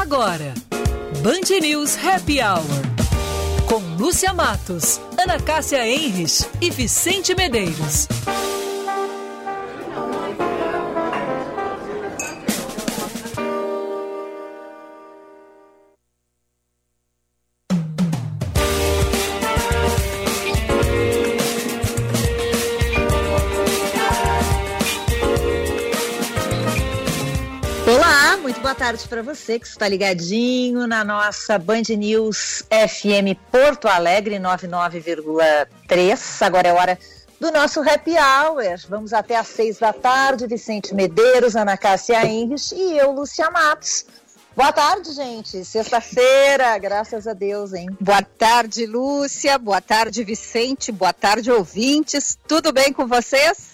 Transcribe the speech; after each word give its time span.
Agora, 0.00 0.54
Band 1.22 1.60
News 1.60 1.94
Happy 2.02 2.40
Hour. 2.40 2.64
Com 3.68 3.80
Lúcia 3.98 4.32
Matos, 4.32 4.98
Ana 5.18 5.38
Cássia 5.38 5.86
Enres 5.86 6.48
e 6.58 6.70
Vicente 6.70 7.34
Medeiros. 7.34 8.08
Tarde 29.00 29.08
para 29.08 29.22
você 29.22 29.58
que 29.58 29.66
está 29.66 29.88
ligadinho 29.88 30.86
na 30.86 31.02
nossa 31.04 31.58
Band 31.58 31.82
News 31.96 32.62
FM 32.70 33.34
Porto 33.50 33.88
Alegre 33.88 34.38
99,3. 34.38 36.42
Agora 36.42 36.68
é 36.68 36.72
hora 36.72 36.96
do 37.38 37.50
nosso 37.50 37.80
happy 37.80 38.12
hour. 38.12 38.62
Vamos 38.88 39.12
até 39.12 39.36
às 39.36 39.48
seis 39.48 39.78
da 39.78 39.92
tarde. 39.92 40.46
Vicente 40.46 40.94
Medeiros, 40.94 41.56
Ana 41.56 41.76
Cássia 41.76 42.24
Henrich 42.26 42.74
e 42.74 42.96
eu, 42.98 43.10
Lúcia 43.12 43.50
Matos. 43.50 44.06
Boa 44.56 44.72
tarde, 44.72 45.12
gente. 45.12 45.64
Sexta-feira, 45.64 46.76
graças 46.78 47.26
a 47.26 47.32
Deus, 47.32 47.72
hein? 47.72 47.88
Boa 48.00 48.22
tarde, 48.22 48.86
Lúcia. 48.86 49.58
Boa 49.58 49.80
tarde, 49.80 50.22
Vicente. 50.24 50.92
Boa 50.92 51.12
tarde, 51.12 51.50
ouvintes. 51.50 52.38
Tudo 52.46 52.72
bem 52.72 52.92
com 52.92 53.06
vocês? 53.06 53.69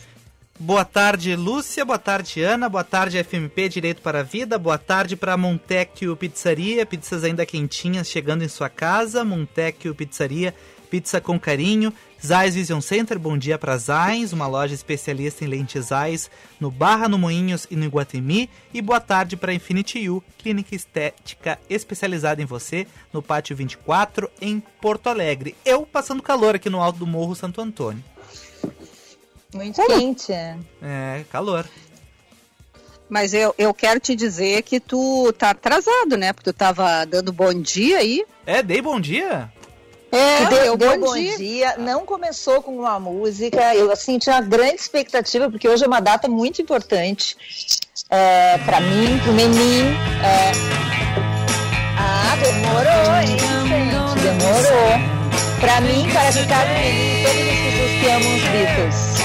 Boa 0.59 0.87
tarde, 0.87 1.37
Lúcia. 1.37 1.85
Boa 1.85 1.99
tarde, 1.99 2.43
Ana. 2.43 2.67
Boa 2.67 2.83
tarde, 2.83 3.23
FMP 3.23 3.69
Direito 3.69 4.01
para 4.01 4.21
a 4.21 4.23
Vida. 4.23 4.59
Boa 4.59 4.79
tarde 4.79 5.15
para 5.15 5.37
Montecchio 5.37 6.17
Pizzaria. 6.17 6.87
Pizzas 6.87 7.25
ainda 7.25 7.45
quentinhas 7.45 8.09
chegando 8.09 8.43
em 8.43 8.49
sua 8.49 8.71
casa. 8.71 9.23
Montecchio 9.23 9.95
Pizzaria. 9.95 10.55
Pizza 10.89 11.21
com 11.21 11.39
carinho. 11.39 11.93
Zais 12.25 12.55
Vision 12.55 12.81
Center, 12.81 13.19
bom 13.19 13.37
dia 13.37 13.59
para 13.59 13.77
Zais, 13.77 14.33
uma 14.33 14.47
loja 14.47 14.73
especialista 14.73 15.45
em 15.45 15.49
lentes 15.49 15.87
Zais 15.87 16.31
no 16.59 16.71
Barra, 16.71 17.09
no 17.09 17.19
Moinhos 17.19 17.67
e 17.71 17.77
no 17.77 17.85
Iguatemi. 17.85 18.49
E 18.73 18.81
boa 18.81 19.01
tarde 19.01 19.37
para 19.37 19.53
Infinity 19.53 20.09
U, 20.09 20.25
clínica 20.39 20.75
estética 20.75 21.59
especializada 21.69 22.41
em 22.41 22.47
você, 22.47 22.87
no 23.13 23.21
Pátio 23.21 23.55
24, 23.55 24.31
em 24.41 24.61
Porto 24.81 25.09
Alegre. 25.09 25.55
Eu 25.65 25.85
passando 25.85 26.23
calor 26.23 26.55
aqui 26.55 26.71
no 26.71 26.81
alto 26.81 27.01
do 27.01 27.07
Morro 27.07 27.35
Santo 27.35 27.61
Antônio. 27.61 28.03
Muito 29.55 29.85
quente. 29.87 30.33
É, 30.33 31.25
calor. 31.31 31.67
Mas 33.09 33.33
eu, 33.33 33.55
eu 33.57 33.73
quero 33.73 34.01
te 34.01 34.17
dizer 34.17 34.63
que 34.63 34.81
tu 34.81 35.33
tá 35.39 35.51
atrasado, 35.51 36.17
né? 36.17 36.33
Porque 36.33 36.53
tu 36.53 36.57
tava 36.57 37.05
dando 37.05 37.33
bom 37.33 37.55
dia 37.55 37.99
aí. 37.99 38.25
É, 38.45 38.63
dei 38.63 38.83
bom 38.83 39.01
dia? 39.01 39.51
É, 40.11 40.47
deu, 40.47 40.77
deu 40.77 40.99
bom, 40.99 41.07
bom 41.07 41.15
dia. 41.15 41.37
dia. 41.37 41.77
Não 41.79 42.05
começou 42.05 42.63
com 42.63 42.77
uma 42.79 42.99
música. 42.99 43.75
Eu 43.75 43.93
assim 43.93 44.19
tinha 44.19 44.41
grande 44.41 44.81
expectativa 44.81 45.51
porque 45.51 45.69
hoje 45.69 45.85
é 45.85 45.87
uma 45.87 46.01
data 46.01 46.29
muito 46.29 46.61
importante 46.61 47.37
é, 48.11 48.59
para 48.59 48.81
mim, 48.81 49.19
pro 49.23 49.33
Menin. 49.33 49.95
É... 50.23 50.53
Ah, 51.99 52.37
demorou, 52.43 53.15
hein, 53.21 53.39
gente? 53.39 54.23
Demorou. 54.23 55.17
Para 55.61 55.81
mim, 55.81 56.09
para 56.13 56.31
Ricardo 56.31 56.71
Menin 56.71 57.21
e 57.21 57.25
todas 57.25 57.49
as 57.49 57.59
pessoas 57.59 57.91
que 58.01 58.07
amam 58.09 58.37
os 58.37 58.43
Beatles. 58.43 59.16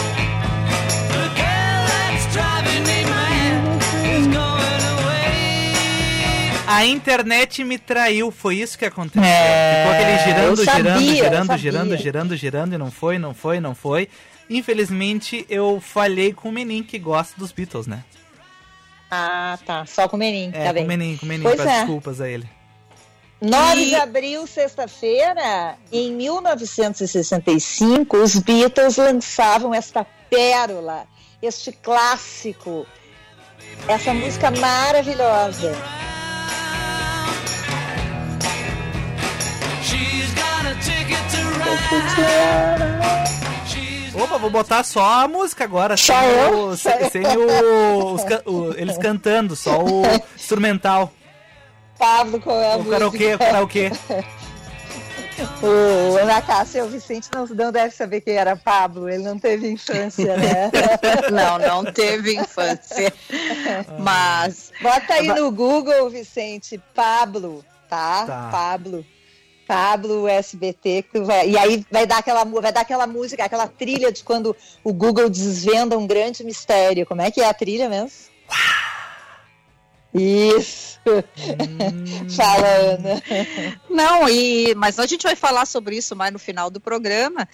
A 6.71 6.85
internet 6.85 7.63
me 7.63 7.77
traiu, 7.77 8.31
foi 8.31 8.55
isso 8.55 8.75
que 8.77 8.85
aconteceu. 8.85 9.23
É, 9.23 9.83
Ficou 9.83 9.93
aquele 9.93 10.17
girando, 10.19 10.63
sabia, 10.63 10.83
girando, 10.83 11.15
girando, 11.15 11.57
girando, 11.57 11.97
girando, 11.97 12.37
girando, 12.37 12.75
e 12.75 12.77
não 12.77 12.89
foi, 12.89 13.19
não 13.19 13.33
foi, 13.33 13.59
não 13.59 13.75
foi. 13.75 14.07
Infelizmente, 14.49 15.45
eu 15.49 15.81
falhei 15.81 16.31
com 16.33 16.47
o 16.49 16.51
Menin, 16.51 16.83
que 16.83 16.97
gosta 16.97 17.33
dos 17.37 17.51
Beatles, 17.51 17.85
né? 17.87 18.03
Ah, 19.09 19.59
tá. 19.65 19.85
Só 19.85 20.07
com 20.07 20.15
o 20.15 20.19
Menin, 20.19 20.51
é, 20.53 20.65
tá 20.65 20.73
bem. 20.73 20.83
com 20.83 20.85
o 20.85 20.97
Menin, 20.97 21.17
com 21.17 21.25
o 21.25 21.29
Menin, 21.29 21.43
peço 21.43 21.67
é. 21.67 21.79
desculpas 21.79 22.21
a 22.21 22.29
ele. 22.29 22.47
9 23.41 23.85
de 23.85 23.95
abril, 23.95 24.47
sexta-feira, 24.47 25.75
em 25.91 26.13
1965, 26.13 28.17
os 28.17 28.39
Beatles 28.39 28.95
lançavam 28.97 29.73
esta 29.73 30.05
pérola, 30.29 31.07
este 31.41 31.71
clássico, 31.71 32.85
essa 33.87 34.13
música 34.13 34.51
maravilhosa. 34.51 35.73
Opa, 44.13 44.37
vou 44.37 44.49
botar 44.49 44.83
só 44.83 45.03
a 45.03 45.27
música 45.27 45.63
agora, 45.63 45.97
sem, 45.97 46.15
o, 46.53 46.75
sem, 46.77 47.09
sem 47.09 47.23
o, 47.25 48.13
os, 48.13 48.21
o, 48.45 48.73
eles 48.77 48.97
cantando, 48.97 49.55
só 49.55 49.83
o 49.83 50.03
instrumental. 50.35 51.11
Pablo, 51.97 52.39
qual 52.39 52.61
é 52.61 52.73
a 52.73 52.75
o 52.75 52.83
música? 52.83 52.95
Karaokê, 52.95 53.35
o 53.35 53.39
karaokê. 53.39 53.91
O 55.63 56.17
Ana 56.17 56.39
Cássia, 56.39 56.83
o 56.85 56.87
Vicente 56.87 57.27
não, 57.33 57.47
não 57.47 57.71
deve 57.71 57.95
saber 57.95 58.21
quem 58.21 58.35
era 58.35 58.55
Pablo, 58.55 59.09
ele 59.09 59.23
não 59.23 59.39
teve 59.39 59.71
infância, 59.71 60.37
né? 60.37 60.69
não, 61.31 61.57
não 61.57 61.91
teve 61.91 62.35
infância. 62.35 63.11
Mas. 63.97 64.71
Bota 64.79 65.15
aí 65.15 65.27
no 65.27 65.51
Google, 65.51 66.11
Vicente, 66.11 66.79
Pablo, 66.93 67.65
tá? 67.89 68.25
tá. 68.27 68.49
Pablo. 68.51 69.03
Pablo 69.71 70.27
SBT, 70.27 71.05
vai, 71.23 71.49
e 71.51 71.57
aí 71.57 71.85
vai 71.89 72.05
dar, 72.05 72.17
aquela, 72.17 72.43
vai 72.43 72.73
dar 72.73 72.81
aquela 72.81 73.07
música, 73.07 73.45
aquela 73.45 73.67
trilha 73.67 74.11
de 74.11 74.21
quando 74.21 74.53
o 74.83 74.91
Google 74.91 75.29
desvenda 75.29 75.97
um 75.97 76.05
grande 76.05 76.43
mistério. 76.43 77.05
Como 77.05 77.21
é 77.21 77.31
que 77.31 77.39
é 77.39 77.47
a 77.47 77.53
trilha 77.53 77.87
mesmo? 77.87 78.11
Isso. 80.13 80.99
Hum. 81.07 82.27
Fala, 82.35 82.67
Ana. 82.67 83.23
Não, 83.89 84.27
e, 84.27 84.75
mas 84.75 84.99
a 84.99 85.05
gente 85.05 85.23
vai 85.23 85.37
falar 85.37 85.65
sobre 85.65 85.95
isso 85.95 86.17
mais 86.17 86.33
no 86.33 86.39
final 86.39 86.69
do 86.69 86.81
programa, 86.81 87.47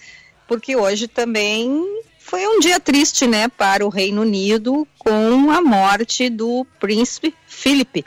porque 0.48 0.74
hoje 0.74 1.06
também 1.06 1.80
foi 2.18 2.44
um 2.48 2.58
dia 2.58 2.80
triste, 2.80 3.28
né, 3.28 3.46
para 3.46 3.86
o 3.86 3.88
Reino 3.88 4.22
Unido 4.22 4.88
com 4.98 5.52
a 5.52 5.60
morte 5.60 6.28
do 6.28 6.66
príncipe 6.80 7.32
Felipe 7.46 8.04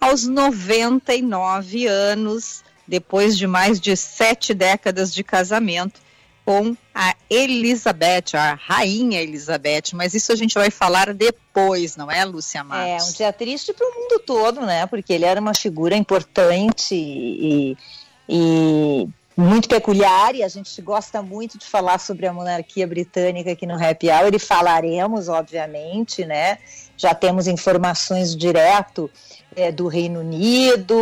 aos 0.00 0.26
99 0.26 1.86
anos 1.86 2.64
depois 2.86 3.36
de 3.36 3.46
mais 3.46 3.80
de 3.80 3.96
sete 3.96 4.52
décadas 4.54 5.12
de 5.12 5.24
casamento 5.24 6.00
com 6.44 6.76
a 6.94 7.14
Elizabeth, 7.30 8.34
a 8.34 8.54
rainha 8.54 9.20
Elizabeth, 9.20 9.94
mas 9.94 10.12
isso 10.12 10.30
a 10.30 10.36
gente 10.36 10.54
vai 10.54 10.70
falar 10.70 11.14
depois, 11.14 11.96
não 11.96 12.10
é, 12.10 12.22
Lúcia 12.24 12.62
Matos? 12.62 13.06
É, 13.06 13.10
um 13.10 13.12
dia 13.12 13.32
triste 13.32 13.72
para 13.72 13.86
o 13.86 13.94
mundo 13.94 14.18
todo, 14.20 14.60
né? 14.60 14.86
Porque 14.86 15.12
ele 15.12 15.24
era 15.24 15.40
uma 15.40 15.54
figura 15.54 15.96
importante 15.96 16.94
e, 16.94 17.76
e 18.28 19.08
muito 19.36 19.68
peculiar 19.68 20.34
e 20.34 20.42
a 20.42 20.48
gente 20.48 20.80
gosta 20.82 21.22
muito 21.22 21.58
de 21.58 21.64
falar 21.64 21.98
sobre 21.98 22.26
a 22.26 22.32
monarquia 22.32 22.86
britânica 22.86 23.52
aqui 23.52 23.66
no 23.66 23.74
Happy 23.74 24.08
Hour 24.10 24.34
e 24.34 24.38
falaremos, 24.38 25.28
obviamente, 25.28 26.24
né? 26.24 26.58
Já 26.96 27.14
temos 27.14 27.48
informações 27.48 28.36
direto 28.36 29.10
é, 29.56 29.72
do 29.72 29.88
Reino 29.88 30.20
Unido, 30.20 30.96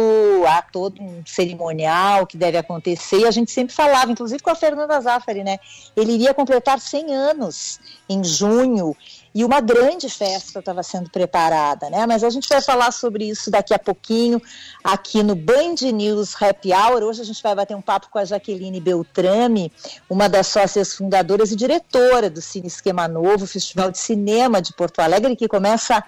há 0.46 0.62
todo 0.62 1.00
um 1.02 1.22
cerimonial 1.26 2.26
que 2.26 2.36
deve 2.36 2.56
acontecer, 2.58 3.20
e 3.20 3.26
a 3.26 3.30
gente 3.30 3.50
sempre 3.50 3.74
falava, 3.74 4.10
inclusive 4.10 4.42
com 4.42 4.50
a 4.50 4.54
Fernanda 4.54 5.00
Zaffari, 5.00 5.42
né? 5.42 5.58
Ele 5.96 6.12
iria 6.12 6.34
completar 6.34 6.80
100 6.80 7.14
anos 7.14 7.80
em 8.08 8.22
junho, 8.22 8.96
e 9.34 9.44
uma 9.44 9.60
grande 9.60 10.10
festa 10.10 10.58
estava 10.58 10.82
sendo 10.82 11.08
preparada, 11.08 11.88
né? 11.88 12.04
Mas 12.06 12.22
a 12.22 12.28
gente 12.28 12.46
vai 12.48 12.60
falar 12.60 12.92
sobre 12.92 13.28
isso 13.28 13.50
daqui 13.50 13.72
a 13.72 13.78
pouquinho 13.78 14.40
aqui 14.84 15.22
no 15.22 15.34
Band 15.34 15.76
News 15.92 16.34
Happy 16.40 16.72
Hour. 16.72 17.02
Hoje 17.02 17.22
a 17.22 17.24
gente 17.24 17.42
vai 17.42 17.54
bater 17.54 17.74
um 17.74 17.80
papo 17.80 18.08
com 18.10 18.18
a 18.18 18.24
Jaqueline 18.24 18.78
Beltrame, 18.78 19.72
uma 20.08 20.28
das 20.28 20.48
sócias 20.48 20.94
fundadoras 20.94 21.50
e 21.50 21.56
diretora 21.56 22.28
do 22.28 22.42
Cine 22.42 22.66
Esquema 22.66 23.08
Novo, 23.08 23.46
Festival 23.46 23.90
de 23.90 23.98
Cinema 23.98 24.60
de 24.60 24.74
Porto 24.74 25.00
Alegre, 25.00 25.34
que 25.34 25.48
começa 25.48 26.04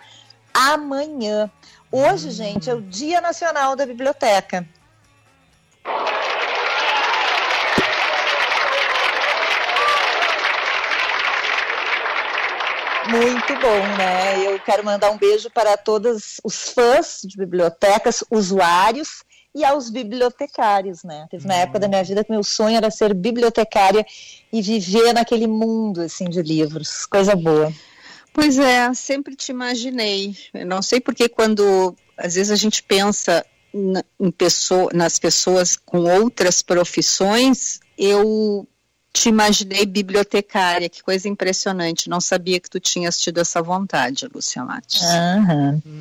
amanhã. 0.52 1.50
Hoje, 1.96 2.32
gente, 2.32 2.68
é 2.68 2.74
o 2.74 2.80
Dia 2.80 3.20
Nacional 3.20 3.76
da 3.76 3.86
Biblioteca. 3.86 4.66
Muito 13.08 13.54
bom, 13.60 13.96
né? 13.96 14.44
Eu 14.44 14.58
quero 14.58 14.84
mandar 14.84 15.12
um 15.12 15.16
beijo 15.16 15.48
para 15.50 15.76
todos 15.76 16.40
os 16.42 16.70
fãs 16.70 17.20
de 17.22 17.36
bibliotecas, 17.36 18.24
usuários 18.28 19.22
e 19.54 19.64
aos 19.64 19.88
bibliotecários, 19.88 21.04
né? 21.04 21.28
Teve 21.30 21.44
uma 21.44 21.54
época 21.54 21.78
da 21.78 21.86
minha 21.86 22.02
vida 22.02 22.24
que 22.24 22.32
meu 22.32 22.42
sonho 22.42 22.76
era 22.76 22.90
ser 22.90 23.14
bibliotecária 23.14 24.04
e 24.52 24.60
viver 24.60 25.12
naquele 25.12 25.46
mundo 25.46 26.00
assim 26.00 26.24
de 26.24 26.42
livros, 26.42 27.06
coisa 27.06 27.36
boa. 27.36 27.72
Pois 28.34 28.58
é, 28.58 28.92
sempre 28.92 29.36
te 29.36 29.50
imaginei. 29.52 30.36
Eu 30.52 30.66
não 30.66 30.82
sei 30.82 31.00
porque 31.00 31.28
quando 31.28 31.96
às 32.18 32.34
vezes 32.34 32.50
a 32.50 32.56
gente 32.56 32.82
pensa 32.82 33.46
em 34.20 34.30
pessoa, 34.30 34.90
nas 34.92 35.18
pessoas 35.20 35.76
com 35.76 36.00
outras 36.00 36.60
profissões, 36.60 37.78
eu 37.96 38.66
te 39.14 39.28
imaginei 39.28 39.86
bibliotecária, 39.86 40.88
que 40.88 41.00
coisa 41.00 41.28
impressionante. 41.28 42.10
Não 42.10 42.20
sabia 42.20 42.58
que 42.58 42.68
tu 42.68 42.80
tinhas 42.80 43.16
tido 43.16 43.40
essa 43.40 43.62
vontade, 43.62 44.28
Lúcia 44.34 44.64
Matos. 44.64 45.00
Uhum. 45.02 45.82
Hum. 45.86 46.00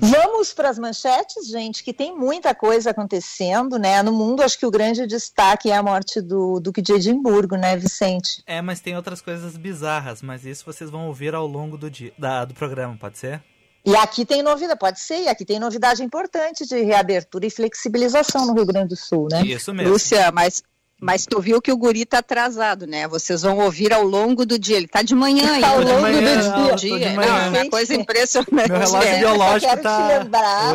Vamos 0.00 0.54
para 0.54 0.70
as 0.70 0.78
manchetes, 0.78 1.48
gente, 1.48 1.82
que 1.82 1.92
tem 1.92 2.16
muita 2.16 2.54
coisa 2.54 2.90
acontecendo, 2.90 3.80
né? 3.80 4.00
No 4.00 4.12
mundo, 4.12 4.44
acho 4.44 4.56
que 4.56 4.64
o 4.64 4.70
grande 4.70 5.08
destaque 5.08 5.72
é 5.72 5.76
a 5.76 5.82
morte 5.82 6.20
do 6.20 6.60
Duque 6.60 6.80
de 6.80 6.92
Edimburgo, 6.92 7.56
né, 7.56 7.76
Vicente? 7.76 8.44
É, 8.46 8.62
mas 8.62 8.78
tem 8.78 8.96
outras 8.96 9.20
coisas 9.20 9.56
bizarras, 9.56 10.22
mas 10.22 10.46
isso 10.46 10.64
vocês 10.64 10.88
vão 10.88 11.08
ouvir 11.08 11.34
ao 11.34 11.48
longo 11.48 11.76
do, 11.76 11.90
dia, 11.90 12.12
da, 12.16 12.44
do 12.44 12.54
programa, 12.54 12.96
pode 12.96 13.18
ser? 13.18 13.42
E 13.84 13.96
aqui 13.96 14.24
tem 14.24 14.40
novidade, 14.42 14.78
pode 14.78 15.00
ser, 15.00 15.22
e 15.22 15.28
aqui 15.28 15.44
tem 15.44 15.58
novidade 15.58 16.02
importante 16.02 16.64
de 16.64 16.80
reabertura 16.82 17.46
e 17.46 17.50
flexibilização 17.50 18.46
no 18.46 18.54
Rio 18.54 18.66
Grande 18.66 18.90
do 18.90 18.96
Sul, 18.96 19.26
né? 19.30 19.42
Isso 19.44 19.74
mesmo. 19.74 19.92
Lúcia, 19.92 20.30
mas 20.30 20.62
mas 21.00 21.26
tu 21.26 21.40
viu 21.40 21.60
que 21.60 21.70
o 21.70 21.76
guri 21.76 22.06
tá 22.06 22.18
atrasado, 22.18 22.86
né? 22.86 23.06
Vocês 23.06 23.42
vão 23.42 23.58
ouvir 23.58 23.92
ao 23.92 24.02
longo 24.02 24.46
do 24.46 24.58
dia. 24.58 24.78
Ele 24.78 24.88
tá 24.88 25.02
de 25.02 25.14
manhã 25.14 25.52
ainda. 25.52 25.66
ao 25.66 25.80
longo 25.82 26.00
manhã, 26.00 26.36
do 26.36 26.76
dia. 26.76 26.98
dia. 26.98 27.12
Não, 27.12 27.22
é 27.22 27.48
uma 27.48 27.70
coisa 27.70 27.94
impressionante. 27.94 28.52
Meu 28.52 28.78
relógio 28.78 29.08
é. 29.08 29.18
biológico 29.18 29.70
quero 29.70 29.82
tá... 29.82 29.96
te 29.96 30.18
lembrar 30.18 30.72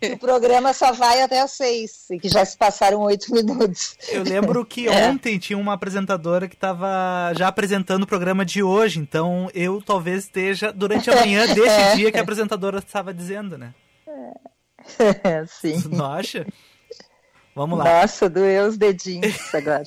que 0.00 0.12
o 0.12 0.18
programa 0.18 0.72
só 0.72 0.92
vai 0.92 1.20
até 1.20 1.42
às 1.42 1.50
seis 1.50 2.08
e 2.10 2.18
que 2.18 2.30
já 2.30 2.44
se 2.46 2.56
passaram 2.56 3.00
oito 3.02 3.30
minutos. 3.30 3.94
Eu 4.08 4.22
lembro 4.22 4.64
que 4.64 4.88
é. 4.88 5.08
ontem 5.08 5.38
tinha 5.38 5.58
uma 5.58 5.74
apresentadora 5.74 6.48
que 6.48 6.54
estava 6.54 7.32
já 7.36 7.48
apresentando 7.48 8.04
o 8.04 8.06
programa 8.06 8.46
de 8.46 8.62
hoje, 8.62 9.00
então 9.00 9.50
eu 9.52 9.82
talvez 9.82 10.24
esteja 10.24 10.72
durante 10.72 11.10
a 11.10 11.16
manhã 11.16 11.46
desse 11.52 11.68
é. 11.68 11.96
dia 11.96 12.10
que 12.10 12.18
a 12.18 12.22
apresentadora 12.22 12.78
estava 12.78 13.12
dizendo, 13.12 13.58
né? 13.58 13.74
É. 14.06 15.44
Sim. 15.46 15.82
Não 15.90 16.10
acha? 16.10 16.46
Vamos 17.54 17.78
lá. 17.78 17.84
Nossa, 17.84 18.28
doeu 18.28 18.68
os 18.68 18.76
dedinhos 18.76 19.36
agora. 19.54 19.84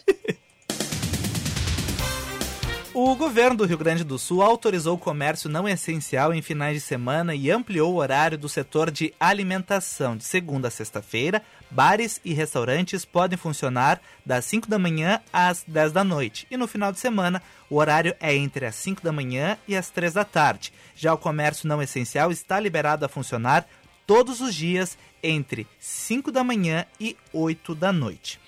O 2.98 3.14
governo 3.14 3.58
do 3.58 3.66
Rio 3.66 3.78
Grande 3.78 4.06
do 4.06 4.18
Sul 4.18 4.42
autorizou 4.42 4.96
o 4.96 4.98
comércio 4.98 5.50
não 5.50 5.68
essencial 5.68 6.34
em 6.34 6.42
finais 6.42 6.76
de 6.76 6.80
semana 6.80 7.36
e 7.36 7.52
ampliou 7.52 7.94
o 7.94 7.98
horário 7.98 8.38
do 8.38 8.48
setor 8.48 8.90
de 8.90 9.14
alimentação. 9.20 10.16
De 10.16 10.24
segunda 10.24 10.70
a 10.70 10.72
sexta-feira, 10.72 11.42
bares 11.70 12.22
e 12.24 12.34
restaurantes 12.34 13.04
podem 13.04 13.38
funcionar 13.38 14.00
das 14.26 14.46
5 14.46 14.70
da 14.70 14.80
manhã 14.80 15.20
às 15.34 15.66
10 15.68 15.92
da 15.92 16.06
noite. 16.06 16.48
E 16.50 16.56
no 16.56 16.68
final 16.68 16.90
de 16.94 17.00
semana, 17.02 17.44
o 17.70 17.76
horário 17.76 18.16
é 18.18 18.34
entre 18.34 18.66
as 18.66 18.76
5 18.76 19.04
da 19.04 19.12
manhã 19.12 19.58
e 19.68 19.76
as 19.76 19.90
3 19.90 20.14
da 20.14 20.24
tarde. 20.24 20.72
Já 20.96 21.14
o 21.14 21.18
comércio 21.18 21.68
não 21.68 21.82
essencial 21.82 22.32
está 22.32 22.62
liberado 22.62 23.04
a 23.04 23.10
funcionar 23.10 23.68
todos 24.06 24.42
os 24.42 24.54
dias 24.54 24.98
entre 25.22 25.68
5 25.80 26.31
da 26.31 26.44
manhã 26.44 26.86
e 27.00 27.18
8 27.34 27.74
da 27.74 27.92
noite. 27.92 28.40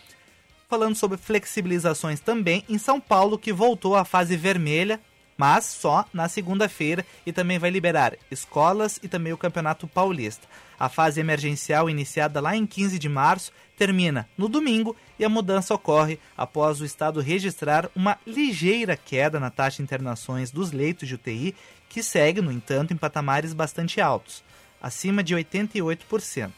Falando 0.70 0.96
sobre 0.96 1.18
flexibilizações 1.18 2.20
também, 2.20 2.64
em 2.68 2.78
São 2.78 3.00
Paulo, 3.00 3.38
que 3.38 3.54
voltou 3.54 3.96
à 3.96 4.04
fase 4.04 4.36
vermelha, 4.36 5.00
mas 5.38 5.66
só 5.66 6.06
na 6.14 6.28
segunda-feira 6.28 7.06
e 7.26 7.32
também 7.32 7.58
vai 7.58 7.70
liberar 7.70 8.16
escolas 8.30 9.00
e 9.02 9.08
também 9.08 9.32
o 9.32 9.38
Campeonato 9.38 9.88
Paulista. 9.88 10.48
A 10.80 10.90
fase 10.90 11.20
emergencial, 11.20 11.90
iniciada 11.90 12.42
lá 12.42 12.56
em 12.56 12.66
15 12.66 13.00
de 13.00 13.08
março, 13.08 13.52
termina 13.78 14.28
no 14.38 14.50
domingo 14.50 14.96
e 15.18 15.24
a 15.24 15.30
mudança 15.30 15.74
ocorre 15.74 16.20
após 16.36 16.82
o 16.82 16.86
Estado 16.86 17.22
registrar 17.22 17.90
uma 17.96 18.18
ligeira 18.26 18.98
queda 18.98 19.40
na 19.40 19.50
taxa 19.50 19.78
de 19.78 19.84
internações 19.84 20.52
dos 20.52 20.72
leitos 20.72 21.08
de 21.08 21.16
UTI, 21.16 21.56
que 21.88 22.04
segue, 22.04 22.42
no 22.42 22.52
entanto, 22.52 22.94
em 22.94 22.98
patamares 22.98 23.54
bastante 23.54 24.02
altos 24.02 24.44
acima 24.82 25.24
de 25.24 25.36
88%. 25.36 26.52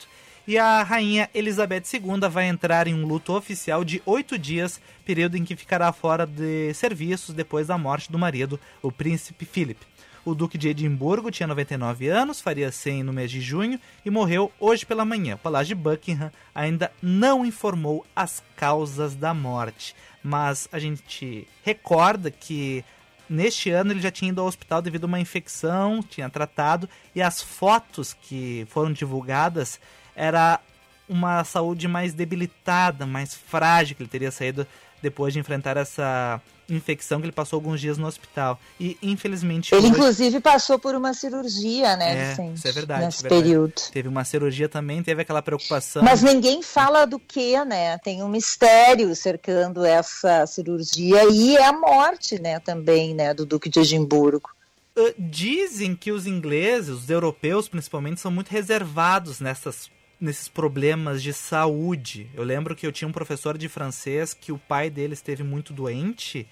E 0.47 0.57
a 0.57 0.81
rainha 0.81 1.29
Elizabeth 1.33 1.83
II 1.93 2.27
vai 2.29 2.47
entrar 2.47 2.87
em 2.87 2.93
um 2.93 3.05
luto 3.05 3.33
oficial 3.33 3.83
de 3.83 4.01
oito 4.05 4.37
dias, 4.37 4.81
período 5.05 5.37
em 5.37 5.45
que 5.45 5.55
ficará 5.55 5.93
fora 5.93 6.25
de 6.25 6.73
serviços 6.73 7.35
depois 7.35 7.67
da 7.67 7.77
morte 7.77 8.11
do 8.11 8.17
marido, 8.17 8.59
o 8.81 8.91
príncipe 8.91 9.45
Philip. 9.45 9.79
O 10.25 10.35
Duque 10.35 10.57
de 10.57 10.69
Edimburgo 10.69 11.31
tinha 11.31 11.47
99 11.47 12.07
anos, 12.07 12.41
faria 12.41 12.71
100 12.71 13.03
no 13.03 13.13
mês 13.13 13.31
de 13.31 13.39
junho 13.39 13.79
e 14.03 14.09
morreu 14.09 14.51
hoje 14.59 14.85
pela 14.85 15.05
manhã. 15.05 15.35
O 15.35 15.37
Palácio 15.39 15.67
de 15.67 15.75
Buckingham 15.75 16.31
ainda 16.53 16.91
não 17.01 17.45
informou 17.45 18.05
as 18.15 18.43
causas 18.55 19.15
da 19.15 19.33
morte, 19.33 19.95
mas 20.21 20.67
a 20.71 20.79
gente 20.79 21.47
recorda 21.63 22.29
que 22.29 22.83
Neste 23.29 23.69
ano 23.69 23.91
ele 23.91 24.01
já 24.01 24.09
tinha 24.09 24.31
ido 24.31 24.41
ao 24.41 24.47
hospital 24.47 24.81
devido 24.81 25.03
a 25.03 25.07
uma 25.07 25.19
infecção, 25.19 26.01
tinha 26.01 26.29
tratado, 26.29 26.89
e 27.13 27.21
as 27.21 27.41
fotos 27.41 28.13
que 28.13 28.65
foram 28.69 28.91
divulgadas 28.91 29.79
era 30.15 30.59
uma 31.07 31.43
saúde 31.43 31.87
mais 31.87 32.13
debilitada, 32.13 33.05
mais 33.05 33.35
frágil, 33.35 33.95
que 33.95 34.01
ele 34.01 34.09
teria 34.09 34.31
saído 34.31 34.65
depois 35.01 35.33
de 35.33 35.39
enfrentar 35.39 35.77
essa 35.77 36.41
infecção 36.69 37.19
que 37.19 37.25
ele 37.25 37.31
passou 37.31 37.57
alguns 37.57 37.79
dias 37.79 37.97
no 37.97 38.07
hospital. 38.07 38.59
E 38.79 38.97
infelizmente. 39.01 39.73
Ele, 39.73 39.81
hoje... 39.81 39.91
inclusive, 39.91 40.39
passou 40.39 40.79
por 40.79 40.95
uma 40.95 41.13
cirurgia, 41.13 41.95
né, 41.95 42.13
é, 42.13 42.29
Vicente? 42.29 42.57
Isso 42.57 42.67
é 42.67 42.71
verdade. 42.71 43.05
Nesse 43.05 43.19
é 43.19 43.29
verdade. 43.29 43.43
período. 43.43 43.73
Teve 43.91 44.07
uma 44.07 44.23
cirurgia 44.23 44.69
também, 44.69 45.03
teve 45.03 45.21
aquela 45.21 45.41
preocupação. 45.41 46.03
Mas 46.03 46.21
ninguém 46.21 46.61
fala 46.61 47.05
do 47.05 47.19
que, 47.19 47.63
né? 47.65 47.97
Tem 47.99 48.23
um 48.23 48.29
mistério 48.29 49.15
cercando 49.15 49.83
essa 49.83 50.45
cirurgia 50.45 51.23
e 51.31 51.57
a 51.57 51.71
morte, 51.73 52.39
né, 52.41 52.59
também, 52.59 53.13
né, 53.13 53.33
do 53.33 53.45
Duque 53.45 53.69
de 53.69 53.79
Edimburgo. 53.79 54.49
Uh, 54.97 55.13
dizem 55.17 55.95
que 55.95 56.11
os 56.11 56.27
ingleses, 56.27 56.89
os 56.89 57.09
europeus 57.09 57.69
principalmente, 57.69 58.19
são 58.19 58.31
muito 58.31 58.49
reservados 58.49 59.39
nessas 59.39 59.89
nesses 60.19 60.47
problemas 60.47 61.23
de 61.23 61.33
saúde. 61.33 62.29
Eu 62.33 62.43
lembro 62.43 62.75
que 62.75 62.85
eu 62.85 62.91
tinha 62.91 63.07
um 63.07 63.11
professor 63.11 63.57
de 63.57 63.69
francês 63.69 64.33
que 64.33 64.51
o 64.51 64.57
pai 64.57 64.89
dele 64.89 65.13
esteve 65.13 65.43
muito 65.43 65.73
doente 65.73 66.47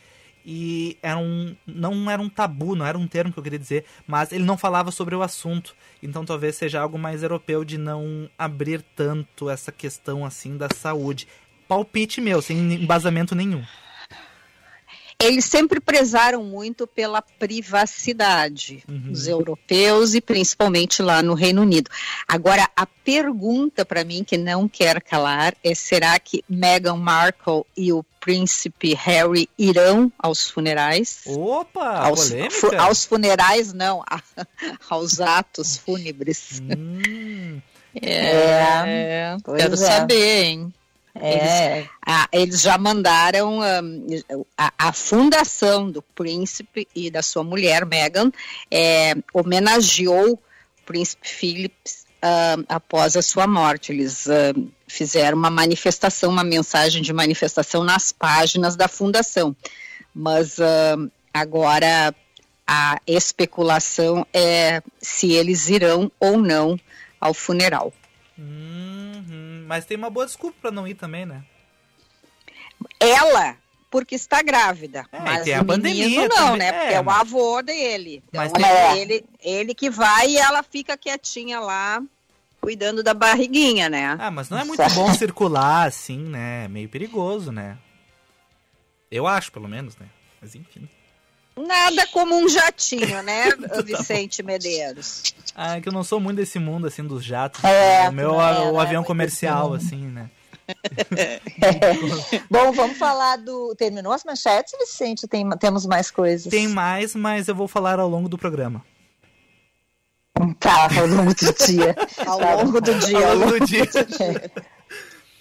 e 0.46 0.98
era 1.02 1.18
um, 1.18 1.56
não 1.66 2.10
era 2.10 2.22
um 2.22 2.30
tabu, 2.30 2.76
não 2.76 2.86
era 2.86 2.98
um 2.98 3.08
termo 3.08 3.34
que 3.34 3.40
eu 3.40 3.44
queria 3.44 3.60
dizer, 3.60 3.84
mas 4.08 4.32
ele 4.32 4.46
não 4.46 4.58
falava 4.58 4.92
sobre 4.92 5.14
o 5.14 5.22
assunto. 5.22 5.76
Então 6.02 6.24
talvez 6.24 6.56
seja 6.56 6.80
algo 6.82 6.98
mais 6.98 7.22
europeu 7.24 7.66
de 7.66 7.78
não 7.78 8.30
abrir 8.38 8.82
tanto 8.96 9.50
essa 9.50 9.72
questão 9.72 10.26
assim 10.26 10.56
da 10.56 10.70
saúde. 10.74 11.28
Palpite 11.68 12.22
meu, 12.22 12.42
sem 12.42 12.58
embasamento 12.76 13.36
nenhum 13.36 13.64
eles 15.20 15.46
sempre 15.46 15.80
prezaram 15.80 16.44
muito 16.44 16.86
pela 16.86 17.22
privacidade, 17.22 18.84
uhum. 18.88 19.12
os 19.12 19.28
europeus 19.28 20.14
e 20.14 20.22
principalmente 20.22 21.02
lá 21.02 21.24
no 21.24 21.34
Reino 21.34 21.64
Unido. 21.64 21.90
Agora, 22.28 22.70
a 22.76 22.86
pergunta 22.86 23.84
para 23.84 24.04
mim 24.04 24.24
que 24.24 24.38
não 24.38 24.68
quer 24.68 25.02
calar 25.02 25.56
é: 25.64 25.74
será 25.74 26.20
que 26.20 26.44
Meghan 26.48 26.98
Markle 26.98 27.64
e 27.76 27.92
o 27.92 28.06
príncipe 28.20 28.94
Harry 28.94 29.50
irão 29.58 30.12
aos 30.20 30.50
funerais? 30.50 31.22
Opa, 31.26 31.98
aos, 31.98 32.30
fu 32.52 32.76
aos 32.76 33.04
funerais 33.04 33.74
não, 33.74 34.04
aos 34.88 35.20
atos 35.20 35.78
fúnebres. 35.78 36.62
Hum. 36.62 37.60
É, 38.00 39.34
é 39.34 39.38
quero 39.56 39.74
é. 39.74 39.78
saber, 39.78 40.44
hein? 40.44 40.74
É. 41.22 41.78
Eles, 41.78 41.90
a, 42.06 42.28
eles 42.32 42.62
já 42.62 42.78
mandaram 42.78 43.60
um, 43.60 43.62
a, 44.58 44.74
a, 44.78 44.94
fundação 44.94 45.90
do 45.90 46.02
príncipe 46.02 46.88
e 46.96 47.10
da 47.10 47.22
sua 47.22 47.44
mulher, 47.44 47.86
Meghan, 47.86 48.32
é, 48.72 49.14
homenageou 49.34 50.34
o 50.34 50.40
príncipe 50.86 51.28
Philip 51.28 51.76
uh, 52.18 52.64
após 52.68 53.16
a 53.16 53.22
sua 53.22 53.48
morte. 53.48 53.92
Eles 53.92 54.26
uh, 54.26 54.72
fizeram 54.88 55.38
uma 55.38 55.50
manifestação, 55.50 56.30
uma 56.30 56.44
mensagem 56.44 57.02
de 57.02 57.14
manifestação 57.14 57.84
nas 57.84 58.12
páginas 58.12 58.76
da 58.76 58.88
fundação. 58.88 59.56
Mas 60.14 60.58
uh, 60.58 61.12
agora 61.34 62.14
a 62.66 63.00
especulação 63.08 64.26
é 64.34 64.82
se 65.00 65.32
eles 65.32 65.70
irão 65.70 66.12
ou 66.20 66.38
não 66.38 66.78
ao 67.20 67.34
funeral. 67.34 67.94
Uhum, 68.38 68.87
mas 69.68 69.86
tem 69.86 69.98
uma 69.98 70.10
boa 70.10 70.26
desculpa 70.26 70.58
para 70.62 70.72
não 70.72 70.88
ir 70.88 70.96
também, 70.96 71.26
né? 71.26 71.44
Ela, 73.00 73.58
porque 73.92 74.16
está 74.16 74.42
grávida. 74.42 75.06
É, 75.12 75.20
mas 75.20 75.44
tem 75.44 75.54
a 75.54 75.64
pandemia 75.64 76.28
não, 76.28 76.36
também. 76.36 76.58
né? 76.60 76.72
Porque 76.72 76.94
é, 76.94 76.98
é 76.98 77.02
o 77.02 77.10
avô 77.10 77.62
dele. 77.62 78.24
Então 78.30 78.42
mas 78.42 78.54
é 78.64 78.98
ele, 78.98 79.26
ele 79.42 79.76
que 79.76 79.90
vai 79.90 80.30
e 80.30 80.38
ela 80.38 80.64
fica 80.64 80.98
quietinha 80.98 81.60
lá, 81.60 82.02
cuidando 82.62 83.04
da 83.04 83.14
barriguinha, 83.14 83.90
né? 83.90 84.16
Ah, 84.18 84.32
mas 84.32 84.50
não 84.50 84.58
é 84.58 84.64
muito 84.64 84.82
bom 84.96 85.14
circular 85.14 85.88
assim, 85.88 86.20
né? 86.20 86.66
É 86.66 86.68
meio 86.68 86.88
perigoso, 86.88 87.52
né? 87.52 87.78
Eu 89.12 89.28
acho, 89.28 89.52
pelo 89.52 89.68
menos, 89.68 89.98
né? 89.98 90.08
Mas 90.42 90.56
enfim. 90.56 90.88
Nada 91.58 92.06
como 92.08 92.36
um 92.36 92.48
jatinho, 92.48 93.24
né, 93.24 93.52
tá 93.68 93.82
Vicente 93.82 94.44
Medeiros? 94.44 95.34
Ah, 95.56 95.78
é 95.78 95.82
que 95.82 95.90
eu 95.90 95.94
não 95.94 96.04
sou 96.04 96.20
muito 96.20 96.38
desse 96.38 96.60
mundo, 96.60 96.88
assim, 96.88 97.04
dos 97.04 97.24
jatos. 97.24 97.64
É, 97.64 98.08
o 98.10 98.12
meu 98.12 98.40
é, 98.40 98.72
o 98.72 98.80
avião 98.80 99.04
comercial, 99.04 99.74
assim, 99.74 100.06
né? 100.06 100.30
É. 101.16 101.40
Bom, 102.52 102.72
vamos 102.74 102.98
falar 102.98 103.38
do. 103.38 103.74
Terminou 103.76 104.12
as 104.12 104.24
manchetes, 104.24 104.74
Vicente? 104.78 105.28
Tem, 105.28 105.50
temos 105.58 105.86
mais 105.86 106.12
coisas. 106.12 106.52
Tem 106.52 106.68
mais, 106.68 107.16
mas 107.16 107.48
eu 107.48 107.56
vou 107.56 107.68
falar 107.68 108.00
ao 108.00 108.10
longo 108.10 108.28
do 108.28 108.38
programa. 108.38 108.84
Tá, 110.60 110.88
ao 111.00 111.08
longo 111.08 111.34
do 111.34 111.66
dia. 111.66 111.96
ao 112.26 112.64
longo 112.64 112.82
do 112.82 112.94
dia. 112.96 113.28
Ao 113.28 113.36
longo 113.36 113.60
do 113.60 113.66
dia. 113.66 113.86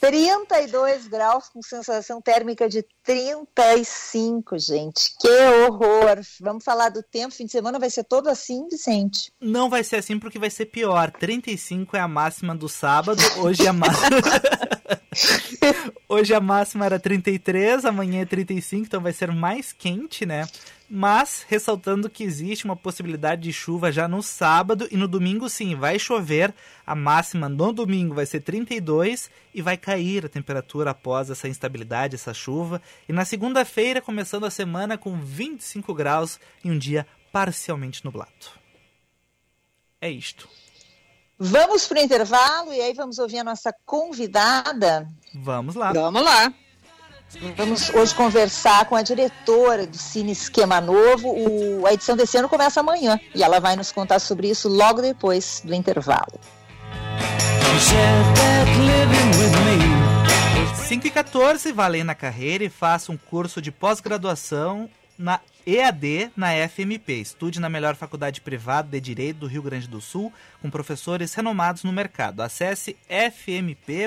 32 0.00 1.09
graus 1.09 1.49
com 1.49 1.62
sensação 1.62 2.21
térmica 2.21 2.69
de 2.69 2.85
35, 3.03 4.59
gente. 4.59 5.15
Que 5.21 5.29
horror! 5.29 6.21
Vamos 6.41 6.65
falar 6.65 6.91
do 6.91 7.03
tempo. 7.03 7.35
Fim 7.35 7.47
de 7.47 7.53
semana 7.53 7.79
vai 7.79 7.91
ser 7.91 8.05
todo 8.05 8.29
assim, 8.29 8.67
Vicente? 8.69 9.33
Não 9.41 9.69
vai 9.71 9.83
ser 9.83 9.97
assim 9.97 10.19
porque 10.19 10.38
vai 10.38 10.50
ser 10.50 10.67
pior. 10.67 11.11
35 11.11 11.97
é 11.97 12.00
a 12.00 12.09
máxima 12.09 12.55
do 12.55 12.69
sábado. 12.69 13.23
Hoje 13.38 13.67
a 13.67 13.73
máxima. 13.73 14.21
Hoje 16.09 16.35
a 16.35 16.41
máxima 16.41 16.85
era 16.85 17.00
33, 17.00 17.85
amanhã 17.85 18.23
é 18.23 18.25
35, 18.25 18.87
então 18.87 19.00
vai 19.00 19.12
ser 19.12 19.33
mais 19.33 19.73
quente, 19.73 20.25
né? 20.25 20.47
Mas 20.88 21.45
ressaltando 21.49 22.09
que 22.09 22.23
existe 22.23 22.64
uma 22.64 22.76
possibilidade 22.76 23.43
de 23.43 23.52
chuva 23.52 23.90
já 23.90 24.07
no 24.07 24.23
sábado 24.23 24.87
e 24.90 24.97
no 24.97 25.09
domingo 25.09 25.49
sim, 25.49 25.75
vai 25.75 25.99
chover. 25.99 26.55
A 26.87 26.95
máxima 26.95 27.49
no 27.49 27.73
domingo 27.73 28.14
vai 28.14 28.25
ser 28.25 28.40
32 28.40 29.28
e 29.52 29.61
vai 29.61 29.76
cair 29.76 30.25
a 30.25 30.28
temperatura 30.28 30.93
após 30.93 31.28
essa 31.28 31.49
instabilidade, 31.49 32.14
essa 32.14 32.33
chuva. 32.33 32.81
E 33.09 33.12
na 33.12 33.25
segunda-feira, 33.25 34.00
começando 34.00 34.47
a 34.47 34.50
semana 34.50 34.97
com 34.97 35.19
25 35.19 35.93
graus 35.93 36.38
e 36.62 36.71
um 36.71 36.78
dia 36.78 37.05
parcialmente 37.33 38.05
nublado. 38.05 38.31
É 40.00 40.09
isto. 40.09 40.49
Vamos 41.38 41.87
para 41.87 42.00
o 42.00 42.02
intervalo 42.02 42.73
e 42.73 42.81
aí 42.81 42.95
vamos 42.95 43.19
ouvir 43.19 43.40
a 43.40 43.45
nossa 43.45 43.75
convidada. 43.85 45.09
Vamos 45.35 45.75
lá. 45.75 45.93
Vamos 45.93 46.23
lá. 46.23 46.55
Vamos 47.56 47.90
hoje 47.90 48.14
conversar 48.14 48.87
com 48.87 48.95
a 48.95 49.02
diretora 49.02 49.87
do 49.87 49.99
Cine 49.99 50.33
Esquema 50.33 50.80
Novo. 50.80 51.28
O, 51.28 51.87
a 51.87 51.92
edição 51.92 52.16
desse 52.16 52.38
ano 52.38 52.49
começa 52.49 52.80
amanhã 52.80 53.18
e 53.35 53.42
ela 53.42 53.59
vai 53.59 53.75
nos 53.75 53.90
contar 53.90 54.21
sobre 54.21 54.49
isso 54.49 54.68
logo 54.68 55.02
depois 55.02 55.61
do 55.64 55.75
intervalo. 55.75 56.40
5 60.88 61.06
e 61.06 61.11
14, 61.11 61.73
vá 61.73 61.88
na 61.88 62.14
carreira 62.14 62.62
e 62.64 62.68
faça 62.68 63.11
um 63.11 63.16
curso 63.16 63.61
de 63.61 63.73
pós-graduação 63.73 64.88
na 65.18 65.40
EAD 65.66 66.30
na 66.37 66.52
FMP. 66.68 67.14
Estude 67.21 67.59
na 67.59 67.68
melhor 67.68 67.97
faculdade 67.97 68.40
privada 68.40 68.88
de 68.90 69.00
Direito 69.00 69.38
do 69.38 69.47
Rio 69.47 69.62
Grande 69.62 69.88
do 69.88 70.00
Sul, 70.00 70.33
com 70.62 70.71
professores 70.71 71.35
renomados 71.35 71.83
no 71.83 71.92
mercado. 71.92 72.40
Acesse 72.40 72.97
fmp.edu.br 73.09 74.06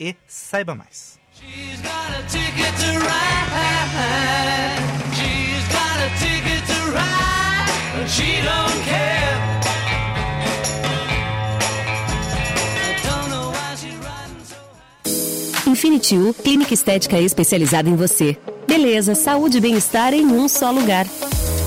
e 0.00 0.16
saiba 0.26 0.74
mais. 0.74 1.15
Infinity 15.66 16.16
U, 16.16 16.32
clínica 16.32 16.72
estética 16.72 17.20
especializada 17.20 17.88
em 17.90 17.96
você. 17.96 18.38
Beleza, 18.66 19.14
saúde 19.14 19.58
e 19.58 19.60
bem-estar 19.60 20.14
em 20.14 20.24
um 20.24 20.48
só 20.48 20.70
lugar. 20.70 21.06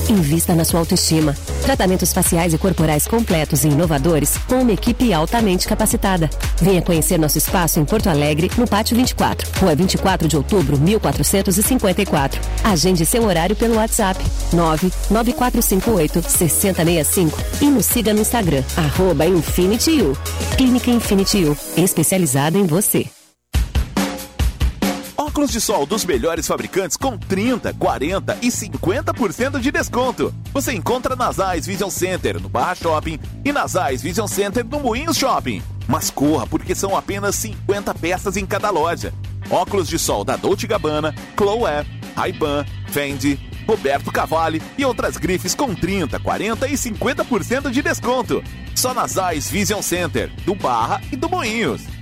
Invista 0.09 0.55
na 0.55 0.65
sua 0.65 0.79
autoestima. 0.79 1.35
Tratamentos 1.61 2.11
faciais 2.11 2.53
e 2.53 2.57
corporais 2.57 3.07
completos 3.07 3.63
e 3.63 3.67
inovadores 3.67 4.37
com 4.47 4.61
uma 4.61 4.71
equipe 4.71 5.13
altamente 5.13 5.67
capacitada. 5.67 6.29
Venha 6.59 6.81
conhecer 6.81 7.19
nosso 7.19 7.37
espaço 7.37 7.79
em 7.79 7.85
Porto 7.85 8.09
Alegre, 8.09 8.49
no 8.57 8.67
Pátio 8.67 8.97
24, 8.97 9.47
Rua 9.59 9.75
24 9.75 10.27
de 10.27 10.35
Outubro, 10.35 10.79
1454. 10.79 12.41
Agende 12.63 13.05
seu 13.05 13.23
horário 13.23 13.55
pelo 13.55 13.75
WhatsApp 13.75 14.19
99458 14.51 16.21
6065 16.27 17.37
e 17.61 17.65
nos 17.65 17.85
siga 17.85 18.13
no 18.13 18.21
Instagram, 18.21 18.63
arroba 18.75 19.27
Infinity 19.27 20.01
U. 20.01 20.17
Clínica 20.57 20.89
Infinity 20.89 21.45
U, 21.45 21.57
especializada 21.77 22.57
em 22.57 22.65
você. 22.65 23.05
Óculos 25.29 25.51
de 25.51 25.61
sol 25.61 25.85
dos 25.85 26.03
melhores 26.05 26.47
fabricantes 26.47 26.97
com 26.97 27.15
30, 27.15 27.71
40 27.75 28.39
e 28.41 28.47
50% 28.47 29.59
de 29.59 29.71
desconto. 29.71 30.33
Você 30.51 30.73
encontra 30.73 31.15
nas 31.15 31.39
Ais 31.39 31.67
Vision 31.67 31.91
Center, 31.91 32.41
no 32.41 32.49
Barra 32.49 32.73
Shopping, 32.73 33.19
e 33.45 33.51
nas 33.51 33.75
Ais 33.75 34.01
Vision 34.01 34.25
Center, 34.25 34.65
no 34.65 34.79
Moinhos 34.79 35.17
Shopping. 35.17 35.61
Mas 35.87 36.09
corra, 36.09 36.47
porque 36.47 36.73
são 36.73 36.97
apenas 36.97 37.35
50 37.35 37.93
peças 37.93 38.37
em 38.37 38.45
cada 38.45 38.71
loja. 38.71 39.13
Óculos 39.51 39.87
de 39.87 39.99
sol 39.99 40.23
da 40.23 40.35
Dolce 40.35 40.65
Gabbana, 40.65 41.13
Chloé, 41.37 41.85
Ray-Ban, 42.15 42.65
Fendi, 42.87 43.39
Roberto 43.67 44.11
Cavalli 44.11 44.59
e 44.79 44.83
outras 44.83 45.15
grifes 45.15 45.53
com 45.53 45.75
30, 45.75 46.19
40 46.19 46.67
e 46.67 46.73
50% 46.73 47.69
de 47.69 47.83
desconto. 47.83 48.43
Só 48.73 48.95
nas 48.95 49.15
Ais 49.15 49.47
Vision 49.47 49.83
Center, 49.83 50.31
do 50.43 50.55
Barra 50.55 50.99
e 51.11 51.15
do 51.15 51.29
Moinhos. 51.29 51.98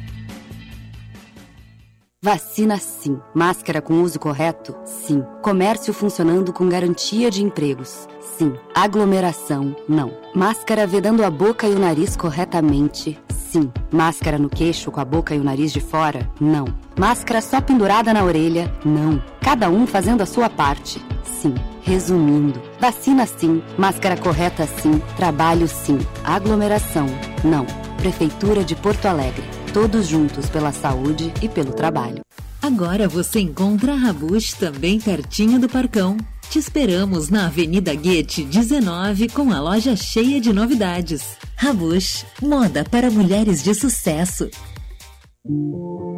Vacina 2.20 2.80
sim. 2.80 3.20
Máscara 3.32 3.80
com 3.80 4.02
uso 4.02 4.20
correto? 4.20 4.76
Sim. 4.84 5.24
Comércio 5.44 5.94
funcionando 5.94 6.52
com 6.52 6.68
garantia 6.68 7.30
de 7.30 7.44
empregos? 7.44 8.08
Sim. 8.20 8.56
Aglomeração? 8.74 9.76
Não. 9.88 10.12
Máscara 10.34 10.88
vedando 10.88 11.24
a 11.24 11.30
boca 11.30 11.68
e 11.68 11.76
o 11.76 11.80
nariz 11.80 12.16
corretamente? 12.16 13.20
Sim. 13.30 13.72
Máscara 13.92 14.40
no 14.40 14.50
queixo 14.50 14.92
com 14.92 15.00
a 15.00 15.06
boca 15.06 15.36
e 15.36 15.40
o 15.40 15.44
nariz 15.44 15.72
de 15.72 15.80
fora? 15.80 16.28
Não. 16.42 16.66
Máscara 16.98 17.40
só 17.40 17.62
pendurada 17.62 18.12
na 18.12 18.24
orelha? 18.24 18.74
Não. 18.84 19.22
Cada 19.40 19.70
um 19.70 19.86
fazendo 19.86 20.22
a 20.22 20.26
sua 20.26 20.50
parte? 20.50 21.00
Sim. 21.24 21.54
Resumindo, 21.84 22.60
vacina 22.82 23.26
sim, 23.26 23.64
máscara 23.78 24.18
correta 24.18 24.68
sim, 24.68 25.02
trabalho 25.16 25.70
sim, 25.70 25.98
aglomeração 26.22 27.06
não. 27.46 27.66
Prefeitura 27.96 28.62
de 28.62 28.76
Porto 28.76 29.06
Alegre 29.06 29.57
todos 29.78 30.08
juntos 30.08 30.50
pela 30.50 30.72
saúde 30.72 31.32
e 31.40 31.48
pelo 31.48 31.72
trabalho. 31.72 32.24
Agora 32.60 33.08
você 33.08 33.40
encontra 33.42 33.94
a 33.94 33.96
Rabush 33.96 34.54
também 34.54 35.00
pertinho 35.00 35.60
do 35.60 35.70
Parcão. 35.70 36.18
Te 36.50 36.58
esperamos 36.58 37.30
na 37.30 37.46
Avenida 37.46 37.94
Guete 37.94 38.44
19 38.44 39.30
com 39.30 39.52
a 39.52 39.62
loja 39.62 39.96
cheia 39.96 40.42
de 40.42 40.52
novidades. 40.52 41.38
Rabush, 41.56 42.26
moda 42.42 42.84
para 42.90 43.12
mulheres 43.12 43.62
de 43.62 43.76
sucesso. 43.76 44.50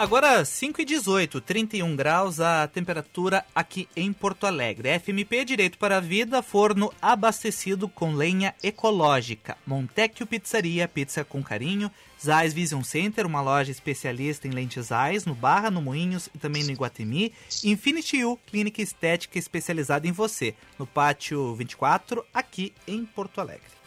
Agora 0.02 0.44
5 0.44 0.82
e 0.82 0.86
18, 0.86 1.40
31 1.40 1.96
graus 1.96 2.40
a 2.40 2.68
temperatura 2.68 3.46
aqui 3.54 3.88
em 3.96 4.12
Porto 4.12 4.48
Alegre. 4.48 4.98
FMP 5.00 5.46
Direito 5.46 5.78
para 5.78 5.98
a 5.98 6.00
Vida, 6.00 6.42
forno 6.42 6.92
abastecido 7.00 7.88
com 7.88 8.16
lenha 8.16 8.56
ecológica. 8.64 9.56
Montecchio 9.64 10.26
Pizzaria, 10.26 10.88
pizza 10.88 11.24
com 11.24 11.44
carinho. 11.44 11.92
Zais 12.20 12.52
Vision 12.52 12.82
Center, 12.82 13.28
uma 13.28 13.42
loja 13.42 13.70
especialista 13.70 14.48
em 14.48 14.52
lentes 14.52 14.88
Zais, 14.88 15.24
no 15.24 15.36
Barra, 15.36 15.70
no 15.70 15.84
Moinhos 15.84 16.30
e 16.34 16.40
também 16.40 16.64
no 16.64 16.72
Iguatemi. 16.72 17.32
Infinity 17.64 18.26
U, 18.26 18.38
clínica 18.48 18.82
estética 18.82 19.38
especializada 19.38 20.08
em 20.08 20.12
você, 20.12 20.56
no 20.80 20.88
Pátio 20.88 21.54
24, 21.54 22.26
aqui 22.34 22.74
em 22.88 23.06
Porto 23.06 23.40
Alegre. 23.40 23.81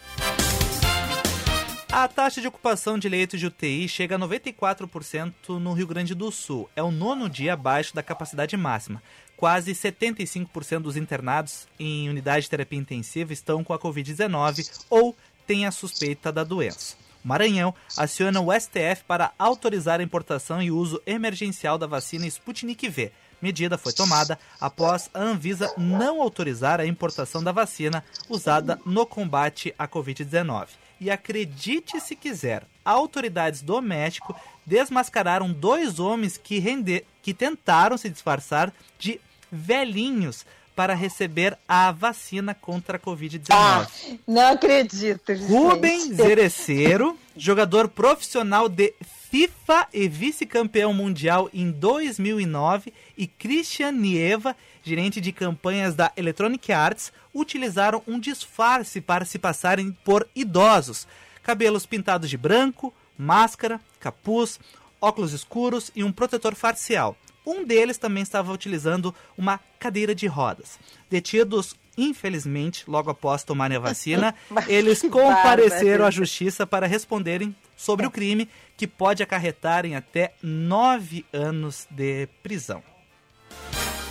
A 1.97 2.09
taxa 2.09 2.41
de 2.41 2.49
ocupação 2.49 2.99
de 2.99 3.09
leitos 3.09 3.39
de 3.39 3.47
UTI 3.47 3.89
chega 3.89 4.17
a 4.17 4.19
94% 4.19 5.61
no 5.61 5.73
Rio 5.73 5.87
Grande 5.87 6.13
do 6.13 6.29
Sul. 6.33 6.69
É 6.75 6.83
o 6.83 6.91
nono 6.91 7.31
dia 7.31 7.53
abaixo 7.53 7.95
da 7.95 8.03
capacidade 8.03 8.57
máxima. 8.57 9.01
Quase 9.37 9.71
75% 9.71 10.81
dos 10.81 10.97
internados 10.97 11.69
em 11.79 12.09
unidade 12.09 12.43
de 12.43 12.51
terapia 12.51 12.81
intensiva 12.81 13.33
estão 13.33 13.63
com 13.63 13.73
a 13.73 13.79
Covid-19 13.79 14.87
ou 14.91 15.15
têm 15.47 15.67
a 15.67 15.71
suspeita 15.71 16.33
da 16.33 16.43
doença. 16.43 16.97
O 17.25 17.29
Maranhão 17.29 17.73
aciona 17.97 18.41
o 18.41 18.53
STF 18.53 19.05
para 19.07 19.31
autorizar 19.39 20.01
a 20.01 20.03
importação 20.03 20.61
e 20.61 20.73
uso 20.73 21.01
emergencial 21.07 21.79
da 21.79 21.87
vacina 21.87 22.27
Sputnik 22.27 22.89
V. 22.89 23.13
Medida 23.41 23.79
foi 23.79 23.93
tomada 23.93 24.37
após 24.61 25.09
a 25.15 25.23
Anvisa 25.23 25.73
não 25.79 26.21
autorizar 26.21 26.81
a 26.81 26.87
importação 26.87 27.41
da 27.41 27.53
vacina 27.53 28.03
usada 28.29 28.81
no 28.85 29.07
combate 29.07 29.73
à 29.79 29.87
Covid-19. 29.87 30.83
E 31.01 31.11
acredite 31.11 32.01
se 32.01 32.15
quiser, 32.15 32.65
autoridades 32.85 33.63
do 33.63 33.81
México 33.81 34.35
desmascararam 34.65 35.53
dois 35.53 35.99
homens 35.99 36.37
que, 36.37 36.59
render, 36.59 37.05
que 37.23 37.35
tentaram 37.35 37.97
se 37.97 38.09
disfarçar 38.09 38.73
de 38.99 39.21
velhinhos 39.51 40.47
para 40.75 40.95
receber 40.95 41.57
a 41.69 41.93
vacina 41.93 42.55
contra 42.55 42.97
a 42.97 43.01
Covid-19. 43.01 43.47
Ah, 43.51 43.87
não 44.27 44.49
acredito. 44.49 45.33
Rubem 45.49 46.13
Zereceiro, 46.13 47.17
jogador 47.37 47.89
profissional 47.89 48.69
de 48.69 48.93
FIFA 49.31 49.89
e 49.93 50.09
vice-campeão 50.09 50.93
mundial 50.93 51.49
em 51.53 51.71
2009, 51.71 52.93
e 53.17 53.27
Christian 53.27 53.93
Nieva, 53.93 54.57
gerente 54.85 55.21
de 55.21 55.33
campanhas 55.33 55.95
da 55.95 56.12
Electronic 56.17 56.71
Arts, 56.73 57.12
utilizaram 57.33 58.03
um 58.07 58.21
disfarce 58.21 59.00
para 59.00 59.25
se 59.25 59.38
passarem 59.38 59.91
por 60.05 60.29
idosos. 60.37 61.09
Cabelos 61.43 61.87
pintados 61.87 62.31
de 62.31 62.37
branco, 62.37 62.95
máscara, 63.19 63.81
capuz, 63.99 64.61
óculos 65.00 65.33
escuros 65.33 65.91
e 65.97 66.05
um 66.05 66.12
protetor 66.12 66.55
facial. 66.55 67.17
Um 67.47 67.64
deles 67.64 67.99
também 67.99 68.23
estava 68.23 68.53
utilizando 68.53 69.14
uma 69.37 69.61
cadeira 69.79 70.14
de 70.14 70.26
rodas. 70.26 70.79
Detidos, 71.11 71.75
infelizmente, 71.97 72.85
logo 72.88 73.11
após 73.11 73.45
tomarem 73.45 73.76
a 73.76 73.81
vacina, 73.81 74.35
eles 74.67 75.03
compareceram 75.03 76.07
à 76.07 76.11
justiça 76.11 76.67
para 76.67 76.87
responderem 76.87 77.55
sobre 77.76 78.07
o 78.07 78.11
crime, 78.11 78.49
que 78.76 78.87
pode 78.87 79.23
acarretar 79.23 79.85
em 79.85 79.95
até 79.95 80.35
nove 80.43 81.25
anos 81.33 81.87
de 81.91 82.26
prisão. 82.43 82.83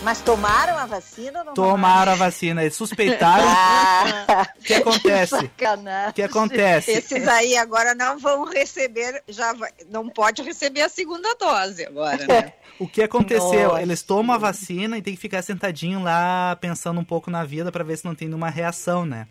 Mas 0.04 0.20
tomaram 0.20 0.76
a 0.76 0.84
vacina 0.84 1.38
ou 1.40 1.44
não 1.46 1.54
Tomaram 1.54 2.12
a 2.12 2.14
vacina, 2.14 2.62
eles 2.62 2.76
suspeitaram. 2.76 3.44
Ah, 3.48 4.46
O 4.60 4.62
que 4.62 4.74
acontece? 4.74 5.30
sacanagem. 5.36 6.10
O 6.10 6.12
que 6.12 6.22
acontece? 6.22 6.90
Esses 6.90 7.26
aí 7.26 7.56
agora 7.56 7.94
não 7.94 8.18
vão 8.18 8.44
receber, 8.44 9.22
já 9.28 9.52
vai- 9.54 9.72
não 9.88 10.08
pode 10.08 10.42
receber 10.42 10.82
a 10.82 10.88
segunda 10.88 11.34
dose 11.36 11.84
agora, 11.86 12.26
né? 12.26 12.52
O 12.78 12.88
que 12.88 13.02
aconteceu? 13.02 13.68
Nossa. 13.68 13.82
Eles 13.82 14.02
tomam 14.02 14.34
a 14.34 14.38
vacina 14.38 14.98
e 14.98 15.02
tem 15.02 15.14
que 15.14 15.20
ficar 15.20 15.42
sentadinho 15.42 16.02
lá 16.02 16.56
pensando 16.60 16.98
um 17.00 17.04
pouco 17.04 17.30
na 17.30 17.44
vida 17.44 17.70
para 17.70 17.84
ver 17.84 17.96
se 17.96 18.04
não 18.04 18.16
tem 18.16 18.26
nenhuma 18.26 18.50
reação, 18.50 19.06
né? 19.06 19.28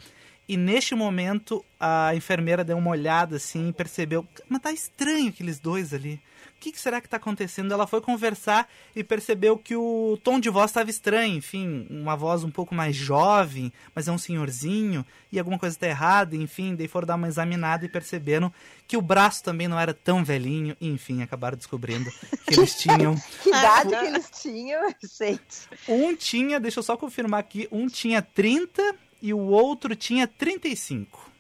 E 0.47 0.55
neste 0.55 0.95
momento 0.95 1.63
a 1.79 2.15
enfermeira 2.15 2.63
deu 2.63 2.77
uma 2.77 2.91
olhada 2.91 3.35
assim 3.35 3.67
e 3.69 3.73
percebeu, 3.73 4.25
mas 4.47 4.61
tá 4.61 4.71
estranho 4.71 5.27
aqueles 5.29 5.59
dois 5.59 5.93
ali. 5.93 6.21
O 6.63 6.65
que, 6.65 6.71
que 6.71 6.79
será 6.79 7.01
que 7.01 7.09
tá 7.09 7.17
acontecendo? 7.17 7.73
Ela 7.73 7.85
foi 7.85 7.99
conversar 7.99 8.69
e 8.95 9.03
percebeu 9.03 9.57
que 9.57 9.75
o 9.75 10.17
tom 10.23 10.39
de 10.39 10.49
voz 10.49 10.71
estava 10.71 10.89
estranho, 10.89 11.35
enfim, 11.35 11.85
uma 11.89 12.15
voz 12.15 12.41
um 12.45 12.49
pouco 12.49 12.73
mais 12.73 12.95
jovem, 12.95 13.69
mas 13.93 14.07
é 14.07 14.13
um 14.13 14.17
senhorzinho 14.17 15.05
e 15.29 15.37
alguma 15.37 15.59
coisa 15.59 15.75
está 15.75 15.87
errada, 15.87 16.37
enfim, 16.37 16.73
daí 16.73 16.87
foram 16.87 17.05
dar 17.05 17.15
uma 17.15 17.27
examinada 17.27 17.83
e 17.83 17.89
perceberam 17.89 18.49
que 18.87 18.95
o 18.95 19.01
braço 19.01 19.43
também 19.43 19.67
não 19.67 19.77
era 19.77 19.93
tão 19.93 20.23
velhinho, 20.23 20.73
e, 20.79 20.87
enfim, 20.87 21.21
acabaram 21.21 21.57
descobrindo 21.57 22.09
que 22.47 22.53
eles 22.57 22.75
tinham 22.75 23.13
Que 23.41 23.49
idade 23.49 23.89
que 23.89 24.05
eles 24.05 24.29
tinham, 24.29 24.95
gente? 25.19 25.67
um 25.85 26.15
tinha, 26.15 26.61
deixa 26.61 26.79
eu 26.79 26.83
só 26.83 26.95
confirmar 26.95 27.41
aqui, 27.41 27.67
um 27.73 27.87
tinha 27.87 28.21
30 28.21 28.95
e 29.21 29.33
o 29.33 29.39
outro 29.39 29.97
tinha 29.97 30.25
35. 30.25 31.32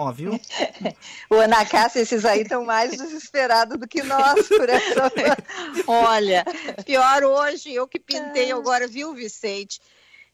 Ó, 0.00 0.10
viu? 0.12 0.40
O 1.28 1.34
Ana 1.34 1.64
Cássia, 1.64 2.00
esses 2.00 2.24
aí 2.24 2.40
estão 2.40 2.64
mais 2.64 2.90
desesperados 2.90 3.78
do 3.78 3.86
que 3.86 4.02
nós 4.02 4.48
por 4.48 4.68
essa. 4.68 5.12
Olha, 5.86 6.44
pior 6.84 7.22
hoje, 7.22 7.72
eu 7.72 7.86
que 7.86 8.00
pintei 8.00 8.50
agora, 8.50 8.88
viu, 8.88 9.14
Vicente? 9.14 9.78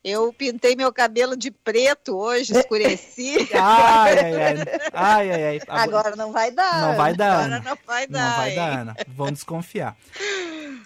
Eu 0.05 0.33
pintei 0.33 0.77
meu 0.77 0.93
cabelo 0.93 1.37
de 1.37 1.51
preto 1.51 2.17
hoje, 2.17 2.57
escureci. 2.57 3.37
Ai, 3.53 4.19
ai, 4.19 4.43
ai. 4.43 4.55
Ai, 4.93 5.31
ai, 5.33 5.45
ai. 5.45 5.61
Agora 5.67 6.15
não 6.15 6.31
vai 6.31 6.53
dar. 6.53 6.81
Não 6.81 6.97
vai 6.97 7.13
dar, 7.13 7.33
Agora 7.33 7.57
Ana. 7.57 7.63
não 7.65 7.79
vai 7.85 8.07
dar. 8.07 8.31
Não 8.31 8.37
vai 8.37 8.55
dar, 8.55 8.79
Ana. 8.79 8.97
Vão 9.09 9.33
desconfiar. 9.33 9.97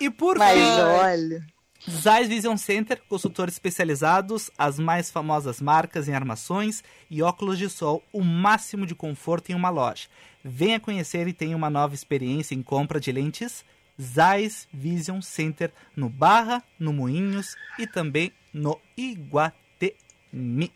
E 0.00 0.08
por 0.08 0.38
Mas 0.38 0.58
fim, 0.58 0.80
olha. 0.80 1.46
Zeiss 1.88 2.28
Vision 2.28 2.56
Center, 2.56 3.00
consultores 3.08 3.54
especializados, 3.54 4.50
as 4.58 4.78
mais 4.78 5.10
famosas 5.10 5.60
marcas 5.60 6.08
em 6.08 6.14
armações 6.14 6.82
e 7.10 7.22
óculos 7.22 7.58
de 7.58 7.70
sol, 7.70 8.02
o 8.12 8.22
máximo 8.22 8.84
de 8.84 8.94
conforto 8.94 9.50
em 9.50 9.54
uma 9.54 9.70
loja. 9.70 10.08
Venha 10.44 10.80
conhecer 10.80 11.26
e 11.28 11.32
tenha 11.32 11.56
uma 11.56 11.70
nova 11.70 11.94
experiência 11.94 12.54
em 12.54 12.62
compra 12.62 13.00
de 13.00 13.10
lentes 13.10 13.64
Zeiss 14.00 14.66
Vision 14.72 15.20
Center 15.20 15.72
no 15.94 16.08
Barra, 16.08 16.62
no 16.78 16.92
Moinhos 16.92 17.54
e 17.78 17.86
também 17.86 18.32
no 18.52 18.80
Iguatemi. 18.96 20.72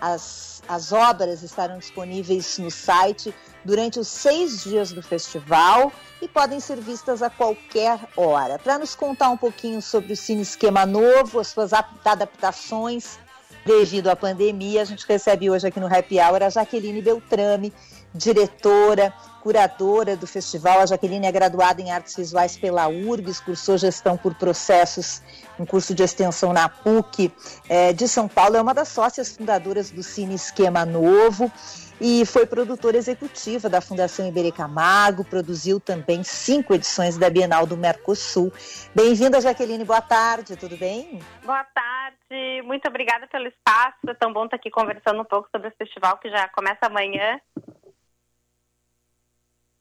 As, 0.00 0.62
as 0.68 0.92
obras 0.92 1.42
estarão 1.42 1.78
disponíveis 1.78 2.58
no 2.58 2.70
site 2.70 3.34
durante 3.64 3.98
os 3.98 4.08
seis 4.08 4.62
dias 4.62 4.92
do 4.92 5.02
festival 5.02 5.92
e 6.20 6.28
podem 6.28 6.60
ser 6.60 6.80
vistas 6.80 7.22
a 7.22 7.30
qualquer 7.30 7.98
hora. 8.16 8.58
Para 8.58 8.78
nos 8.78 8.94
contar 8.94 9.30
um 9.30 9.36
pouquinho 9.36 9.82
sobre 9.82 10.12
o 10.12 10.16
Cine 10.16 10.42
Esquema 10.42 10.86
Novo, 10.86 11.40
as 11.40 11.48
suas 11.48 11.72
adaptações 11.72 13.18
devido 13.66 14.08
à 14.08 14.14
pandemia, 14.14 14.82
a 14.82 14.84
gente 14.84 15.04
recebe 15.06 15.50
hoje 15.50 15.66
aqui 15.66 15.80
no 15.80 15.86
Happy 15.86 16.20
Hour 16.20 16.44
a 16.44 16.48
Jaqueline 16.48 17.02
Beltrame, 17.02 17.72
diretora, 18.16 19.12
curadora 19.46 20.16
do 20.16 20.26
festival. 20.26 20.80
A 20.80 20.86
Jaqueline 20.86 21.26
é 21.26 21.30
graduada 21.30 21.80
em 21.80 21.92
artes 21.92 22.16
visuais 22.16 22.56
pela 22.56 22.88
URGS, 22.88 23.40
cursou 23.40 23.78
gestão 23.78 24.16
por 24.16 24.34
processos, 24.34 25.22
um 25.58 25.64
curso 25.64 25.94
de 25.94 26.02
extensão 26.02 26.52
na 26.52 26.68
PUC 26.68 27.32
é, 27.68 27.92
de 27.92 28.08
São 28.08 28.26
Paulo. 28.26 28.56
É 28.56 28.60
uma 28.60 28.74
das 28.74 28.88
sócias 28.88 29.36
fundadoras 29.36 29.90
do 29.90 30.02
Cine 30.02 30.34
Esquema 30.34 30.84
Novo 30.84 31.52
e 32.00 32.26
foi 32.26 32.44
produtora 32.44 32.96
executiva 32.96 33.68
da 33.68 33.80
Fundação 33.80 34.26
Iberê 34.26 34.52
Camargo, 34.52 35.24
produziu 35.24 35.80
também 35.80 36.22
cinco 36.22 36.74
edições 36.74 37.16
da 37.16 37.30
Bienal 37.30 37.66
do 37.66 37.76
Mercosul. 37.76 38.52
Bem-vinda, 38.94 39.40
Jaqueline, 39.40 39.84
boa 39.84 40.02
tarde, 40.02 40.56
tudo 40.56 40.76
bem? 40.76 41.20
Boa 41.44 41.64
tarde, 41.64 42.62
muito 42.64 42.86
obrigada 42.88 43.26
pelo 43.28 43.46
espaço, 43.46 43.98
é 44.08 44.14
tão 44.14 44.32
bom 44.32 44.44
estar 44.44 44.56
aqui 44.56 44.70
conversando 44.70 45.20
um 45.20 45.24
pouco 45.24 45.48
sobre 45.50 45.68
esse 45.68 45.76
festival 45.76 46.18
que 46.18 46.28
já 46.28 46.48
começa 46.48 46.80
amanhã. 46.82 47.40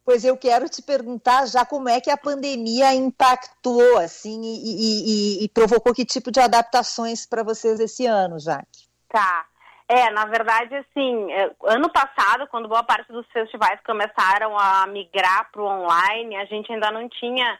Pois 0.05 0.23
eu 0.23 0.37
quero 0.37 0.69
te 0.69 0.83
perguntar 0.83 1.47
já 1.47 1.65
como 1.65 1.89
é 1.89 1.99
que 1.99 2.11
a 2.11 2.17
pandemia 2.17 2.93
impactou, 2.93 3.97
assim, 3.97 4.39
e, 4.43 5.41
e, 5.41 5.45
e, 5.45 5.49
provocou 5.49 5.95
que 5.95 6.05
tipo 6.05 6.31
de 6.31 6.39
adaptações 6.39 7.25
para 7.25 7.41
vocês 7.41 7.79
esse 7.79 8.05
ano, 8.05 8.39
Jaque? 8.39 8.87
Tá. 9.09 9.45
É, 9.89 10.11
na 10.11 10.25
verdade, 10.25 10.75
assim, 10.75 11.27
ano 11.63 11.91
passado, 11.91 12.47
quando 12.47 12.69
boa 12.69 12.83
parte 12.83 13.11
dos 13.11 13.25
festivais 13.31 13.79
começaram 13.83 14.57
a 14.57 14.85
migrar 14.85 15.49
para 15.51 15.61
o 15.61 15.65
online, 15.65 16.35
a 16.37 16.45
gente 16.45 16.71
ainda 16.71 16.91
não 16.91 17.09
tinha 17.09 17.59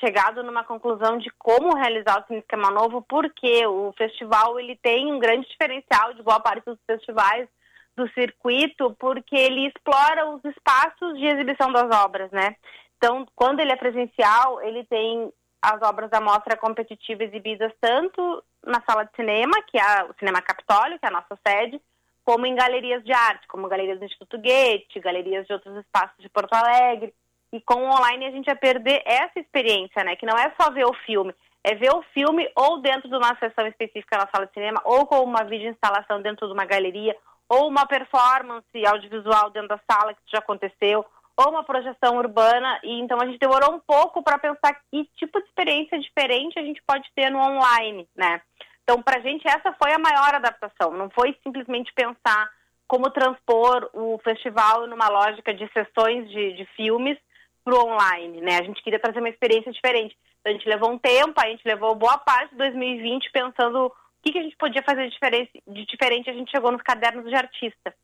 chegado 0.00 0.42
numa 0.42 0.64
conclusão 0.64 1.18
de 1.18 1.30
como 1.38 1.74
realizar 1.74 2.20
o 2.20 2.26
Cine 2.26 2.40
Esquema 2.40 2.70
Novo, 2.70 3.02
porque 3.08 3.64
o 3.66 3.92
festival 3.96 4.58
ele 4.58 4.76
tem 4.76 5.12
um 5.12 5.18
grande 5.18 5.48
diferencial 5.48 6.12
de 6.14 6.22
boa 6.22 6.40
parte 6.40 6.64
dos 6.64 6.78
festivais 6.84 7.48
do 7.96 8.08
circuito, 8.10 8.94
porque 8.98 9.34
ele 9.34 9.66
explora 9.66 10.28
os 10.28 10.44
espaços 10.44 11.18
de 11.18 11.26
exibição 11.26 11.72
das 11.72 11.90
obras, 12.04 12.30
né? 12.30 12.54
Então, 12.96 13.26
quando 13.34 13.60
ele 13.60 13.72
é 13.72 13.76
presencial, 13.76 14.60
ele 14.62 14.84
tem 14.84 15.32
as 15.62 15.82
obras 15.82 16.10
da 16.10 16.20
mostra 16.20 16.56
competitiva 16.56 17.24
exibidas 17.24 17.72
tanto 17.80 18.42
na 18.64 18.82
sala 18.88 19.04
de 19.04 19.14
cinema, 19.16 19.54
que 19.66 19.78
é 19.78 20.04
o 20.04 20.14
Cinema 20.18 20.40
Capitólio, 20.40 20.98
que 20.98 21.06
é 21.06 21.08
a 21.08 21.12
nossa 21.12 21.38
sede, 21.46 21.80
como 22.24 22.46
em 22.46 22.54
galerias 22.54 23.02
de 23.04 23.12
arte, 23.12 23.46
como 23.48 23.68
galerias 23.68 23.98
do 23.98 24.04
Instituto 24.04 24.36
Goethe, 24.38 25.00
galerias 25.00 25.46
de 25.46 25.52
outros 25.52 25.76
espaços 25.76 26.16
de 26.18 26.28
Porto 26.28 26.52
Alegre. 26.54 27.14
E 27.52 27.60
com 27.60 27.84
o 27.84 27.88
online 27.88 28.26
a 28.26 28.30
gente 28.30 28.48
ia 28.48 28.56
perder 28.56 29.02
essa 29.04 29.38
experiência, 29.38 30.02
né? 30.04 30.16
Que 30.16 30.26
não 30.26 30.36
é 30.36 30.52
só 30.60 30.70
ver 30.70 30.84
o 30.84 30.94
filme, 31.06 31.34
é 31.62 31.74
ver 31.74 31.90
o 31.94 32.02
filme 32.14 32.50
ou 32.54 32.80
dentro 32.80 33.08
de 33.08 33.16
uma 33.16 33.36
sessão 33.38 33.66
específica 33.66 34.18
na 34.18 34.28
sala 34.28 34.46
de 34.46 34.52
cinema, 34.52 34.80
ou 34.84 35.06
com 35.06 35.20
uma 35.20 35.44
vídeo 35.44 35.70
instalação 35.70 36.20
dentro 36.20 36.46
de 36.46 36.52
uma 36.52 36.64
galeria, 36.64 37.16
ou 37.48 37.68
uma 37.68 37.86
performance 37.86 38.86
audiovisual 38.86 39.50
dentro 39.50 39.68
da 39.68 39.80
sala, 39.90 40.14
que 40.14 40.20
já 40.30 40.38
aconteceu, 40.38 41.04
ou 41.36 41.50
uma 41.50 41.64
projeção 41.64 42.16
urbana. 42.16 42.80
E 42.82 43.00
então 43.00 43.18
a 43.20 43.26
gente 43.26 43.38
demorou 43.38 43.74
um 43.74 43.80
pouco 43.80 44.22
para 44.22 44.38
pensar 44.38 44.74
que 44.90 45.04
tipo 45.16 45.40
de 45.40 45.46
experiência 45.46 45.98
diferente 45.98 46.58
a 46.58 46.62
gente 46.62 46.82
pode 46.86 47.08
ter 47.14 47.30
no 47.30 47.38
online, 47.38 48.08
né? 48.16 48.40
Então, 48.82 49.02
para 49.02 49.18
a 49.18 49.20
gente, 49.20 49.46
essa 49.48 49.72
foi 49.72 49.92
a 49.92 49.98
maior 49.98 50.32
adaptação. 50.32 50.92
Não 50.92 51.10
foi 51.10 51.36
simplesmente 51.42 51.92
pensar 51.92 52.48
como 52.86 53.10
transpor 53.10 53.90
o 53.92 54.16
festival 54.22 54.86
numa 54.86 55.08
lógica 55.08 55.52
de 55.52 55.68
sessões 55.72 56.30
de, 56.30 56.52
de 56.52 56.64
filmes 56.76 57.18
para 57.64 57.74
o 57.74 57.84
online, 57.84 58.40
né? 58.40 58.58
A 58.60 58.62
gente 58.62 58.80
queria 58.80 59.00
trazer 59.00 59.18
uma 59.18 59.28
experiência 59.28 59.72
diferente. 59.72 60.16
Então, 60.38 60.52
a 60.52 60.56
gente 60.56 60.68
levou 60.68 60.92
um 60.92 60.98
tempo, 60.98 61.34
a 61.36 61.48
gente 61.48 61.66
levou 61.66 61.96
boa 61.96 62.16
parte 62.16 62.50
de 62.50 62.58
2020 62.58 63.32
pensando 63.32 63.92
que, 64.26 64.32
que 64.32 64.38
a 64.38 64.42
gente 64.42 64.56
podia 64.56 64.82
fazer 64.82 65.08
de 65.08 65.84
diferente. 65.86 66.28
A 66.28 66.32
gente 66.32 66.50
chegou 66.50 66.72
nos 66.72 66.82
cadernos 66.82 67.28
de 67.28 67.34
artista. 67.34 67.94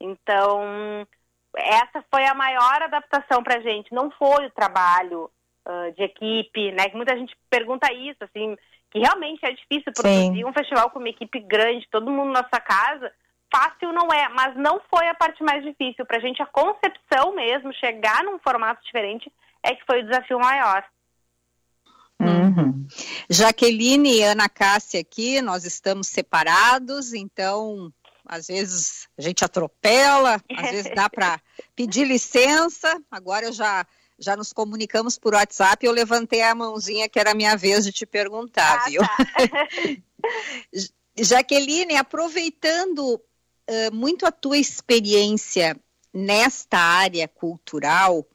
Então, 0.00 1.06
essa 1.56 2.04
foi 2.10 2.24
a 2.24 2.34
maior 2.34 2.82
adaptação 2.82 3.42
para 3.42 3.56
a 3.56 3.60
gente. 3.60 3.92
Não 3.92 4.10
foi 4.12 4.46
o 4.46 4.50
trabalho 4.50 5.30
uh, 5.66 5.92
de 5.96 6.04
equipe, 6.04 6.70
né? 6.72 6.88
Que 6.88 6.96
muita 6.96 7.16
gente 7.16 7.36
pergunta 7.50 7.92
isso, 7.92 8.22
assim, 8.22 8.56
que 8.90 9.00
realmente 9.00 9.44
é 9.44 9.52
difícil 9.52 9.92
produzir 9.92 10.34
Sim. 10.34 10.44
um 10.44 10.52
festival 10.52 10.90
com 10.90 11.00
uma 11.00 11.08
equipe 11.08 11.40
grande, 11.40 11.88
todo 11.90 12.10
mundo 12.10 12.32
na 12.32 12.46
sua 12.48 12.60
casa. 12.60 13.12
Fácil 13.52 13.92
não 13.92 14.08
é, 14.12 14.28
mas 14.28 14.54
não 14.56 14.80
foi 14.90 15.08
a 15.08 15.14
parte 15.14 15.42
mais 15.42 15.64
difícil. 15.64 16.04
Para 16.06 16.18
a 16.18 16.20
gente, 16.20 16.42
a 16.42 16.46
concepção 16.46 17.34
mesmo, 17.34 17.72
chegar 17.74 18.22
num 18.22 18.38
formato 18.38 18.84
diferente, 18.84 19.32
é 19.62 19.74
que 19.74 19.84
foi 19.84 20.00
o 20.00 20.06
desafio 20.06 20.38
maior. 20.38 20.84
Uhum. 22.20 22.86
Jaqueline 23.28 24.16
e 24.16 24.22
Ana 24.22 24.48
Cássia 24.48 25.00
aqui, 25.00 25.42
nós 25.42 25.64
estamos 25.64 26.06
separados, 26.06 27.12
então 27.12 27.92
às 28.24 28.48
vezes 28.48 29.06
a 29.16 29.22
gente 29.22 29.44
atropela, 29.44 30.42
às 30.56 30.70
vezes 30.70 30.92
dá 30.94 31.08
para 31.08 31.40
pedir 31.76 32.06
licença. 32.06 33.00
Agora 33.10 33.46
eu 33.46 33.52
já 33.52 33.86
já 34.18 34.36
nos 34.36 34.52
comunicamos 34.52 35.18
por 35.18 35.34
WhatsApp. 35.34 35.84
Eu 35.84 35.92
levantei 35.92 36.42
a 36.42 36.54
mãozinha 36.54 37.08
que 37.08 37.18
era 37.18 37.32
a 37.32 37.34
minha 37.34 37.56
vez 37.56 37.84
de 37.84 37.92
te 37.92 38.06
perguntar, 38.06 38.82
ah, 38.82 38.88
viu? 38.88 39.02
Tá. 39.02 39.08
Jaqueline, 41.18 41.96
aproveitando 41.96 43.14
uh, 43.14 43.94
muito 43.94 44.26
a 44.26 44.32
tua 44.32 44.58
experiência 44.58 45.78
nesta 46.12 46.78
área 46.78 47.28
cultural, 47.28 48.26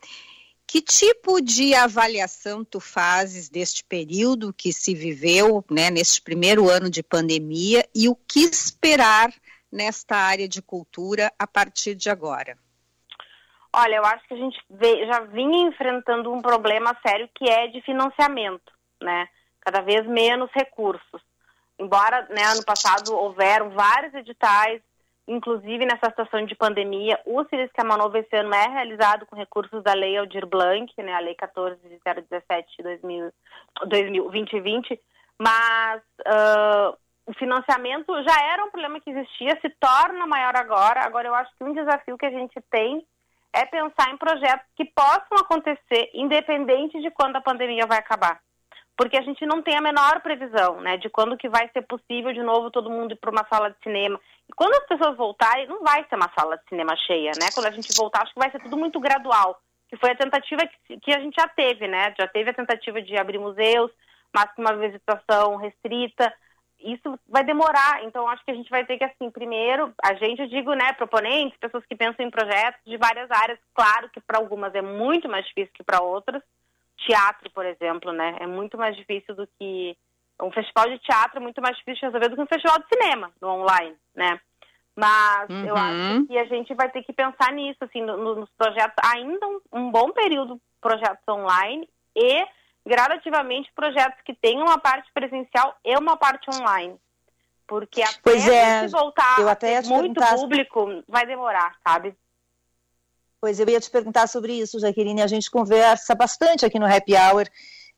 que 0.71 0.81
tipo 0.81 1.41
de 1.41 1.75
avaliação 1.75 2.63
tu 2.63 2.79
fazes 2.79 3.49
deste 3.49 3.84
período 3.84 4.53
que 4.53 4.71
se 4.71 4.95
viveu, 4.95 5.65
né, 5.69 5.89
neste 5.89 6.21
primeiro 6.21 6.69
ano 6.69 6.89
de 6.89 7.03
pandemia 7.03 7.86
e 7.93 8.07
o 8.07 8.15
que 8.15 8.39
esperar 8.45 9.34
nesta 9.69 10.15
área 10.15 10.47
de 10.47 10.62
cultura 10.62 11.29
a 11.38 11.45
partir 11.45 11.93
de 11.93 12.10
agora? 12.10 12.57
Olha, 13.73 13.95
eu 13.95 14.05
acho 14.05 14.25
que 14.25 14.34
a 14.34 14.38
gente 14.38 14.57
já 14.79 15.19
vinha 15.25 15.67
enfrentando 15.67 16.31
um 16.31 16.41
problema 16.41 16.97
sério 17.05 17.29
que 17.36 17.49
é 17.49 17.67
de 17.67 17.81
financiamento, 17.81 18.71
né? 19.01 19.27
Cada 19.60 19.81
vez 19.81 20.07
menos 20.07 20.49
recursos. 20.53 21.21
Embora, 21.77 22.25
né, 22.29 22.45
ano 22.45 22.63
passado 22.63 23.13
houveram 23.13 23.71
vários 23.71 24.13
editais, 24.13 24.81
inclusive 25.32 25.86
nessa 25.86 26.10
situação 26.10 26.46
de 26.46 26.56
pandemia, 26.56 27.20
o 27.26 27.44
Ciris 27.46 27.72
Camanova 27.74 28.20
esse 28.20 28.36
ano 28.36 28.54
é 28.54 28.67
realizado 28.67 29.26
com 29.26 29.36
recursos 29.36 29.82
da 29.84 29.94
Lei 29.94 30.17
Aldir 30.17 30.46
Blanc, 30.46 30.91
né, 31.02 31.13
a 31.13 31.20
Lei 31.20 31.36
14.017 31.36 32.65
de 32.78 33.32
2020, 33.88 35.00
mas 35.39 36.02
uh, 36.28 36.98
o 37.26 37.34
financiamento 37.34 38.13
já 38.24 38.44
era 38.54 38.65
um 38.65 38.72
problema 38.72 39.00
que 39.00 39.10
existia, 39.10 39.58
se 39.62 39.70
torna 39.80 40.28
maior 40.28 40.56
agora. 40.56 41.02
Agora, 41.06 41.28
eu 41.28 41.36
acho 41.36 41.52
que 41.58 41.63
um 41.63 41.74
desafio 41.74 42.17
que 42.17 42.26
a 42.26 42.32
gente 42.32 42.60
tem 42.70 43.06
é 43.54 43.65
pensar 43.65 44.12
em 44.12 44.17
projetos 44.17 44.65
que 44.76 44.86
possam 44.86 45.38
acontecer 45.39 46.10
independente 46.13 47.02
de 47.02 47.12
quando 47.12 47.38
a 47.38 47.41
pandemia 47.41 47.86
vai 47.86 47.98
acabar. 47.98 48.39
Porque 48.98 49.17
a 49.17 49.22
gente 49.22 49.46
não 49.46 49.62
tem 49.62 49.76
a 49.76 49.82
menor 49.82 50.22
previsão, 50.22 50.82
né, 50.82 50.98
de 50.98 51.10
quando 51.10 51.38
que 51.38 51.50
vai 51.50 51.70
ser 51.74 51.82
possível 51.84 52.34
de 52.34 52.44
novo 52.44 52.70
todo 52.70 52.89
mundo 52.89 53.13
ir 53.13 53.17
para 53.17 53.32
uma 53.32 53.48
sala 53.50 53.72
de 53.72 53.78
cinema. 53.82 54.20
Quando 54.56 54.74
as 54.74 54.88
pessoas 54.88 55.18
voltarem, 55.18 55.68
não 55.68 55.82
vai 55.82 56.06
ser 56.08 56.16
uma 56.16 56.32
sala 56.38 56.58
de 56.58 56.68
cinema 56.70 56.96
cheia, 56.96 57.32
né? 57.40 57.48
Quando 57.54 57.68
a 57.68 57.72
gente 57.72 57.96
voltar, 57.96 58.24
acho 58.24 58.34
que 58.34 58.40
vai 58.40 58.52
ser 58.52 58.60
tudo 58.60 58.78
muito 58.78 59.00
gradual. 59.00 59.60
Que 59.90 59.98
foi 59.98 60.12
a 60.12 60.16
tentativa 60.16 60.62
que, 60.88 60.98
que 61.00 61.14
a 61.14 61.20
gente 61.20 61.36
já 61.36 61.48
teve, 61.48 61.88
né? 61.88 62.14
Já 62.20 62.28
teve 62.28 62.50
a 62.50 62.54
tentativa 62.54 63.02
de 63.02 63.18
abrir 63.18 63.38
museus, 63.38 63.92
mas 64.34 64.52
com 64.54 64.62
uma 64.62 64.76
visitação 64.78 65.58
restrita 65.58 66.34
isso 66.84 67.20
vai 67.28 67.44
demorar, 67.44 68.04
então 68.04 68.28
acho 68.28 68.44
que 68.44 68.52
a 68.52 68.56
gente 68.56 68.70
vai 68.70 68.86
ter 68.86 68.98
que, 68.98 69.04
assim, 69.04 69.30
primeiro, 69.30 69.94
a 70.04 70.14
gente, 70.16 70.42
eu 70.42 70.48
digo, 70.48 70.74
né, 70.74 70.94
proponentes, 70.94 71.58
pessoas 71.60 71.86
que 71.86 71.96
pensam 71.96 72.26
em 72.26 72.32
projetos 72.32 72.82
de 72.86 72.98
várias 72.98 73.30
áreas, 73.30 73.60
claro 73.74 74.10
que 74.10 74.20
para 74.20 74.40
algumas 74.40 74.74
é 74.74 74.82
muito 74.82 75.30
mais 75.30 75.46
difícil 75.46 75.72
que 75.74 75.84
para 75.84 76.02
outras. 76.02 76.42
Teatro, 76.98 77.50
por 77.52 77.66
exemplo, 77.66 78.12
né, 78.12 78.38
é 78.40 78.48
muito 78.48 78.78
mais 78.78 78.96
difícil 78.96 79.36
do 79.36 79.48
que. 79.60 79.98
Um 80.41 80.51
festival 80.51 80.89
de 80.89 80.99
teatro 80.99 81.38
é 81.38 81.39
muito 81.39 81.62
mais 81.62 81.77
difícil 81.77 81.99
de 81.99 82.06
resolver 82.06 82.30
do 82.30 82.36
que 82.36 82.41
um 82.41 82.47
festival 82.47 82.80
de 82.80 82.88
cinema 82.88 83.32
no 83.41 83.49
online, 83.49 83.95
né? 84.15 84.39
Mas 84.95 85.49
uhum. 85.49 85.65
eu 85.65 85.75
acho 85.75 86.27
que 86.27 86.38
a 86.38 86.45
gente 86.45 86.73
vai 86.73 86.89
ter 86.89 87.04
que 87.04 87.13
pensar 87.13 87.54
nisso, 87.54 87.84
assim, 87.84 88.01
no, 88.01 88.36
nos 88.36 88.49
projetos, 88.58 88.95
ainda 89.04 89.47
um, 89.47 89.62
um 89.71 89.91
bom 89.91 90.12
período 90.12 90.60
projetos 90.82 91.23
online 91.30 91.88
e 92.15 92.45
gradativamente 92.86 93.71
projetos 93.75 94.19
que 94.25 94.34
tenham 94.34 94.65
uma 94.65 94.80
parte 94.80 95.10
presencial 95.13 95.75
e 95.86 95.95
uma 95.95 96.17
parte 96.17 96.49
online. 96.54 96.95
Porque 97.67 98.01
até 98.01 98.19
pois 98.21 98.47
é, 98.47 98.88
voltar 98.88 99.39
eu 99.39 99.47
até 99.47 99.82
muito 99.84 100.19
público 100.36 101.04
vai 101.08 101.25
demorar, 101.25 101.73
sabe? 101.88 102.13
Pois 103.39 103.60
eu 103.60 103.69
ia 103.69 103.80
te 103.80 103.89
perguntar 103.89 104.27
sobre 104.27 104.54
isso, 104.54 104.80
Jaqueline. 104.80 105.21
A 105.21 105.27
gente 105.27 105.49
conversa 105.49 106.13
bastante 106.13 106.65
aqui 106.65 106.77
no 106.77 106.86
Happy 106.86 107.13
Hour 107.15 107.47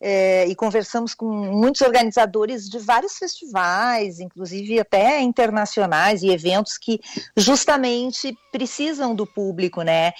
é, 0.06 0.46
e 0.48 0.54
conversamos 0.54 1.16
com 1.16 1.26
muitos 1.26 1.80
organizadores 1.80 2.68
de 2.68 2.78
vários 2.78 3.13
festivais, 3.13 4.20
inclusive 4.20 4.78
até 4.78 5.22
internacionais 5.22 6.22
e 6.22 6.30
eventos 6.30 6.78
que 6.78 7.00
justamente 7.38 8.38
precisam 8.52 9.16
do 9.16 9.26
público, 9.26 9.82
né? 9.82 10.12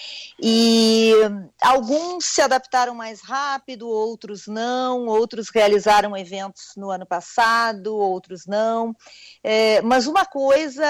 E 0.42 1.12
alguns 1.60 2.24
se 2.24 2.40
adaptaram 2.40 2.94
mais 2.94 3.20
rápido, 3.20 3.86
outros 3.86 4.46
não, 4.46 5.04
outros 5.04 5.50
realizaram 5.54 6.16
eventos 6.16 6.72
no 6.78 6.90
ano 6.90 7.04
passado, 7.04 7.94
outros 7.94 8.46
não. 8.46 8.96
É, 9.42 9.82
mas 9.82 10.06
uma 10.06 10.24
coisa 10.24 10.86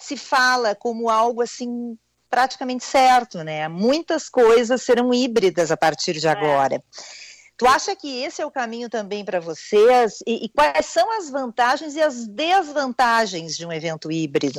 se 0.00 0.16
fala 0.16 0.74
como 0.74 1.08
algo 1.08 1.40
assim 1.40 1.96
praticamente 2.28 2.82
certo, 2.82 3.44
né? 3.44 3.68
Muitas 3.68 4.28
coisas 4.28 4.82
serão 4.82 5.14
híbridas 5.14 5.70
a 5.70 5.76
partir 5.76 6.14
de 6.14 6.26
é. 6.26 6.30
agora. 6.30 6.74
É. 6.74 7.23
Tu 7.56 7.66
acha 7.66 7.94
que 7.94 8.24
esse 8.24 8.42
é 8.42 8.46
o 8.46 8.50
caminho 8.50 8.90
também 8.90 9.24
para 9.24 9.40
vocês? 9.40 10.22
E, 10.26 10.46
e, 10.46 10.48
quais 10.48 10.86
são 10.86 11.10
as 11.16 11.30
vantagens 11.30 11.94
e 11.94 12.02
as 12.02 12.26
desvantagens 12.26 13.56
de 13.56 13.64
um 13.64 13.72
evento 13.72 14.10
híbrido? 14.10 14.58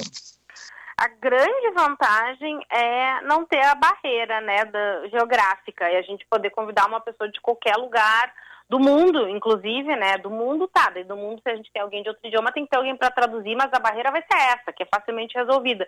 A 0.98 1.10
grande 1.10 1.72
vantagem 1.72 2.58
é 2.72 3.22
não 3.24 3.46
ter 3.46 3.62
a 3.66 3.76
barreira 3.76 4.40
né, 4.40 4.64
da, 4.64 5.08
geográfica 5.10 5.92
e 5.92 5.98
a 5.98 6.02
gente 6.02 6.26
poder 6.30 6.52
convidar 6.52 6.88
uma 6.88 7.02
pessoa 7.02 7.30
de 7.30 7.42
qualquer 7.42 7.76
lugar 7.76 8.34
do 8.70 8.80
mundo, 8.80 9.28
inclusive, 9.28 9.94
né? 9.98 10.18
Do 10.18 10.30
mundo 10.30 10.68
tá, 10.70 10.90
do 11.06 11.18
mundo 11.18 11.42
se 11.44 11.50
a 11.52 11.56
gente 11.56 11.70
tem 11.74 11.82
alguém 11.82 12.02
de 12.02 12.08
outro 12.08 12.26
idioma 12.26 12.52
tem 12.52 12.64
que 12.64 12.70
ter 12.70 12.78
alguém 12.78 12.96
para 12.96 13.12
traduzir, 13.12 13.56
mas 13.56 13.70
a 13.74 13.80
barreira 13.80 14.10
vai 14.10 14.22
ser 14.22 14.38
essa, 14.38 14.72
que 14.72 14.84
é 14.84 14.88
facilmente 14.88 15.38
resolvida 15.38 15.86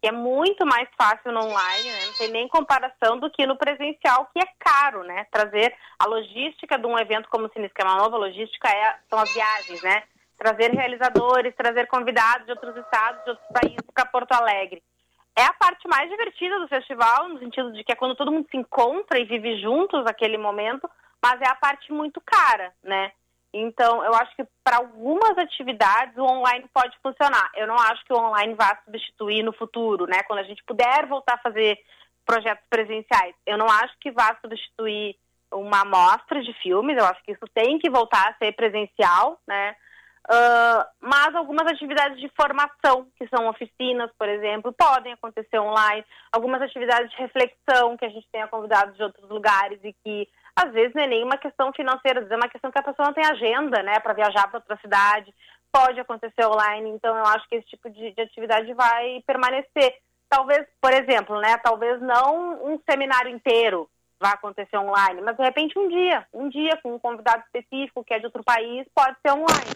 que 0.00 0.08
é 0.08 0.12
muito 0.12 0.64
mais 0.64 0.88
fácil 0.96 1.32
no 1.32 1.40
online, 1.40 1.90
né? 1.90 2.06
não 2.06 2.12
tem 2.14 2.30
nem 2.30 2.48
comparação 2.48 3.18
do 3.18 3.30
que 3.30 3.46
no 3.46 3.56
presencial, 3.56 4.28
que 4.32 4.38
é 4.38 4.46
caro, 4.58 5.02
né? 5.02 5.26
Trazer 5.30 5.74
a 5.98 6.06
logística 6.06 6.78
de 6.78 6.86
um 6.86 6.98
evento 6.98 7.28
como 7.28 7.46
o 7.46 7.52
Cinesquema 7.52 7.96
Nova, 7.96 8.16
a 8.16 8.20
logística 8.20 8.68
é, 8.68 8.96
são 9.10 9.18
as 9.18 9.32
viagens, 9.32 9.82
né? 9.82 10.04
Trazer 10.38 10.70
realizadores, 10.70 11.54
trazer 11.56 11.88
convidados 11.88 12.46
de 12.46 12.52
outros 12.52 12.76
estados, 12.76 13.24
de 13.24 13.30
outros 13.30 13.48
países 13.48 13.84
para 13.92 14.06
Porto 14.06 14.32
Alegre. 14.32 14.82
É 15.36 15.42
a 15.42 15.52
parte 15.52 15.86
mais 15.88 16.08
divertida 16.08 16.60
do 16.60 16.68
festival, 16.68 17.28
no 17.28 17.38
sentido 17.40 17.72
de 17.72 17.82
que 17.82 17.92
é 17.92 17.96
quando 17.96 18.14
todo 18.14 18.30
mundo 18.30 18.46
se 18.50 18.56
encontra 18.56 19.18
e 19.18 19.24
vive 19.24 19.60
juntos 19.60 20.06
aquele 20.06 20.38
momento, 20.38 20.88
mas 21.20 21.40
é 21.40 21.48
a 21.48 21.56
parte 21.56 21.92
muito 21.92 22.20
cara, 22.20 22.72
né? 22.82 23.10
Então, 23.52 24.04
eu 24.04 24.14
acho 24.14 24.34
que 24.36 24.44
para 24.62 24.76
algumas 24.76 25.38
atividades 25.38 26.16
o 26.16 26.22
online 26.22 26.68
pode 26.72 26.96
funcionar. 27.02 27.50
Eu 27.54 27.66
não 27.66 27.76
acho 27.76 28.04
que 28.04 28.12
o 28.12 28.18
online 28.18 28.54
vá 28.54 28.78
substituir 28.84 29.42
no 29.42 29.52
futuro, 29.52 30.06
né? 30.06 30.22
Quando 30.24 30.40
a 30.40 30.44
gente 30.44 30.62
puder 30.64 31.06
voltar 31.06 31.34
a 31.34 31.38
fazer 31.42 31.78
projetos 32.26 32.64
presenciais. 32.68 33.34
Eu 33.46 33.56
não 33.56 33.66
acho 33.66 33.94
que 34.00 34.10
vá 34.10 34.36
substituir 34.42 35.16
uma 35.50 35.80
amostra 35.80 36.42
de 36.42 36.52
filmes. 36.62 36.98
Eu 36.98 37.06
acho 37.06 37.22
que 37.22 37.32
isso 37.32 37.46
tem 37.54 37.78
que 37.78 37.88
voltar 37.88 38.28
a 38.28 38.34
ser 38.34 38.52
presencial, 38.52 39.40
né? 39.46 39.74
Uh, 40.30 40.84
mas 41.00 41.34
algumas 41.34 41.66
atividades 41.66 42.20
de 42.20 42.30
formação, 42.36 43.08
que 43.16 43.26
são 43.28 43.48
oficinas, 43.48 44.10
por 44.18 44.28
exemplo, 44.28 44.74
podem 44.74 45.14
acontecer 45.14 45.58
online. 45.58 46.04
Algumas 46.30 46.60
atividades 46.60 47.10
de 47.10 47.16
reflexão, 47.16 47.96
que 47.96 48.04
a 48.04 48.10
gente 48.10 48.28
tenha 48.30 48.46
convidados 48.46 48.94
de 48.94 49.02
outros 49.02 49.26
lugares 49.30 49.80
e 49.82 49.94
que, 50.04 50.28
às 50.58 50.72
vezes, 50.72 50.92
não 50.94 51.02
é 51.02 51.06
nem 51.06 51.24
uma 51.24 51.36
questão 51.36 51.72
financeira, 51.72 52.20
às 52.20 52.26
vezes 52.26 52.32
é 52.32 52.36
uma 52.36 52.48
questão 52.48 52.70
que 52.70 52.78
a 52.78 52.82
pessoa 52.82 53.06
não 53.06 53.14
tem 53.14 53.24
agenda, 53.24 53.80
né, 53.82 54.00
para 54.00 54.12
viajar 54.12 54.48
para 54.48 54.58
outra 54.58 54.76
cidade. 54.78 55.32
Pode 55.70 56.00
acontecer 56.00 56.44
online, 56.44 56.90
então 56.90 57.16
eu 57.16 57.24
acho 57.26 57.48
que 57.48 57.56
esse 57.56 57.68
tipo 57.68 57.88
de, 57.88 58.10
de 58.12 58.20
atividade 58.20 58.72
vai 58.74 59.22
permanecer. 59.26 59.96
Talvez, 60.28 60.66
por 60.80 60.92
exemplo, 60.92 61.40
né, 61.40 61.56
talvez 61.58 62.00
não 62.00 62.72
um 62.72 62.80
seminário 62.88 63.30
inteiro, 63.30 63.88
vai 64.20 64.32
acontecer 64.32 64.76
online, 64.76 65.22
mas 65.22 65.36
de 65.36 65.44
repente 65.44 65.78
um 65.78 65.88
dia, 65.88 66.26
um 66.34 66.48
dia 66.48 66.76
com 66.82 66.94
um 66.94 66.98
convidado 66.98 67.44
específico 67.44 68.02
que 68.02 68.14
é 68.14 68.18
de 68.18 68.26
outro 68.26 68.42
país, 68.42 68.84
pode 68.94 69.16
ser 69.24 69.32
online. 69.32 69.70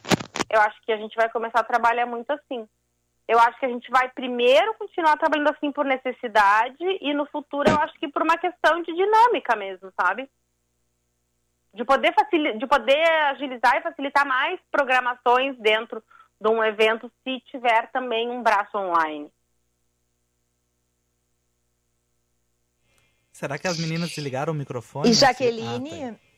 Eu 0.50 0.60
acho 0.60 0.80
que 0.82 0.92
a 0.92 0.96
gente 0.96 1.14
vai 1.14 1.30
começar 1.30 1.60
a 1.60 1.64
trabalhar 1.64 2.06
muito 2.06 2.30
assim. 2.32 2.68
Eu 3.28 3.38
acho 3.38 3.58
que 3.58 3.66
a 3.66 3.68
gente 3.68 3.88
vai 3.90 4.08
primeiro 4.10 4.74
continuar 4.74 5.16
trabalhando 5.16 5.50
assim 5.50 5.70
por 5.70 5.84
necessidade 5.84 6.84
e 7.00 7.14
no 7.14 7.24
futuro 7.26 7.70
eu 7.70 7.76
acho 7.76 7.94
que 7.94 8.08
por 8.08 8.22
uma 8.22 8.36
questão 8.36 8.82
de 8.82 8.92
dinâmica 8.92 9.54
mesmo, 9.54 9.92
sabe? 9.98 10.28
De 11.74 11.84
poder, 11.84 12.14
facil... 12.14 12.58
de 12.58 12.66
poder 12.66 13.08
agilizar 13.30 13.76
e 13.76 13.82
facilitar 13.82 14.26
mais 14.26 14.60
programações 14.70 15.56
dentro 15.58 16.02
de 16.40 16.48
um 16.48 16.62
evento 16.62 17.10
se 17.22 17.40
tiver 17.50 17.90
também 17.92 18.28
um 18.28 18.42
braço 18.42 18.76
online. 18.76 19.30
Será 23.32 23.58
que 23.58 23.66
as 23.66 23.78
meninas 23.78 24.10
desligaram 24.10 24.52
o 24.52 24.56
microfone? 24.56 25.08
E 25.08 25.14
Jaqueline. 25.14 26.10
Ah, 26.10 26.12
tá. 26.12 26.32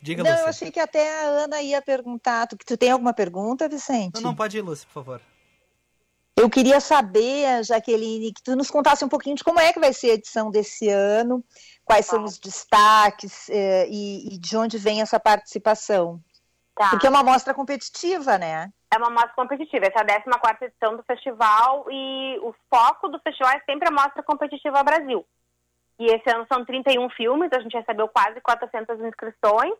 Diga, 0.00 0.22
não, 0.22 0.30
Lúcia. 0.30 0.44
eu 0.44 0.48
achei 0.48 0.70
que 0.70 0.78
até 0.78 1.24
a 1.24 1.28
Ana 1.44 1.60
ia 1.60 1.82
perguntar. 1.82 2.46
Tu, 2.46 2.56
tu 2.56 2.76
tem 2.76 2.90
alguma 2.90 3.12
pergunta, 3.12 3.68
Vicente? 3.68 4.14
Não, 4.14 4.30
não, 4.30 4.34
pode 4.34 4.56
ir, 4.56 4.60
Lúcia, 4.62 4.86
por 4.86 4.92
favor. 4.92 5.20
Eu 6.36 6.48
queria 6.48 6.80
saber, 6.80 7.62
Jaqueline, 7.62 8.32
que 8.32 8.42
tu 8.42 8.56
nos 8.56 8.70
contasse 8.70 9.04
um 9.04 9.08
pouquinho 9.08 9.36
de 9.36 9.44
como 9.44 9.60
é 9.60 9.72
que 9.72 9.80
vai 9.80 9.92
ser 9.92 10.10
a 10.10 10.14
edição 10.14 10.50
desse 10.50 10.88
ano, 10.88 11.44
quais 11.84 12.06
tá. 12.06 12.16
são 12.16 12.24
os 12.24 12.38
destaques 12.38 13.50
eh, 13.50 13.86
e, 13.88 14.34
e, 14.34 14.38
de 14.38 14.56
onde 14.56 14.78
vem 14.78 15.02
essa 15.02 15.20
participação. 15.20 16.20
Tá. 16.74 16.88
Porque 16.90 17.06
é 17.06 17.10
uma 17.10 17.22
mostra 17.22 17.52
competitiva, 17.52 18.38
né? 18.38 18.70
É 18.92 18.98
uma 18.98 19.10
mostra 19.10 19.32
competitiva. 19.34 19.86
Essa 19.86 20.04
é 20.04 20.16
a 20.16 20.38
14 20.38 20.64
edição 20.64 20.96
do 20.96 21.02
festival 21.02 21.86
e 21.90 22.38
o 22.42 22.54
foco 22.70 23.08
do 23.08 23.20
festival 23.20 23.52
é 23.52 23.60
sempre 23.64 23.88
a 23.88 23.92
Mostra 23.92 24.22
Competitiva 24.22 24.82
Brasil. 24.82 25.24
E 25.98 26.06
esse 26.06 26.34
ano 26.34 26.46
são 26.50 26.64
31 26.64 27.08
filmes, 27.10 27.50
a 27.52 27.60
gente 27.60 27.76
recebeu 27.76 28.08
quase 28.08 28.40
400 28.40 29.00
inscrições. 29.00 29.74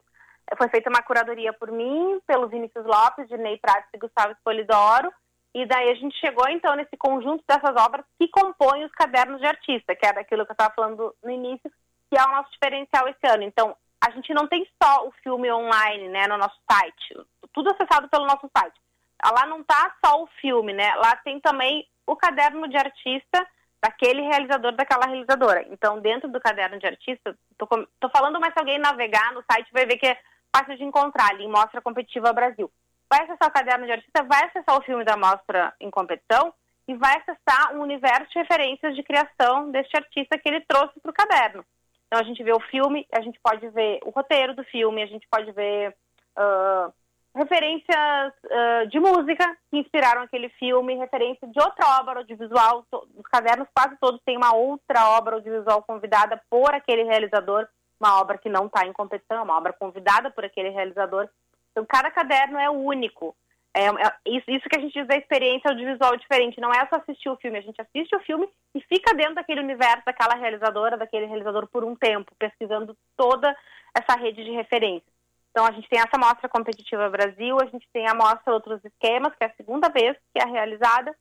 Foi 0.56 0.68
feita 0.68 0.90
uma 0.90 1.02
curadoria 1.02 1.52
por 1.52 1.70
mim, 1.70 2.20
pelo 2.26 2.48
Vinícius 2.48 2.84
Lopes, 2.84 3.28
Ney 3.30 3.58
Prates 3.58 3.88
e 3.94 3.98
Gustavo 3.98 4.32
Espolidoro. 4.32 5.12
E 5.54 5.66
daí 5.66 5.90
a 5.90 5.94
gente 5.94 6.18
chegou, 6.18 6.48
então, 6.48 6.74
nesse 6.74 6.96
conjunto 6.96 7.44
dessas 7.46 7.76
obras 7.76 8.04
que 8.18 8.28
compõem 8.28 8.84
os 8.84 8.92
cadernos 8.92 9.40
de 9.40 9.46
artista, 9.46 9.94
que 9.94 10.06
era 10.06 10.20
aquilo 10.20 10.46
que 10.46 10.52
eu 10.52 10.54
estava 10.54 10.74
falando 10.74 11.14
no 11.22 11.30
início, 11.30 11.70
que 12.10 12.18
é 12.18 12.24
o 12.24 12.30
nosso 12.30 12.50
diferencial 12.52 13.06
esse 13.08 13.26
ano. 13.26 13.42
Então, 13.42 13.76
a 14.00 14.10
gente 14.10 14.32
não 14.32 14.46
tem 14.46 14.66
só 14.82 15.06
o 15.06 15.12
filme 15.22 15.52
online, 15.52 16.08
né, 16.08 16.26
no 16.26 16.38
nosso 16.38 16.58
site, 16.70 17.16
tudo 17.52 17.70
acessado 17.70 18.08
pelo 18.08 18.26
nosso 18.26 18.50
site. 18.56 18.80
Lá 19.24 19.46
não 19.46 19.60
está 19.60 19.94
só 20.04 20.22
o 20.22 20.26
filme, 20.40 20.72
né, 20.72 20.94
lá 20.96 21.14
tem 21.16 21.38
também 21.38 21.86
o 22.06 22.16
caderno 22.16 22.66
de 22.68 22.76
artista, 22.76 23.46
daquele 23.82 24.22
realizador, 24.22 24.72
daquela 24.72 25.06
realizadora. 25.06 25.66
Então, 25.68 26.00
dentro 26.00 26.30
do 26.30 26.40
caderno 26.40 26.78
de 26.78 26.86
artista, 26.86 27.36
tô, 27.58 27.66
tô 27.98 28.08
falando, 28.10 28.38
mas 28.38 28.52
se 28.52 28.60
alguém 28.60 28.78
navegar 28.78 29.32
no 29.32 29.42
site 29.50 29.72
vai 29.72 29.84
ver 29.84 29.96
que 29.96 30.06
é 30.06 30.16
fácil 30.54 30.76
de 30.76 30.84
encontrar 30.84 31.30
ali, 31.30 31.48
Mostra 31.48 31.82
Competitiva 31.82 32.32
Brasil. 32.32 32.70
Vai 33.12 33.24
acessar 33.24 33.46
o 33.46 33.52
caderno 33.52 33.84
de 33.84 33.92
artista, 33.92 34.22
vai 34.22 34.42
acessar 34.46 34.74
o 34.74 34.82
filme 34.84 35.04
da 35.04 35.18
Mostra 35.18 35.74
em 35.78 35.90
competição 35.90 36.50
e 36.88 36.94
vai 36.94 37.14
acessar 37.18 37.74
um 37.74 37.82
universo 37.82 38.32
de 38.32 38.38
referências 38.38 38.96
de 38.96 39.02
criação 39.02 39.70
deste 39.70 39.94
artista 39.94 40.38
que 40.38 40.48
ele 40.48 40.62
trouxe 40.62 40.98
para 40.98 41.10
o 41.10 41.14
caderno. 41.14 41.62
Então, 42.06 42.18
a 42.18 42.22
gente 42.22 42.42
vê 42.42 42.54
o 42.54 42.60
filme, 42.70 43.06
a 43.12 43.20
gente 43.20 43.38
pode 43.42 43.68
ver 43.68 44.00
o 44.06 44.08
roteiro 44.08 44.54
do 44.54 44.64
filme, 44.64 45.02
a 45.02 45.06
gente 45.06 45.28
pode 45.30 45.52
ver 45.52 45.94
uh, 46.38 46.90
referências 47.34 48.32
uh, 48.46 48.86
de 48.88 48.98
música 48.98 49.58
que 49.70 49.76
inspiraram 49.76 50.22
aquele 50.22 50.48
filme, 50.48 50.96
referência 50.96 51.46
de 51.46 51.60
outra 51.60 52.00
obra 52.00 52.20
audiovisual. 52.20 52.86
Os 52.90 53.26
cadernos 53.30 53.68
quase 53.74 53.94
todos 54.00 54.22
têm 54.24 54.38
uma 54.38 54.54
outra 54.54 55.10
obra 55.10 55.34
audiovisual 55.34 55.82
convidada 55.82 56.40
por 56.48 56.74
aquele 56.74 57.02
realizador, 57.02 57.68
uma 58.00 58.18
obra 58.22 58.38
que 58.38 58.48
não 58.48 58.68
está 58.68 58.86
em 58.86 58.92
competição, 58.94 59.44
uma 59.44 59.58
obra 59.58 59.74
convidada 59.74 60.30
por 60.30 60.46
aquele 60.46 60.70
realizador. 60.70 61.28
Então, 61.72 61.84
cada 61.84 62.10
caderno 62.10 62.58
é 62.58 62.70
único. 62.70 63.34
É, 63.74 63.86
é, 63.86 64.12
isso, 64.26 64.50
isso 64.50 64.68
que 64.68 64.76
a 64.76 64.80
gente 64.80 64.92
diz 64.92 65.06
da 65.06 65.16
experiência 65.16 65.70
audiovisual 65.70 66.16
diferente. 66.16 66.60
Não 66.60 66.70
é 66.70 66.86
só 66.86 66.96
assistir 66.96 67.30
o 67.30 67.36
filme, 67.36 67.58
a 67.58 67.62
gente 67.62 67.80
assiste 67.80 68.14
o 68.14 68.20
filme 68.20 68.48
e 68.74 68.80
fica 68.82 69.14
dentro 69.14 69.34
daquele 69.34 69.60
universo, 69.60 70.04
daquela 70.04 70.34
realizadora, 70.34 70.96
daquele 70.96 71.26
realizador 71.26 71.66
por 71.66 71.82
um 71.82 71.96
tempo, 71.96 72.32
pesquisando 72.38 72.96
toda 73.16 73.56
essa 73.94 74.18
rede 74.18 74.44
de 74.44 74.50
referências. 74.50 75.10
Então, 75.50 75.66
a 75.66 75.72
gente 75.72 75.88
tem 75.88 76.00
essa 76.00 76.18
mostra 76.18 76.48
competitiva 76.48 77.10
Brasil, 77.10 77.58
a 77.60 77.66
gente 77.66 77.86
tem 77.92 78.06
a 78.08 78.14
mostra 78.14 78.52
Outros 78.52 78.82
Esquemas, 78.84 79.34
que 79.34 79.44
é 79.44 79.46
a 79.46 79.54
segunda 79.54 79.88
vez 79.88 80.16
que 80.34 80.42
é 80.42 80.46
realizada, 80.46 81.14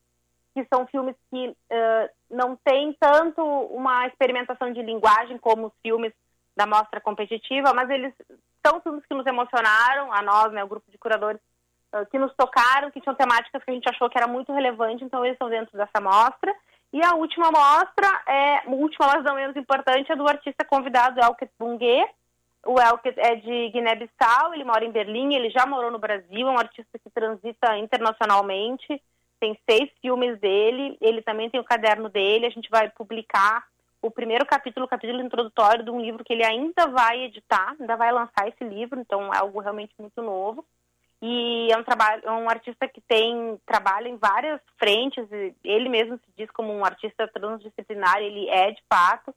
que 0.53 0.65
são 0.73 0.85
filmes 0.87 1.15
que 1.29 1.49
uh, 1.49 2.09
não 2.29 2.57
têm 2.57 2.95
tanto 2.99 3.41
uma 3.41 4.07
experimentação 4.07 4.71
de 4.71 4.81
linguagem 4.81 5.37
como 5.37 5.67
os 5.67 5.73
filmes 5.81 6.13
da 6.55 6.65
mostra 6.65 6.99
competitiva, 6.99 7.73
mas 7.73 7.89
eles 7.89 8.13
são 8.65 8.81
filmes 8.81 9.05
que 9.05 9.13
nos 9.13 9.25
emocionaram, 9.25 10.11
a 10.13 10.21
nós, 10.21 10.51
né, 10.51 10.63
o 10.63 10.67
grupo 10.67 10.89
de 10.91 10.97
curadores, 10.97 11.41
uh, 11.93 12.05
que 12.07 12.17
nos 12.17 12.33
tocaram, 12.35 12.91
que 12.91 13.01
tinham 13.01 13.15
temáticas 13.15 13.63
que 13.63 13.71
a 13.71 13.73
gente 13.73 13.89
achou 13.89 14.09
que 14.09 14.17
era 14.17 14.27
muito 14.27 14.53
relevante, 14.53 15.03
então 15.03 15.23
eles 15.23 15.35
estão 15.35 15.49
dentro 15.49 15.77
dessa 15.77 15.99
mostra. 16.01 16.53
E 16.93 17.03
a 17.03 17.15
última 17.15 17.49
mostra, 17.51 18.21
é, 18.27 18.63
última, 18.67 19.07
mas 19.07 19.23
não 19.23 19.35
menos 19.35 19.55
importante, 19.55 20.11
é 20.11 20.15
do 20.15 20.27
artista 20.27 20.65
convidado 20.65 21.21
Elket 21.21 21.49
Bungue, 21.57 22.05
o 22.65 22.79
Elke 22.79 23.13
é 23.17 23.35
de 23.35 23.69
Guiné-Bissau, 23.69 24.53
ele 24.53 24.63
mora 24.63 24.85
em 24.85 24.91
Berlim, 24.91 25.33
ele 25.33 25.49
já 25.49 25.65
morou 25.65 25.89
no 25.89 25.97
Brasil, 25.97 26.47
é 26.47 26.51
um 26.51 26.59
artista 26.59 26.99
que 26.99 27.09
transita 27.09 27.77
internacionalmente, 27.77 29.01
tem 29.39 29.57
seis 29.67 29.89
filmes 29.99 30.39
dele, 30.39 30.97
ele 31.01 31.21
também 31.23 31.49
tem 31.49 31.59
o 31.59 31.65
caderno 31.65 32.09
dele, 32.09 32.45
a 32.45 32.51
gente 32.51 32.69
vai 32.69 32.89
publicar 32.89 33.65
o 34.01 34.09
primeiro 34.09 34.45
capítulo, 34.45 34.85
o 34.85 34.89
capítulo 34.89 35.21
introdutório 35.21 35.83
de 35.83 35.91
um 35.91 36.01
livro 36.01 36.23
que 36.23 36.33
ele 36.33 36.43
ainda 36.43 36.87
vai 36.87 37.23
editar, 37.23 37.75
ainda 37.79 37.95
vai 37.95 38.11
lançar 38.11 38.47
esse 38.47 38.63
livro, 38.63 38.99
então 38.99 39.33
é 39.33 39.37
algo 39.37 39.59
realmente 39.59 39.93
muito 39.99 40.21
novo. 40.21 40.65
E 41.21 41.71
é 41.71 41.77
um 41.77 41.83
trabalho, 41.83 42.23
é 42.25 42.31
um 42.31 42.49
artista 42.49 42.87
que 42.87 42.99
tem 42.99 43.59
trabalha 43.63 44.07
em 44.07 44.17
várias 44.17 44.59
frentes, 44.79 45.27
ele 45.63 45.87
mesmo 45.87 46.17
se 46.17 46.31
diz 46.35 46.49
como 46.49 46.73
um 46.73 46.83
artista 46.83 47.27
transdisciplinar, 47.27 48.17
ele 48.17 48.49
é 48.49 48.71
de 48.71 48.81
fato. 48.89 49.33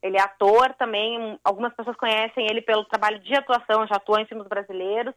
Ele 0.00 0.18
é 0.18 0.20
ator 0.20 0.74
também, 0.74 1.40
algumas 1.42 1.72
pessoas 1.72 1.96
conhecem 1.96 2.46
ele 2.46 2.60
pelo 2.60 2.84
trabalho 2.84 3.18
de 3.20 3.34
atuação, 3.34 3.86
já 3.86 3.96
atuou 3.96 4.18
em 4.18 4.26
filmes 4.26 4.46
brasileiros. 4.46 5.14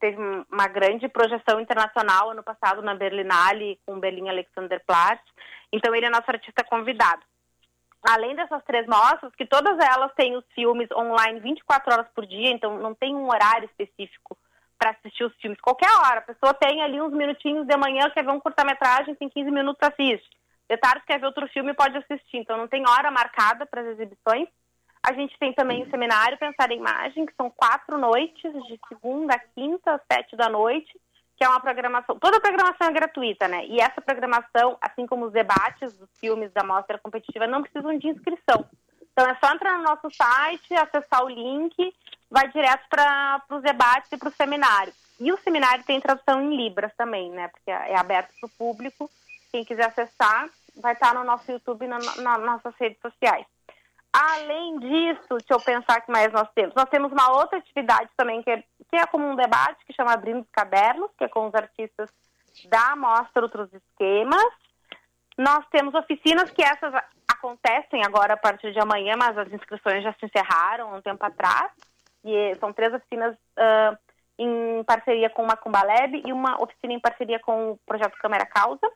Teve 0.00 0.16
uma 0.50 0.66
grande 0.66 1.06
projeção 1.08 1.60
internacional 1.60 2.30
ano 2.30 2.42
passado 2.42 2.80
na 2.80 2.94
Berlinale 2.94 3.78
com 3.84 4.00
Berlim 4.00 4.30
Alexanderplatz. 4.30 5.22
Então 5.70 5.94
ele 5.94 6.06
é 6.06 6.10
nosso 6.10 6.30
artista 6.30 6.64
convidado. 6.64 7.22
Além 8.04 8.34
dessas 8.36 8.62
três 8.64 8.86
mostras, 8.86 9.34
que 9.34 9.46
todas 9.46 9.78
elas 9.78 10.12
têm 10.14 10.36
os 10.36 10.44
filmes 10.54 10.90
online 10.92 11.40
24 11.40 11.92
horas 11.92 12.06
por 12.14 12.26
dia, 12.26 12.50
então 12.50 12.78
não 12.78 12.94
tem 12.94 13.14
um 13.14 13.28
horário 13.28 13.64
específico 13.66 14.36
para 14.78 14.90
assistir 14.90 15.24
os 15.24 15.34
filmes. 15.36 15.60
Qualquer 15.60 15.90
hora, 15.90 16.18
a 16.18 16.34
pessoa 16.34 16.52
tem 16.52 16.82
ali 16.82 17.00
uns 17.00 17.12
minutinhos 17.12 17.66
de 17.66 17.76
manhã, 17.76 18.10
quer 18.10 18.24
ver 18.24 18.32
um 18.32 18.40
curta-metragem, 18.40 19.14
tem 19.14 19.28
15 19.28 19.50
minutos, 19.50 19.88
assiste 19.88 20.34
de 20.68 20.76
tarde 20.78 21.04
quer 21.06 21.20
ver 21.20 21.26
outro 21.26 21.48
filme 21.48 21.74
pode 21.74 21.96
assistir. 21.96 22.38
Então 22.38 22.56
não 22.56 22.68
tem 22.68 22.84
hora 22.88 23.10
marcada 23.10 23.66
para 23.66 23.82
as 23.82 23.88
exibições. 23.88 24.48
A 25.06 25.12
gente 25.12 25.38
tem 25.38 25.52
também 25.52 25.82
o 25.82 25.90
seminário 25.90 26.38
Pensar 26.38 26.70
em 26.70 26.78
Imagem, 26.78 27.26
que 27.26 27.34
são 27.34 27.50
quatro 27.50 27.98
noites, 27.98 28.52
de 28.66 28.80
segunda 28.88 29.34
a 29.34 29.38
quinta, 29.38 30.00
sete 30.10 30.34
da 30.34 30.48
noite, 30.48 30.98
que 31.36 31.44
é 31.44 31.48
uma 31.48 31.60
programação. 31.60 32.18
Toda 32.18 32.36
a 32.36 32.40
programação 32.40 32.88
é 32.88 32.92
gratuita, 32.92 33.48
né? 33.48 33.66
E 33.66 33.80
essa 33.80 34.00
programação, 34.00 34.76
assim 34.80 35.06
como 35.06 35.26
os 35.26 35.32
debates 35.32 35.92
dos 35.94 36.08
filmes 36.18 36.52
da 36.52 36.62
mostra 36.62 36.98
competitiva, 36.98 37.46
não 37.46 37.62
precisam 37.62 37.98
de 37.98 38.08
inscrição. 38.08 38.64
Então 39.12 39.26
é 39.26 39.36
só 39.36 39.52
entrar 39.52 39.78
no 39.78 39.84
nosso 39.84 40.10
site, 40.10 40.74
acessar 40.74 41.24
o 41.24 41.28
link, 41.28 41.94
vai 42.30 42.48
direto 42.48 42.84
para 42.88 43.42
os 43.50 43.62
debates 43.62 44.10
e 44.12 44.16
para 44.16 44.28
o 44.28 44.32
seminário. 44.32 44.92
E 45.20 45.32
o 45.32 45.38
seminário 45.38 45.84
tem 45.84 46.00
tradução 46.00 46.42
em 46.42 46.56
Libras 46.56 46.92
também, 46.96 47.30
né? 47.30 47.48
Porque 47.48 47.70
é 47.70 47.96
aberto 47.96 48.30
para 48.40 48.46
o 48.46 48.50
público. 48.50 49.08
Quem 49.52 49.64
quiser 49.64 49.86
acessar, 49.86 50.48
vai 50.76 50.94
estar 50.94 51.14
no 51.14 51.22
nosso 51.22 51.50
YouTube 51.50 51.84
e 51.84 51.88
nas 51.88 52.16
na 52.16 52.38
nossas 52.38 52.74
redes 52.76 53.00
sociais. 53.00 53.46
Além 54.16 54.78
disso, 54.78 55.26
deixa 55.30 55.54
eu 55.54 55.60
pensar 55.60 56.00
que 56.00 56.12
mais 56.12 56.32
nós 56.32 56.48
temos. 56.54 56.72
Nós 56.76 56.88
temos 56.88 57.10
uma 57.10 57.32
outra 57.32 57.58
atividade 57.58 58.08
também 58.16 58.40
que 58.44 58.50
é, 58.50 58.62
que 58.88 58.96
é 58.96 59.04
como 59.06 59.26
um 59.26 59.34
debate, 59.34 59.84
que 59.84 59.92
chama 59.92 60.12
Abrindo 60.12 60.42
os 60.42 60.50
Cadernos, 60.52 61.10
que 61.18 61.24
é 61.24 61.28
com 61.28 61.48
os 61.48 61.54
artistas 61.54 62.08
da 62.66 62.94
Mostra 62.94 63.42
Outros 63.42 63.68
Esquemas. 63.72 64.52
Nós 65.36 65.66
temos 65.68 65.92
oficinas 65.94 66.48
que 66.50 66.62
essas 66.62 66.94
acontecem 67.26 68.04
agora 68.04 68.34
a 68.34 68.36
partir 68.36 68.72
de 68.72 68.78
amanhã, 68.78 69.14
mas 69.18 69.36
as 69.36 69.52
inscrições 69.52 70.04
já 70.04 70.12
se 70.12 70.24
encerraram 70.24 70.94
há 70.94 70.96
um 70.98 71.02
tempo 71.02 71.26
atrás. 71.26 71.72
E 72.24 72.54
são 72.60 72.72
três 72.72 72.94
oficinas 72.94 73.34
uh, 73.34 73.98
em 74.38 74.84
parceria 74.84 75.28
com 75.28 75.42
uma 75.42 75.56
Cumbaleb 75.56 76.22
e 76.24 76.32
uma 76.32 76.62
oficina 76.62 76.92
em 76.92 77.00
parceria 77.00 77.40
com 77.40 77.72
o 77.72 77.78
projeto 77.84 78.16
Câmara 78.18 78.46
Causa. 78.46 78.88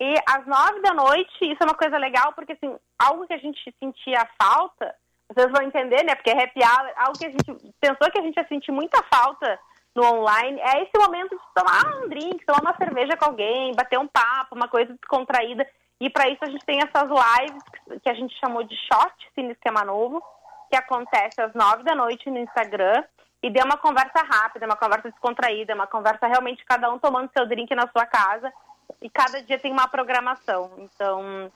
E 0.00 0.14
às 0.26 0.46
nove 0.46 0.80
da 0.80 0.94
noite, 0.94 1.30
isso 1.42 1.62
é 1.62 1.66
uma 1.66 1.74
coisa 1.74 1.98
legal, 1.98 2.32
porque 2.32 2.52
assim, 2.52 2.74
algo 2.98 3.26
que 3.26 3.34
a 3.34 3.38
gente 3.38 3.60
sentia 3.78 4.26
falta, 4.40 4.94
vocês 5.28 5.52
vão 5.52 5.62
entender, 5.62 6.02
né? 6.04 6.14
Porque 6.14 6.30
happy 6.30 6.60
hour, 6.60 6.90
algo 6.96 7.18
que 7.18 7.26
a 7.26 7.30
gente 7.30 7.74
pensou 7.78 8.10
que 8.10 8.18
a 8.18 8.22
gente 8.22 8.36
ia 8.36 8.48
sentir 8.48 8.72
muita 8.72 9.02
falta 9.12 9.58
no 9.94 10.04
online, 10.04 10.58
é 10.60 10.82
esse 10.82 10.98
momento 10.98 11.36
de 11.36 11.42
tomar 11.54 12.02
um 12.02 12.08
drink, 12.08 12.44
tomar 12.46 12.62
uma 12.62 12.76
cerveja 12.76 13.16
com 13.16 13.26
alguém, 13.26 13.74
bater 13.74 13.98
um 13.98 14.06
papo, 14.06 14.54
uma 14.54 14.68
coisa 14.68 14.92
descontraída. 14.94 15.66
E 16.00 16.08
para 16.08 16.28
isso 16.28 16.42
a 16.42 16.48
gente 16.48 16.64
tem 16.64 16.78
essas 16.78 17.08
lives 17.08 17.62
que 18.02 18.08
a 18.08 18.14
gente 18.14 18.34
chamou 18.40 18.62
de 18.62 18.74
Short 18.86 19.14
Cine 19.34 19.52
Esquema 19.52 19.84
Novo, 19.84 20.22
que 20.70 20.76
acontece 20.76 21.42
às 21.42 21.52
nove 21.52 21.82
da 21.82 21.94
noite 21.94 22.30
no 22.30 22.38
Instagram. 22.38 23.04
E 23.42 23.50
deu 23.50 23.64
uma 23.64 23.76
conversa 23.76 24.22
rápida, 24.22 24.66
uma 24.66 24.76
conversa 24.76 25.10
descontraída, 25.10 25.74
uma 25.74 25.86
conversa 25.86 26.26
realmente 26.26 26.64
cada 26.64 26.90
um 26.90 26.98
tomando 26.98 27.30
seu 27.36 27.46
drink 27.46 27.74
na 27.74 27.88
sua 27.88 28.06
casa. 28.06 28.52
E 29.00 29.08
cada 29.08 29.42
dia 29.42 29.58
tem 29.58 29.72
uma 29.72 29.88
programação. 29.88 30.72
Então, 30.78 31.50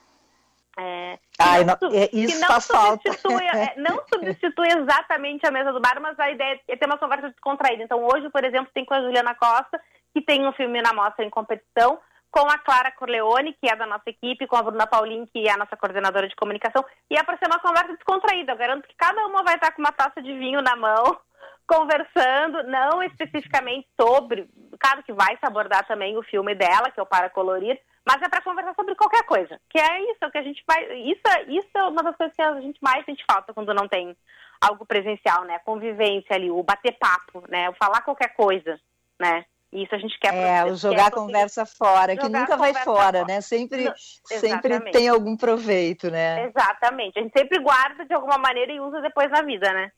é, 0.76 1.18
Ai, 1.38 1.64
não, 1.64 1.74
é, 1.92 2.08
isso 2.12 2.40
não 2.40 2.48
faz 2.48 2.64
substitui, 2.64 3.46
é, 3.46 3.74
não 3.76 4.02
substitui 4.12 4.68
exatamente 4.68 5.46
a 5.46 5.50
mesa 5.50 5.72
do 5.72 5.80
bar, 5.80 6.00
mas 6.00 6.18
a 6.18 6.30
ideia 6.30 6.60
é 6.66 6.76
ter 6.76 6.86
uma 6.86 6.98
conversa 6.98 7.30
descontraída. 7.30 7.82
Então, 7.82 8.04
hoje, 8.04 8.28
por 8.30 8.44
exemplo, 8.44 8.70
tem 8.74 8.84
com 8.84 8.94
a 8.94 9.00
Juliana 9.00 9.34
Costa, 9.34 9.80
que 10.12 10.20
tem 10.20 10.46
um 10.46 10.52
filme 10.52 10.82
na 10.82 10.92
mostra 10.92 11.24
em 11.24 11.30
competição, 11.30 11.98
com 12.34 12.50
a 12.50 12.58
Clara 12.58 12.90
Corleone, 12.90 13.52
que 13.52 13.70
é 13.70 13.76
da 13.76 13.86
nossa 13.86 14.10
equipe, 14.10 14.48
com 14.48 14.56
a 14.56 14.62
Bruna 14.62 14.88
Paulin, 14.88 15.24
que 15.26 15.46
é 15.46 15.52
a 15.52 15.56
nossa 15.56 15.76
coordenadora 15.76 16.26
de 16.26 16.34
comunicação, 16.34 16.84
e 17.08 17.16
é 17.16 17.22
para 17.22 17.38
ser 17.38 17.46
uma 17.46 17.60
conversa 17.60 17.94
descontraída. 17.94 18.52
Eu 18.52 18.56
garanto 18.56 18.88
que 18.88 18.96
cada 18.96 19.24
uma 19.24 19.44
vai 19.44 19.54
estar 19.54 19.70
com 19.70 19.80
uma 19.80 19.92
taça 19.92 20.20
de 20.20 20.36
vinho 20.36 20.60
na 20.60 20.74
mão, 20.74 21.16
conversando, 21.64 22.64
não 22.64 23.00
especificamente 23.04 23.86
sobre, 23.98 24.48
claro 24.80 25.04
que 25.04 25.12
vai 25.12 25.36
se 25.36 25.46
abordar 25.46 25.86
também 25.86 26.16
o 26.16 26.24
filme 26.24 26.56
dela, 26.56 26.90
que 26.90 26.98
é 26.98 27.02
o 27.04 27.06
Para 27.06 27.30
Colorir, 27.30 27.80
mas 28.04 28.20
é 28.20 28.28
para 28.28 28.42
conversar 28.42 28.74
sobre 28.74 28.96
qualquer 28.96 29.22
coisa, 29.22 29.58
que 29.70 29.78
é 29.78 30.10
isso 30.10 30.30
que 30.30 30.38
a 30.38 30.42
gente 30.42 30.62
vai, 30.66 30.92
isso, 31.02 31.22
isso 31.46 31.70
é 31.72 31.84
uma 31.84 32.02
das 32.02 32.16
coisas 32.16 32.34
que 32.34 32.42
a 32.42 32.60
gente 32.60 32.80
mais 32.82 33.04
sente 33.04 33.24
falta 33.30 33.54
quando 33.54 33.72
não 33.72 33.86
tem 33.86 34.14
algo 34.60 34.84
presencial, 34.84 35.44
né, 35.44 35.54
a 35.54 35.60
convivência 35.60 36.34
ali, 36.34 36.50
o 36.50 36.62
bater 36.64 36.98
papo, 36.98 37.44
né, 37.48 37.70
o 37.70 37.74
falar 37.74 38.02
qualquer 38.02 38.34
coisa, 38.34 38.78
né, 39.18 39.46
isso 39.74 39.94
a 39.94 39.98
gente 39.98 40.18
quer. 40.20 40.32
É, 40.32 40.64
o 40.64 40.76
jogar 40.76 41.06
a 41.06 41.10
conversa 41.10 41.66
fora, 41.66 42.16
que 42.16 42.28
nunca 42.28 42.56
vai 42.56 42.72
fora, 42.72 42.84
fora, 42.84 43.24
né? 43.24 43.40
Sempre, 43.40 43.92
sempre 44.24 44.80
tem 44.92 45.08
algum 45.08 45.36
proveito, 45.36 46.10
né? 46.10 46.46
Exatamente. 46.46 47.18
A 47.18 47.22
gente 47.22 47.36
sempre 47.36 47.58
guarda 47.58 48.04
de 48.04 48.14
alguma 48.14 48.38
maneira 48.38 48.72
e 48.72 48.80
usa 48.80 49.00
depois 49.00 49.30
na 49.30 49.42
vida, 49.42 49.72
né? 49.72 49.90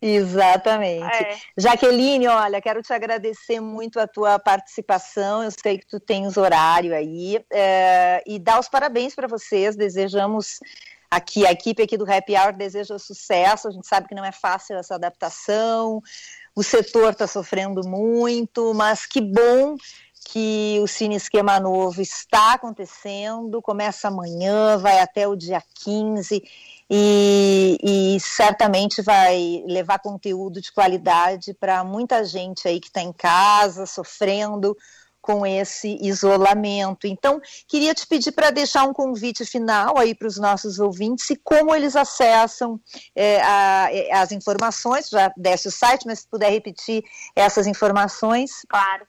Exatamente. 0.00 1.24
É. 1.24 1.36
Jaqueline, 1.56 2.28
olha, 2.28 2.60
quero 2.60 2.80
te 2.82 2.92
agradecer 2.92 3.58
muito 3.58 3.98
a 3.98 4.06
tua 4.06 4.38
participação. 4.38 5.42
Eu 5.42 5.50
sei 5.50 5.78
que 5.78 5.86
tu 5.86 5.98
tens 5.98 6.36
horário 6.36 6.94
aí 6.94 7.44
é, 7.52 8.22
e 8.24 8.38
dar 8.38 8.60
os 8.60 8.68
parabéns 8.68 9.14
para 9.14 9.26
vocês. 9.26 9.74
Desejamos 9.74 10.60
aqui 11.10 11.46
a 11.46 11.50
equipe 11.50 11.82
aqui 11.82 11.96
do 11.96 12.10
Happy 12.10 12.36
Hour 12.36 12.52
deseja 12.52 12.96
sucesso. 12.98 13.66
A 13.66 13.70
gente 13.72 13.88
sabe 13.88 14.06
que 14.06 14.14
não 14.14 14.24
é 14.24 14.32
fácil 14.32 14.76
essa 14.76 14.94
adaptação. 14.94 16.00
O 16.58 16.62
setor 16.64 17.12
está 17.12 17.24
sofrendo 17.24 17.86
muito, 17.86 18.74
mas 18.74 19.06
que 19.06 19.20
bom 19.20 19.76
que 20.24 20.76
o 20.82 20.88
Cine 20.88 21.14
Esquema 21.14 21.60
Novo 21.60 22.02
está 22.02 22.54
acontecendo. 22.54 23.62
Começa 23.62 24.08
amanhã, 24.08 24.76
vai 24.76 24.98
até 24.98 25.28
o 25.28 25.36
dia 25.36 25.62
15 25.84 26.42
e, 26.90 27.78
e 27.80 28.18
certamente 28.18 29.00
vai 29.02 29.62
levar 29.68 30.00
conteúdo 30.00 30.60
de 30.60 30.72
qualidade 30.72 31.54
para 31.54 31.84
muita 31.84 32.24
gente 32.24 32.66
aí 32.66 32.80
que 32.80 32.88
está 32.88 33.02
em 33.02 33.12
casa, 33.12 33.86
sofrendo 33.86 34.76
com 35.28 35.44
esse 35.44 35.98
isolamento. 36.00 37.06
Então, 37.06 37.38
queria 37.68 37.92
te 37.92 38.06
pedir 38.06 38.32
para 38.32 38.50
deixar 38.50 38.84
um 38.84 38.94
convite 38.94 39.44
final 39.44 39.98
aí 39.98 40.14
para 40.14 40.26
os 40.26 40.38
nossos 40.38 40.80
ouvintes 40.80 41.28
e 41.28 41.36
como 41.36 41.74
eles 41.74 41.94
acessam 41.94 42.80
é, 43.14 43.38
a, 43.42 43.90
as 44.22 44.32
informações, 44.32 45.10
já 45.10 45.30
desce 45.36 45.68
o 45.68 45.70
site, 45.70 46.06
mas 46.06 46.20
se 46.20 46.28
puder 46.28 46.48
repetir 46.48 47.04
essas 47.36 47.66
informações. 47.66 48.64
Claro. 48.66 49.06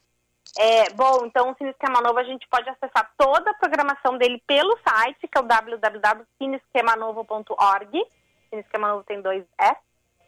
É, 0.58 0.89
bom, 0.89 1.25
então 1.25 1.51
o 1.51 1.55
Cine 1.55 1.69
Esquema 1.69 2.01
Novo 2.01 2.19
a 2.19 2.25
gente 2.25 2.45
pode 2.49 2.69
acessar 2.69 3.13
toda 3.17 3.51
a 3.51 3.53
programação 3.53 4.17
dele 4.17 4.43
pelo 4.45 4.77
site, 4.86 5.25
que 5.25 5.38
é 5.38 5.41
o 5.41 5.43
www.cinesquemanovo.org. 5.43 8.05
Cine 8.49 8.62
Esquema 8.62 8.89
Novo 8.89 9.05
tem 9.05 9.21
dois 9.21 9.45
S, 9.58 9.79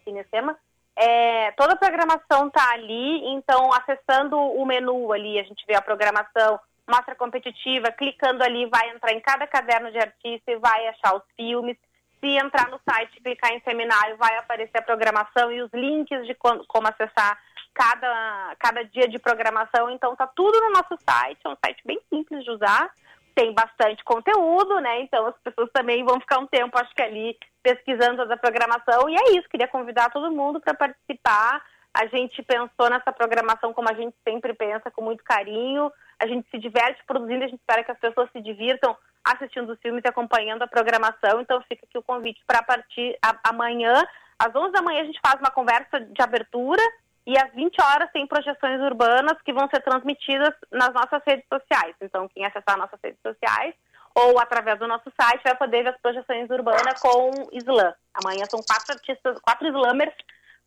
Cine 0.05 0.21
Esquema. 0.21 0.57
É, 0.95 1.51
toda 1.51 1.73
a 1.73 1.77
programação 1.77 2.47
está 2.47 2.71
ali, 2.73 3.25
então 3.27 3.71
acessando 3.73 4.37
o 4.37 4.65
menu 4.65 5.11
ali, 5.11 5.39
a 5.39 5.43
gente 5.43 5.65
vê 5.65 5.75
a 5.75 5.81
programação, 5.81 6.59
mostra 6.87 7.15
competitiva, 7.15 7.91
clicando 7.91 8.43
ali, 8.43 8.65
vai 8.65 8.89
entrar 8.89 9.13
em 9.13 9.19
cada 9.21 9.47
caderno 9.47 9.91
de 9.91 9.97
artista 9.97 10.51
e 10.51 10.57
vai 10.57 10.87
achar 10.87 11.15
os 11.15 11.23
filmes. 11.35 11.77
Se 12.19 12.27
entrar 12.37 12.69
no 12.69 12.79
site 12.87 13.21
clicar 13.21 13.51
em 13.51 13.61
seminário, 13.61 14.17
vai 14.17 14.37
aparecer 14.37 14.77
a 14.77 14.83
programação 14.83 15.51
e 15.51 15.61
os 15.61 15.71
links 15.73 16.27
de 16.27 16.35
como, 16.35 16.63
como 16.67 16.87
acessar 16.87 17.39
cada, 17.73 18.55
cada 18.59 18.83
dia 18.83 19.07
de 19.07 19.17
programação. 19.17 19.89
Então 19.89 20.15
tá 20.15 20.27
tudo 20.27 20.59
no 20.59 20.71
nosso 20.71 20.97
site, 21.03 21.39
é 21.43 21.49
um 21.49 21.57
site 21.65 21.81
bem 21.85 21.99
simples 22.09 22.43
de 22.43 22.51
usar, 22.51 22.91
tem 23.33 23.53
bastante 23.53 24.03
conteúdo, 24.03 24.79
né? 24.81 25.01
Então 25.01 25.25
as 25.25 25.37
pessoas 25.39 25.69
também 25.71 26.03
vão 26.03 26.19
ficar 26.19 26.39
um 26.39 26.47
tempo, 26.47 26.77
acho 26.77 26.93
que 26.93 27.01
ali, 27.01 27.37
pesquisando 27.63 28.17
toda 28.17 28.33
a 28.33 28.37
programação. 28.37 29.09
E 29.09 29.15
é 29.15 29.37
isso, 29.37 29.49
queria 29.49 29.67
convidar 29.67 30.09
todo 30.09 30.31
mundo 30.31 30.59
para 30.59 30.73
participar. 30.73 31.63
A 31.93 32.05
gente 32.07 32.41
pensou 32.43 32.89
nessa 32.89 33.11
programação 33.11 33.73
como 33.73 33.89
a 33.89 33.93
gente 33.93 34.15
sempre 34.27 34.53
pensa, 34.53 34.89
com 34.91 35.01
muito 35.01 35.23
carinho. 35.23 35.91
A 36.19 36.27
gente 36.27 36.49
se 36.49 36.57
diverte 36.57 37.03
produzindo, 37.05 37.43
a 37.43 37.47
gente 37.47 37.59
espera 37.59 37.83
que 37.83 37.91
as 37.91 37.99
pessoas 37.99 38.29
se 38.31 38.41
divirtam 38.41 38.95
assistindo 39.23 39.71
os 39.71 39.79
filmes 39.79 40.03
e 40.03 40.07
acompanhando 40.07 40.63
a 40.63 40.67
programação. 40.67 41.41
Então 41.41 41.61
fica 41.61 41.85
aqui 41.85 41.97
o 41.97 42.03
convite 42.03 42.41
para 42.47 42.63
partir 42.63 43.17
amanhã, 43.43 44.03
às 44.41 44.55
11 44.55 44.71
da 44.71 44.81
manhã, 44.81 45.01
a 45.01 45.05
gente 45.05 45.19
faz 45.23 45.39
uma 45.39 45.51
conversa 45.51 45.99
de 45.99 46.19
abertura 46.19 46.81
e 47.27 47.37
às 47.37 47.53
20 47.53 47.79
horas 47.79 48.11
tem 48.11 48.25
projeções 48.25 48.81
urbanas 48.81 49.39
que 49.45 49.53
vão 49.53 49.69
ser 49.69 49.81
transmitidas 49.81 50.55
nas 50.71 50.91
nossas 50.93 51.21
redes 51.23 51.45
sociais. 51.47 51.95
Então, 52.01 52.27
quem 52.27 52.43
acessar 52.43 52.75
nossas 52.75 52.99
redes 53.03 53.19
sociais 53.21 53.75
ou 54.15 54.39
através 54.39 54.77
do 54.79 54.87
nosso 54.87 55.11
site 55.19 55.43
vai 55.43 55.55
poder 55.57 55.83
ver 55.83 55.89
as 55.89 56.01
projeções 56.01 56.49
urbanas 56.49 56.99
com 56.99 57.31
slam. 57.53 57.93
Amanhã 58.13 58.45
são 58.49 58.59
quatro 58.61 58.93
artistas, 58.93 59.37
quatro 59.41 59.67
slamers 59.67 60.13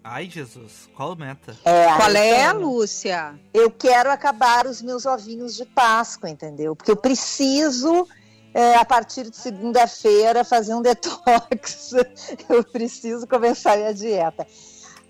Ai, 0.03 0.29
Jesus, 0.29 0.91
qual 0.95 1.17
meta? 1.17 1.57
É, 1.65 1.87
qual 1.97 2.11
é, 2.11 2.53
Lúcia? 2.53 3.41
Eu 3.55 3.71
quero 3.71 4.13
acabar 4.13 4.67
os 4.67 4.83
meus 4.83 5.07
ovinhos 5.07 5.57
de 5.57 5.65
Páscoa, 5.65 6.29
entendeu? 6.29 6.77
Porque 6.77 6.91
eu 6.91 6.99
preciso 6.99 8.07
é, 8.55 8.77
a 8.77 8.85
partir 8.85 9.29
de 9.29 9.37
segunda-feira 9.37 10.45
fazer 10.45 10.75
um 10.75 10.81
detox. 10.81 11.91
eu 12.49 12.63
preciso 12.63 13.27
começar 13.27 13.77
minha 13.77 13.93
dieta. 13.93 14.47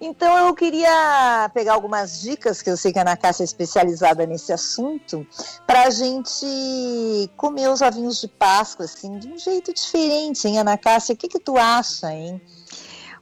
Então 0.00 0.36
eu 0.36 0.54
queria 0.54 1.50
pegar 1.54 1.74
algumas 1.74 2.20
dicas, 2.20 2.60
que 2.60 2.68
eu 2.68 2.76
sei 2.76 2.92
que 2.92 2.98
a 2.98 3.02
Ana 3.02 3.16
Cássia 3.16 3.42
é 3.42 3.46
especializada 3.46 4.26
nesse 4.26 4.52
assunto, 4.52 5.26
para 5.66 5.84
a 5.84 5.90
gente 5.90 7.30
comer 7.36 7.68
os 7.68 7.80
ovinhos 7.80 8.20
de 8.20 8.28
Páscoa, 8.28 8.86
assim, 8.86 9.18
de 9.18 9.28
um 9.28 9.38
jeito 9.38 9.72
diferente, 9.72 10.48
hein, 10.48 10.58
Ana 10.58 10.76
Cássia? 10.76 11.14
O 11.14 11.16
que, 11.16 11.28
que 11.28 11.38
tu 11.38 11.56
acha, 11.56 12.12
hein? 12.12 12.40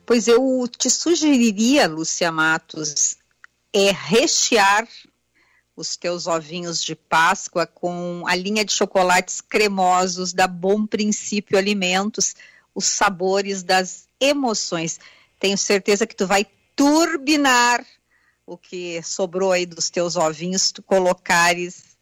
Pois 0.07 0.27
eu 0.27 0.67
te 0.67 0.89
sugeriria, 0.89 1.87
Lúcia 1.87 2.33
Matos, 2.33 3.17
é 3.73 3.93
rechear 3.93 4.89
os 5.83 5.97
teus 5.97 6.29
ovinhos 6.29 6.83
de 6.83 6.95
Páscoa 6.95 7.67
com 7.67 8.23
a 8.27 8.37
linha 8.37 8.65
de 8.65 8.73
chocolates 8.73 9.41
cremosos 9.41 10.33
da 10.33 10.47
Bom 10.47 10.87
Princípio 10.87 11.59
Alimentos, 11.59 12.37
os 12.73 12.85
sabores 12.85 13.65
das 13.65 14.07
emoções. 14.21 15.01
Tenho 15.41 15.59
certeza 15.59 16.07
que 16.07 16.15
tu 16.15 16.25
vai 16.25 16.47
turbinar 16.77 17.85
o 18.47 18.57
que 18.57 19.03
sobrou 19.03 19.51
aí 19.51 19.67
dos 19.67 19.91
teus 19.91 20.15
ovinhos, 20.15 20.71
tu 20.71 20.83
colocares 20.83 21.97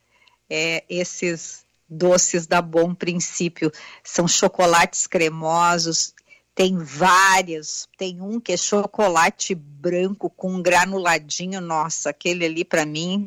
é, 0.49 0.85
esses 0.87 1.65
doces 1.89 2.47
da 2.47 2.61
Bom 2.61 2.95
Princípio. 2.95 3.73
São 4.05 4.29
chocolates 4.29 5.07
cremosos, 5.07 6.15
tem 6.55 6.77
vários, 6.77 7.89
tem 7.97 8.21
um 8.21 8.39
que 8.39 8.53
é 8.53 8.57
chocolate 8.59 9.55
branco 9.55 10.29
com 10.29 10.61
granuladinho, 10.61 11.63
nossa, 11.63 12.11
aquele 12.11 12.45
ali 12.45 12.63
para 12.63 12.85
mim 12.85 13.27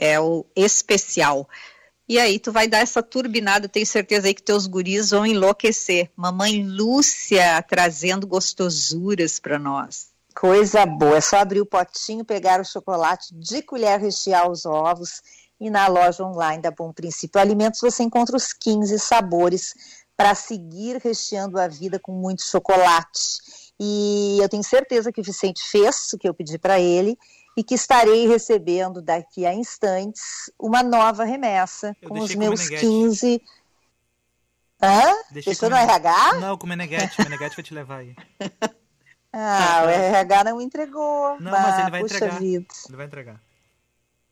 é 0.00 0.18
o 0.18 0.46
especial. 0.56 1.46
E 2.08 2.18
aí 2.18 2.40
tu 2.40 2.50
vai 2.50 2.66
dar 2.66 2.78
essa 2.78 3.02
turbinada, 3.02 3.68
tenho 3.68 3.86
certeza 3.86 4.26
aí 4.26 4.34
que 4.34 4.42
teus 4.42 4.66
guris 4.66 5.10
vão 5.10 5.26
enlouquecer. 5.26 6.10
Mamãe 6.16 6.66
Lúcia 6.66 7.62
trazendo 7.68 8.26
gostosuras 8.26 9.38
para 9.38 9.58
nós. 9.58 10.08
Coisa 10.34 10.86
boa, 10.86 11.18
é 11.18 11.20
só 11.20 11.36
abrir 11.36 11.60
o 11.60 11.66
potinho, 11.66 12.24
pegar 12.24 12.60
o 12.60 12.64
chocolate, 12.64 13.34
de 13.34 13.62
colher 13.62 14.00
rechear 14.00 14.50
os 14.50 14.64
ovos 14.64 15.20
e 15.60 15.68
na 15.68 15.86
loja 15.86 16.24
online 16.24 16.62
da 16.62 16.70
Bom 16.70 16.92
Princípio 16.92 17.40
Alimentos 17.40 17.80
você 17.80 18.02
encontra 18.02 18.34
os 18.36 18.52
15 18.54 18.98
sabores 18.98 19.74
para 20.16 20.34
seguir 20.34 20.96
recheando 21.02 21.60
a 21.60 21.68
vida 21.68 21.98
com 21.98 22.12
muito 22.12 22.42
chocolate. 22.42 23.38
E 23.78 24.38
eu 24.40 24.48
tenho 24.48 24.64
certeza 24.64 25.12
que 25.12 25.20
o 25.20 25.24
Vicente 25.24 25.62
fez 25.62 26.12
o 26.12 26.18
que 26.18 26.28
eu 26.28 26.34
pedi 26.34 26.58
para 26.58 26.80
ele 26.80 27.18
e 27.56 27.64
que 27.64 27.74
estarei 27.74 28.26
recebendo 28.26 29.02
daqui 29.02 29.44
a 29.44 29.52
instantes 29.52 30.50
uma 30.58 30.82
nova 30.82 31.24
remessa 31.24 31.96
eu 32.00 32.08
com 32.08 32.20
os 32.20 32.34
meus 32.34 32.68
15. 32.68 33.42
Hã? 34.82 35.02
Deixei 35.30 35.52
Deixou 35.52 35.68
no 35.68 35.76
RH? 35.76 36.34
Não, 36.40 36.56
com 36.56 36.66
o 36.66 36.68
Meneghete. 36.68 37.20
O 37.20 37.24
Meneghete 37.24 37.56
vai 37.56 37.64
te 37.64 37.74
levar 37.74 37.98
aí. 37.98 38.14
Ah, 39.32 39.82
o 39.84 39.88
RH 39.88 40.42
não 40.42 40.60
entregou. 40.60 41.36
Não, 41.38 41.52
mas 41.52 41.78
ele 41.78 41.90
vai 41.90 42.00
entregar. 42.00 42.40
Vida. 42.40 42.66
Ele 42.88 42.96
vai 42.96 43.06
entregar. 43.06 43.40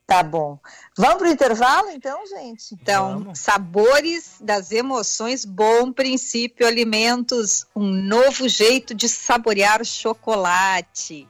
Tá 0.08 0.22
bom. 0.22 0.58
Vamos 0.96 1.18
para 1.18 1.28
o 1.28 1.30
intervalo, 1.30 1.90
então, 1.90 2.26
gente? 2.26 2.74
Então, 2.74 3.18
Vamos. 3.18 3.38
sabores 3.38 4.36
das 4.40 4.72
emoções, 4.72 5.44
bom 5.44 5.92
princípio, 5.92 6.66
alimentos, 6.66 7.66
um 7.76 7.86
novo 7.86 8.48
jeito 8.48 8.94
de 8.94 9.08
saborear 9.08 9.84
chocolate. 9.84 11.28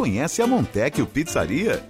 Conhece 0.00 0.40
a 0.40 0.46
Montecchio 0.46 1.04
Pizzaria? 1.04 1.86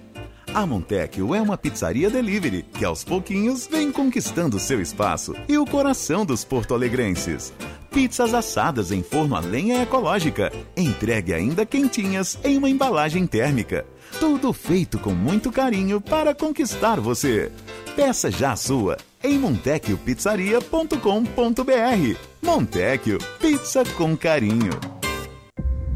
A 0.52 0.66
Montecchio 0.66 1.32
é 1.32 1.40
uma 1.40 1.56
pizzaria 1.56 2.10
delivery 2.10 2.64
que 2.74 2.84
aos 2.84 3.04
pouquinhos 3.04 3.68
vem 3.68 3.92
conquistando 3.92 4.58
seu 4.58 4.80
espaço 4.80 5.32
e 5.48 5.56
o 5.56 5.64
coração 5.64 6.26
dos 6.26 6.42
porto-alegrenses. 6.42 7.52
Pizzas 7.92 8.34
assadas 8.34 8.90
em 8.90 9.00
forno 9.00 9.36
a 9.36 9.40
lenha 9.40 9.80
ecológica, 9.80 10.52
entregue 10.76 11.32
ainda 11.32 11.64
quentinhas 11.64 12.36
em 12.42 12.58
uma 12.58 12.68
embalagem 12.68 13.28
térmica. 13.28 13.86
Tudo 14.18 14.52
feito 14.52 14.98
com 14.98 15.12
muito 15.12 15.52
carinho 15.52 16.00
para 16.00 16.34
conquistar 16.34 16.98
você. 16.98 17.52
Peça 17.94 18.28
já 18.28 18.50
a 18.50 18.56
sua 18.56 18.96
em 19.22 19.38
montecchiopizzaria.com.br. 19.38 22.16
Montecchio, 22.42 23.18
pizza 23.38 23.84
com 23.96 24.16
carinho. 24.16 24.99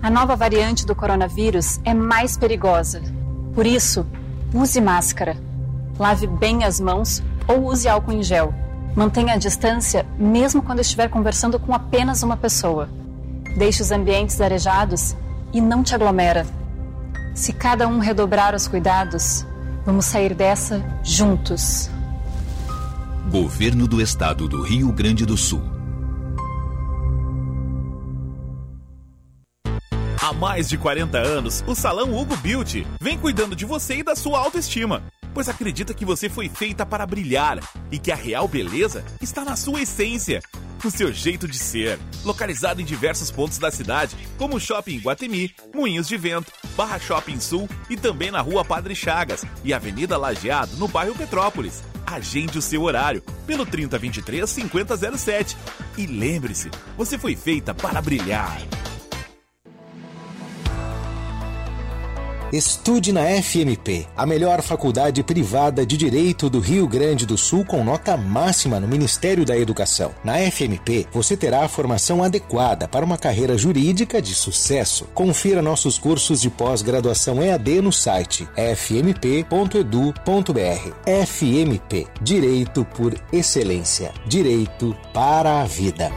A 0.04 0.10
nova 0.10 0.36
variante 0.36 0.84
do 0.84 0.94
coronavírus 0.94 1.80
é 1.82 1.94
mais 1.94 2.36
perigosa. 2.36 3.00
Por 3.54 3.66
isso, 3.66 4.06
use 4.52 4.78
máscara. 4.78 5.34
Lave 5.98 6.26
bem 6.26 6.62
as 6.62 6.78
mãos 6.78 7.22
ou 7.48 7.64
use 7.64 7.88
álcool 7.88 8.12
em 8.12 8.22
gel. 8.22 8.52
Mantenha 8.94 9.32
a 9.32 9.38
distância 9.38 10.04
mesmo 10.18 10.60
quando 10.60 10.80
estiver 10.80 11.08
conversando 11.08 11.58
com 11.58 11.72
apenas 11.72 12.22
uma 12.22 12.36
pessoa. 12.36 12.90
Deixe 13.56 13.80
os 13.80 13.90
ambientes 13.90 14.42
arejados 14.42 15.16
e 15.54 15.58
não 15.58 15.82
te 15.82 15.94
aglomera. 15.94 16.46
Se 17.34 17.54
cada 17.54 17.88
um 17.88 17.98
redobrar 17.98 18.54
os 18.54 18.68
cuidados, 18.68 19.46
vamos 19.86 20.04
sair 20.04 20.34
dessa 20.34 20.84
juntos. 21.02 21.88
Governo 23.30 23.88
do 23.88 24.02
Estado 24.02 24.46
do 24.48 24.60
Rio 24.60 24.92
Grande 24.92 25.24
do 25.24 25.38
Sul. 25.38 25.73
Mais 30.38 30.68
de 30.68 30.76
40 30.76 31.18
anos, 31.18 31.64
o 31.66 31.74
Salão 31.74 32.14
Hugo 32.14 32.36
Beauty 32.36 32.86
vem 33.00 33.18
cuidando 33.18 33.54
de 33.54 33.64
você 33.64 33.98
e 33.98 34.02
da 34.02 34.16
sua 34.16 34.38
autoestima, 34.38 35.02
pois 35.32 35.48
acredita 35.48 35.94
que 35.94 36.04
você 36.04 36.28
foi 36.28 36.48
feita 36.48 36.84
para 36.84 37.06
brilhar 37.06 37.58
e 37.90 37.98
que 37.98 38.10
a 38.10 38.16
real 38.16 38.48
beleza 38.48 39.04
está 39.20 39.44
na 39.44 39.56
sua 39.56 39.82
essência, 39.82 40.42
no 40.82 40.90
seu 40.90 41.12
jeito 41.12 41.46
de 41.46 41.58
ser. 41.58 41.98
Localizado 42.24 42.80
em 42.80 42.84
diversos 42.84 43.30
pontos 43.30 43.58
da 43.58 43.70
cidade, 43.70 44.16
como 44.36 44.56
o 44.56 44.60
Shopping 44.60 44.98
Guatemi, 44.98 45.54
Moinhos 45.74 46.08
de 46.08 46.16
Vento, 46.16 46.52
Barra 46.76 46.98
Shopping 46.98 47.40
Sul 47.40 47.68
e 47.88 47.96
também 47.96 48.30
na 48.30 48.40
Rua 48.40 48.64
Padre 48.64 48.94
Chagas 48.94 49.44
e 49.62 49.72
Avenida 49.72 50.18
Lajeado, 50.18 50.76
no 50.76 50.88
bairro 50.88 51.14
Petrópolis. 51.14 51.82
Agende 52.06 52.58
o 52.58 52.62
seu 52.62 52.82
horário 52.82 53.22
pelo 53.46 53.64
3023 53.64 54.48
5007. 54.48 55.56
E 55.96 56.06
lembre-se, 56.06 56.70
você 56.96 57.16
foi 57.16 57.34
feita 57.34 57.72
para 57.72 58.02
brilhar. 58.02 58.60
Estude 62.54 63.12
na 63.12 63.22
FMP, 63.42 64.06
a 64.16 64.24
melhor 64.24 64.62
faculdade 64.62 65.24
privada 65.24 65.84
de 65.84 65.96
direito 65.96 66.48
do 66.48 66.60
Rio 66.60 66.86
Grande 66.86 67.26
do 67.26 67.36
Sul 67.36 67.64
com 67.64 67.82
nota 67.82 68.16
máxima 68.16 68.78
no 68.78 68.86
Ministério 68.86 69.44
da 69.44 69.58
Educação. 69.58 70.14
Na 70.22 70.34
FMP, 70.38 71.04
você 71.12 71.36
terá 71.36 71.64
a 71.64 71.68
formação 71.68 72.22
adequada 72.22 72.86
para 72.86 73.04
uma 73.04 73.18
carreira 73.18 73.58
jurídica 73.58 74.22
de 74.22 74.36
sucesso. 74.36 75.08
Confira 75.12 75.60
nossos 75.60 75.98
cursos 75.98 76.40
de 76.40 76.48
pós-graduação 76.48 77.42
EAD 77.42 77.80
no 77.80 77.92
site 77.92 78.48
fmp.edu.br. 78.54 79.42
FMP 81.26 82.06
Direito 82.22 82.84
por 82.84 83.20
Excelência. 83.32 84.12
Direito 84.28 84.96
para 85.12 85.60
a 85.60 85.64
Vida. 85.64 86.12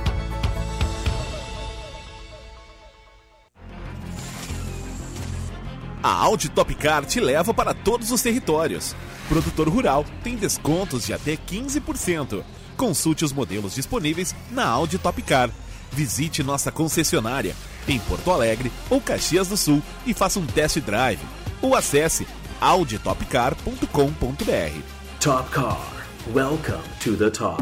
A 6.08 6.22
Audi 6.22 6.48
Top 6.48 6.74
Car 6.74 7.06
te 7.06 7.20
leva 7.20 7.54
para 7.54 7.74
todos 7.74 8.12
os 8.12 8.22
territórios. 8.22 8.96
Produtor 9.28 9.68
rural 9.68 10.06
tem 10.24 10.38
descontos 10.38 11.06
de 11.06 11.12
até 11.12 11.36
15%. 11.36 12.46
Consulte 12.78 13.26
os 13.26 13.34
modelos 13.34 13.76
disponíveis 13.76 14.34
na 14.50 14.66
Audi 14.66 14.98
Top 14.98 15.22
Car. 15.22 15.52
Visite 15.92 16.42
nossa 16.44 16.72
concessionária 16.72 17.54
em 17.90 18.00
Porto 18.00 18.32
Alegre 18.32 18.72
ou 18.90 19.02
Caxias 19.02 19.50
do 19.50 19.58
Sul 19.58 19.84
e 20.06 20.14
faça 20.14 20.40
um 20.40 20.46
test 20.46 20.80
drive. 20.80 21.20
Ou 21.62 21.76
acesse 21.76 22.26
auditopcar.com.br. 22.62 24.82
Top 25.20 25.52
Car. 25.52 26.08
Welcome 26.34 26.84
to 27.04 27.18
the 27.18 27.30
top. 27.30 27.62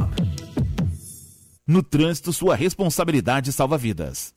No 1.68 1.82
trânsito, 1.82 2.32
sua 2.32 2.56
responsabilidade 2.56 3.52
salva 3.52 3.76
vidas. 3.76 4.35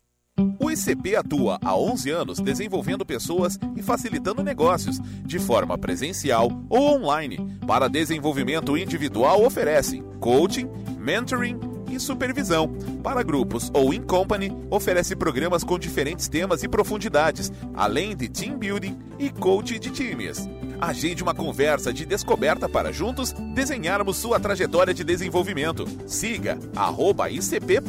O 0.61 0.71
ICP 0.71 1.17
atua 1.17 1.59
há 1.63 1.77
11 1.77 2.11
anos 2.11 2.39
desenvolvendo 2.39 3.05
pessoas 3.05 3.59
e 3.77 3.83
facilitando 3.83 4.43
negócios, 4.43 5.01
de 5.25 5.39
forma 5.39 5.77
presencial 5.77 6.51
ou 6.69 6.95
online. 6.95 7.59
Para 7.67 7.89
desenvolvimento 7.89 8.77
individual, 8.77 9.45
oferece 9.45 10.01
coaching, 10.21 10.71
mentoring 10.97 11.59
e 11.91 11.99
supervisão. 11.99 12.69
Para 13.03 13.23
grupos 13.23 13.71
ou 13.75 13.93
in 13.93 14.03
company, 14.03 14.53
oferece 14.71 15.17
programas 15.17 15.65
com 15.65 15.79
diferentes 15.79 16.29
temas 16.29 16.63
e 16.63 16.69
profundidades, 16.69 17.51
além 17.75 18.17
de 18.17 18.29
team 18.29 18.59
building 18.59 18.97
e 19.19 19.31
coaching 19.31 19.81
de 19.81 19.91
times. 19.91 20.49
Agende 20.81 21.23
uma 21.23 21.35
conversa 21.35 21.93
de 21.93 22.07
descoberta 22.07 22.69
para 22.69 22.93
juntos 22.93 23.33
desenharmos 23.55 24.17
sua 24.17 24.39
trajetória 24.39 24.95
de 24.95 25.03
desenvolvimento. 25.03 25.85
Siga 26.07 26.57
arroba 26.77 27.29
ICP. 27.29 27.81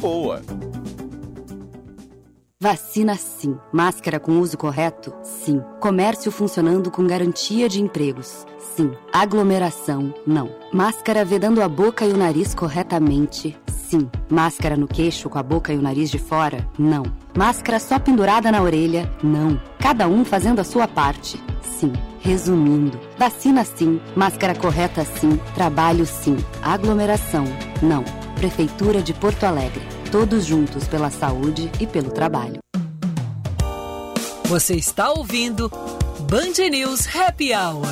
Vacina 2.62 3.16
sim. 3.16 3.56
Máscara 3.72 4.20
com 4.20 4.38
uso 4.38 4.58
correto? 4.58 5.14
Sim. 5.22 5.62
Comércio 5.80 6.30
funcionando 6.30 6.90
com 6.90 7.06
garantia 7.06 7.70
de 7.70 7.80
empregos? 7.80 8.46
Sim. 8.76 8.92
Aglomeração? 9.10 10.12
Não. 10.26 10.50
Máscara 10.70 11.24
vedando 11.24 11.62
a 11.62 11.68
boca 11.70 12.04
e 12.04 12.12
o 12.12 12.18
nariz 12.18 12.54
corretamente? 12.54 13.58
Sim. 13.66 14.10
Máscara 14.28 14.76
no 14.76 14.86
queixo 14.86 15.30
com 15.30 15.38
a 15.38 15.42
boca 15.42 15.72
e 15.72 15.78
o 15.78 15.80
nariz 15.80 16.10
de 16.10 16.18
fora? 16.18 16.68
Não. 16.78 17.04
Máscara 17.34 17.78
só 17.78 17.98
pendurada 17.98 18.52
na 18.52 18.60
orelha? 18.60 19.10
Não. 19.22 19.58
Cada 19.78 20.06
um 20.06 20.22
fazendo 20.22 20.60
a 20.60 20.64
sua 20.64 20.86
parte? 20.86 21.42
Sim. 21.62 21.94
Resumindo, 22.20 23.00
vacina 23.16 23.64
sim, 23.64 23.98
máscara 24.14 24.54
correta 24.54 25.06
sim, 25.06 25.40
trabalho 25.54 26.04
sim, 26.04 26.36
aglomeração 26.62 27.44
não. 27.82 28.04
Prefeitura 28.34 29.00
de 29.00 29.14
Porto 29.14 29.44
Alegre. 29.44 29.99
Todos 30.12 30.44
juntos 30.44 30.88
pela 30.88 31.08
saúde 31.08 31.70
e 31.80 31.86
pelo 31.86 32.10
trabalho. 32.10 32.58
Você 34.46 34.74
está 34.74 35.08
ouvindo 35.12 35.70
Band 36.28 36.68
News 36.68 37.06
Happy 37.14 37.52
Hour. 37.54 37.86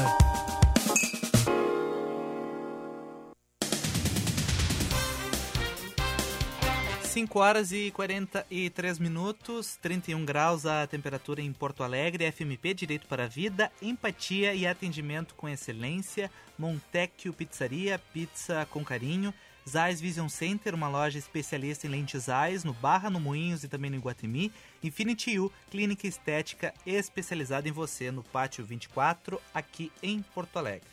5 7.05 7.39
horas 7.39 7.71
e 7.71 7.93
43 7.93 8.99
minutos, 8.99 9.77
31 9.81 10.25
graus 10.25 10.67
a 10.67 10.89
temperatura 10.89 11.41
em 11.41 11.53
Porto 11.53 11.85
Alegre, 11.85 12.31
FMP 12.33 12.75
Direito 12.75 13.07
para 13.07 13.25
a 13.25 13.29
Vida, 13.29 13.71
empatia 13.81 14.55
e 14.55 14.67
atendimento 14.67 15.37
com 15.37 15.49
excelência, 15.49 16.29
Montecchio 16.59 17.33
Pizzaria, 17.33 18.01
pizza 18.13 18.67
com 18.71 18.85
carinho, 18.85 19.33
Zais 19.69 20.01
Vision 20.01 20.29
Center, 20.29 20.75
uma 20.75 20.89
loja 20.89 21.19
especialista 21.19 21.87
em 21.87 21.91
lentes 21.91 22.25
Zais, 22.25 22.65
no 22.65 22.73
Barra, 22.73 23.11
no 23.11 23.21
Moinhos 23.21 23.63
e 23.65 23.69
também 23.69 23.91
no 23.91 23.97
Iguatemi. 23.97 24.53
Infinity 24.83 25.39
U, 25.39 25.53
clínica 25.71 26.07
estética 26.07 26.73
especializada 26.87 27.69
em 27.69 27.73
você, 27.73 28.11
no 28.11 28.23
Pátio 28.23 28.65
24, 28.65 29.41
aqui 29.53 29.93
em 30.03 30.23
Porto 30.23 30.59
Alegre. 30.59 30.89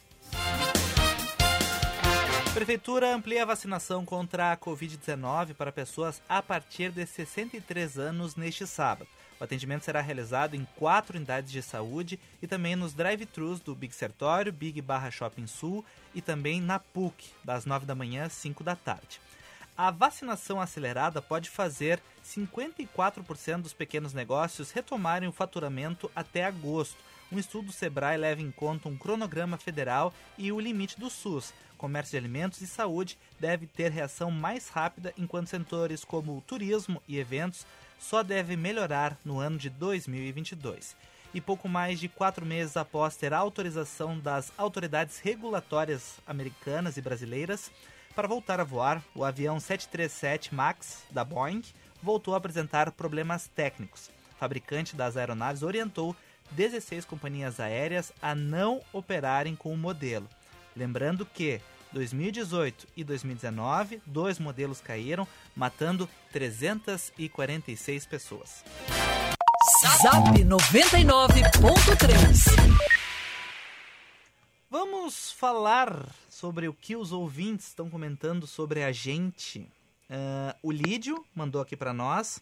Prefeitura 2.53 3.13
amplia 3.13 3.43
a 3.43 3.45
vacinação 3.45 4.05
contra 4.05 4.51
a 4.51 4.57
Covid-19 4.57 5.53
para 5.55 5.71
pessoas 5.71 6.21
a 6.27 6.41
partir 6.41 6.91
de 6.91 7.05
63 7.05 7.97
anos 7.97 8.35
neste 8.35 8.65
sábado. 8.65 9.09
O 9.39 9.43
atendimento 9.43 9.83
será 9.83 9.99
realizado 9.99 10.55
em 10.55 10.65
quatro 10.75 11.17
unidades 11.17 11.51
de 11.51 11.61
saúde 11.61 12.19
e 12.41 12.47
também 12.47 12.75
nos 12.75 12.93
drive-thrus 12.93 13.59
do 13.59 13.75
Big 13.75 13.93
Sertório, 13.93 14.53
Big 14.53 14.81
Barra 14.81 15.11
Shopping 15.11 15.47
Sul 15.47 15.83
e 16.13 16.21
também 16.21 16.61
na 16.61 16.79
PUC, 16.79 17.31
das 17.43 17.65
9 17.65 17.85
da 17.85 17.93
manhã 17.93 18.25
às 18.25 18.33
5 18.33 18.63
da 18.63 18.75
tarde. 18.75 19.19
A 19.77 19.91
vacinação 19.91 20.61
acelerada 20.61 21.21
pode 21.21 21.49
fazer 21.49 22.01
54% 22.25 23.61
dos 23.61 23.73
pequenos 23.73 24.13
negócios 24.13 24.71
retomarem 24.71 25.27
o 25.27 25.33
faturamento 25.33 26.09
até 26.15 26.45
agosto. 26.45 26.95
Um 27.29 27.37
estudo 27.37 27.67
do 27.67 27.71
Sebrae 27.73 28.15
leva 28.15 28.41
em 28.41 28.51
conta 28.51 28.87
um 28.87 28.95
cronograma 28.95 29.57
federal 29.57 30.13
e 30.37 30.49
o 30.49 30.61
limite 30.61 30.97
do 30.97 31.09
SUS. 31.09 31.53
Comércio 31.77 32.11
de 32.11 32.17
alimentos 32.17 32.61
e 32.61 32.67
saúde 32.67 33.17
deve 33.37 33.67
ter 33.67 33.91
reação 33.91 34.31
mais 34.31 34.69
rápida, 34.69 35.13
enquanto 35.17 35.49
setores 35.49 36.05
como 36.05 36.41
turismo 36.47 37.03
e 37.05 37.17
eventos 37.17 37.65
só 37.99 38.23
deve 38.23 38.55
melhorar 38.55 39.17
no 39.23 39.39
ano 39.39 39.57
de 39.57 39.69
2022. 39.69 40.95
E 41.33 41.41
pouco 41.41 41.67
mais 41.67 41.99
de 41.99 42.07
quatro 42.07 42.45
meses 42.45 42.77
após 42.77 43.17
ter 43.17 43.33
autorização 43.33 44.17
das 44.17 44.51
autoridades 44.57 45.19
regulatórias 45.19 46.19
americanas 46.25 46.97
e 46.97 47.01
brasileiras 47.01 47.71
para 48.15 48.29
voltar 48.29 48.61
a 48.61 48.63
voar, 48.63 49.03
o 49.13 49.25
avião 49.25 49.59
737 49.59 50.55
MAX 50.55 51.03
da 51.11 51.25
Boeing 51.25 51.61
voltou 52.01 52.33
a 52.33 52.37
apresentar 52.37 52.89
problemas 52.91 53.49
técnicos. 53.49 54.09
O 54.31 54.37
fabricante 54.37 54.95
das 54.95 55.17
aeronaves 55.17 55.63
orientou 55.63 56.15
16 56.51 57.03
companhias 57.03 57.59
aéreas 57.59 58.13
a 58.21 58.33
não 58.33 58.81
operarem 58.93 59.53
com 59.53 59.73
o 59.73 59.77
modelo. 59.77 60.29
Lembrando 60.73 61.25
que 61.25 61.59
2018 61.95 62.87
e 62.97 63.03
2019, 63.05 64.01
dois 64.05 64.37
modelos 64.37 64.81
caíram, 64.81 65.25
matando 65.55 66.09
346 66.33 68.05
pessoas. 68.05 68.65
Zap 70.01 70.43
99.3 70.43 72.77
Vamos 74.69 75.31
falar 75.31 76.05
sobre 76.29 76.67
o 76.67 76.73
que 76.73 76.97
os 76.97 77.13
ouvintes 77.13 77.67
estão 77.67 77.89
comentando 77.89 78.45
sobre 78.45 78.83
a 78.83 78.91
gente. 78.91 79.59
Uh, 80.09 80.53
o 80.61 80.71
Lídio 80.73 81.23
mandou 81.33 81.61
aqui 81.61 81.77
para 81.77 81.93
nós. 81.93 82.41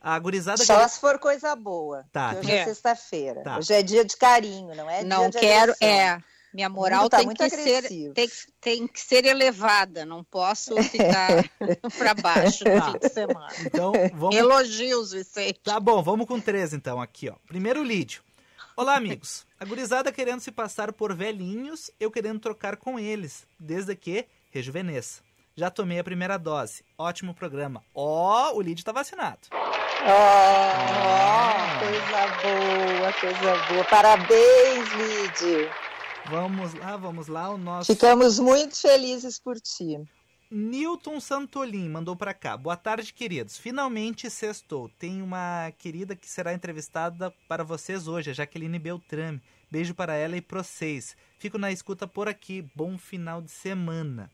A 0.00 0.16
gurizada 0.20 0.64
Só 0.64 0.84
que... 0.84 0.88
se 0.90 1.00
for 1.00 1.18
coisa 1.18 1.56
boa. 1.56 2.04
Tá. 2.12 2.36
Hoje 2.38 2.52
é, 2.52 2.58
É. 2.58 2.64
sexta-feira. 2.64 3.42
Tá. 3.42 3.58
Hoje 3.58 3.74
é 3.74 3.82
dia 3.82 4.04
de 4.04 4.16
carinho, 4.16 4.72
não 4.76 4.88
é 4.88 5.02
Não 5.02 5.28
quero, 5.32 5.72
agressão. 5.72 5.88
é. 5.88 6.22
Minha 6.54 6.68
moral 6.68 7.08
tá 7.10 7.16
tem, 7.18 7.26
muito 7.26 7.38
que 7.42 7.50
ser, 7.50 7.82
tem, 8.14 8.28
que- 8.28 8.52
tem 8.60 8.86
que 8.88 9.00
ser 9.00 9.24
elevada, 9.26 10.04
não 10.06 10.24
posso 10.24 10.74
ficar 10.84 11.44
para 11.98 12.14
baixo 12.14 12.64
no 12.64 12.80
Tá. 12.80 12.92
fim 12.92 12.98
de 12.98 13.08
semana. 13.10 13.52
Então, 13.60 13.92
vamos... 14.14 14.34
Elogios, 14.36 15.12
Vicente. 15.12 15.60
Tá 15.62 15.78
bom, 15.78 16.02
vamos 16.02 16.26
com 16.26 16.40
três 16.40 16.72
então 16.72 17.00
aqui, 17.00 17.28
ó. 17.28 17.34
Primeiro 17.46 17.82
Lídio. 17.82 18.22
Olá, 18.76 18.94
amigos. 18.96 19.46
A 19.58 19.64
gurizada 19.64 20.12
querendo 20.12 20.40
se 20.40 20.52
passar 20.52 20.92
por 20.92 21.14
velhinhos, 21.14 21.90
eu 21.98 22.10
querendo 22.10 22.38
trocar 22.40 22.76
com 22.76 22.98
eles, 22.98 23.46
desde 23.58 23.94
que 23.96 24.26
rejuvenesça. 24.50 25.22
Já 25.56 25.68
tomei 25.68 25.98
a 25.98 26.04
primeira 26.04 26.38
dose. 26.38 26.84
Ótimo 26.96 27.34
programa. 27.34 27.82
Ó, 27.92 28.52
o 28.54 28.60
Lídio 28.62 28.84
tá 28.84 28.92
vacinado. 28.92 29.40
Oh, 29.52 29.56
coisa 31.80 32.26
boa, 32.42 33.12
coisa 33.14 33.56
boa. 33.66 33.84
Parabéns, 33.84 34.88
Lid. 34.94 35.68
Vamos 36.30 36.74
lá, 36.74 36.96
vamos 36.96 37.26
lá, 37.26 37.48
o 37.48 37.56
nosso 37.56 37.90
Ficamos 37.90 38.38
muito 38.38 38.78
felizes 38.78 39.38
por 39.38 39.58
ti. 39.58 39.98
Newton 40.50 41.20
Santolin 41.20 41.88
mandou 41.88 42.14
pra 42.14 42.34
cá. 42.34 42.54
Boa 42.54 42.76
tarde, 42.76 43.14
queridos. 43.14 43.56
Finalmente 43.56 44.28
sextou. 44.28 44.90
Tem 44.98 45.22
uma 45.22 45.72
querida 45.78 46.14
que 46.14 46.28
será 46.28 46.52
entrevistada 46.52 47.30
para 47.48 47.64
vocês 47.64 48.06
hoje, 48.06 48.30
a 48.30 48.34
Jaqueline 48.34 48.78
Beltrame. 48.78 49.42
Beijo 49.70 49.94
para 49.94 50.14
ela 50.14 50.36
e 50.36 50.42
para 50.42 50.62
vocês. 50.62 51.16
Fico 51.38 51.56
na 51.56 51.72
escuta 51.72 52.06
por 52.06 52.28
aqui. 52.28 52.62
Bom 52.74 52.98
final 52.98 53.40
de 53.40 53.50
semana. 53.50 54.30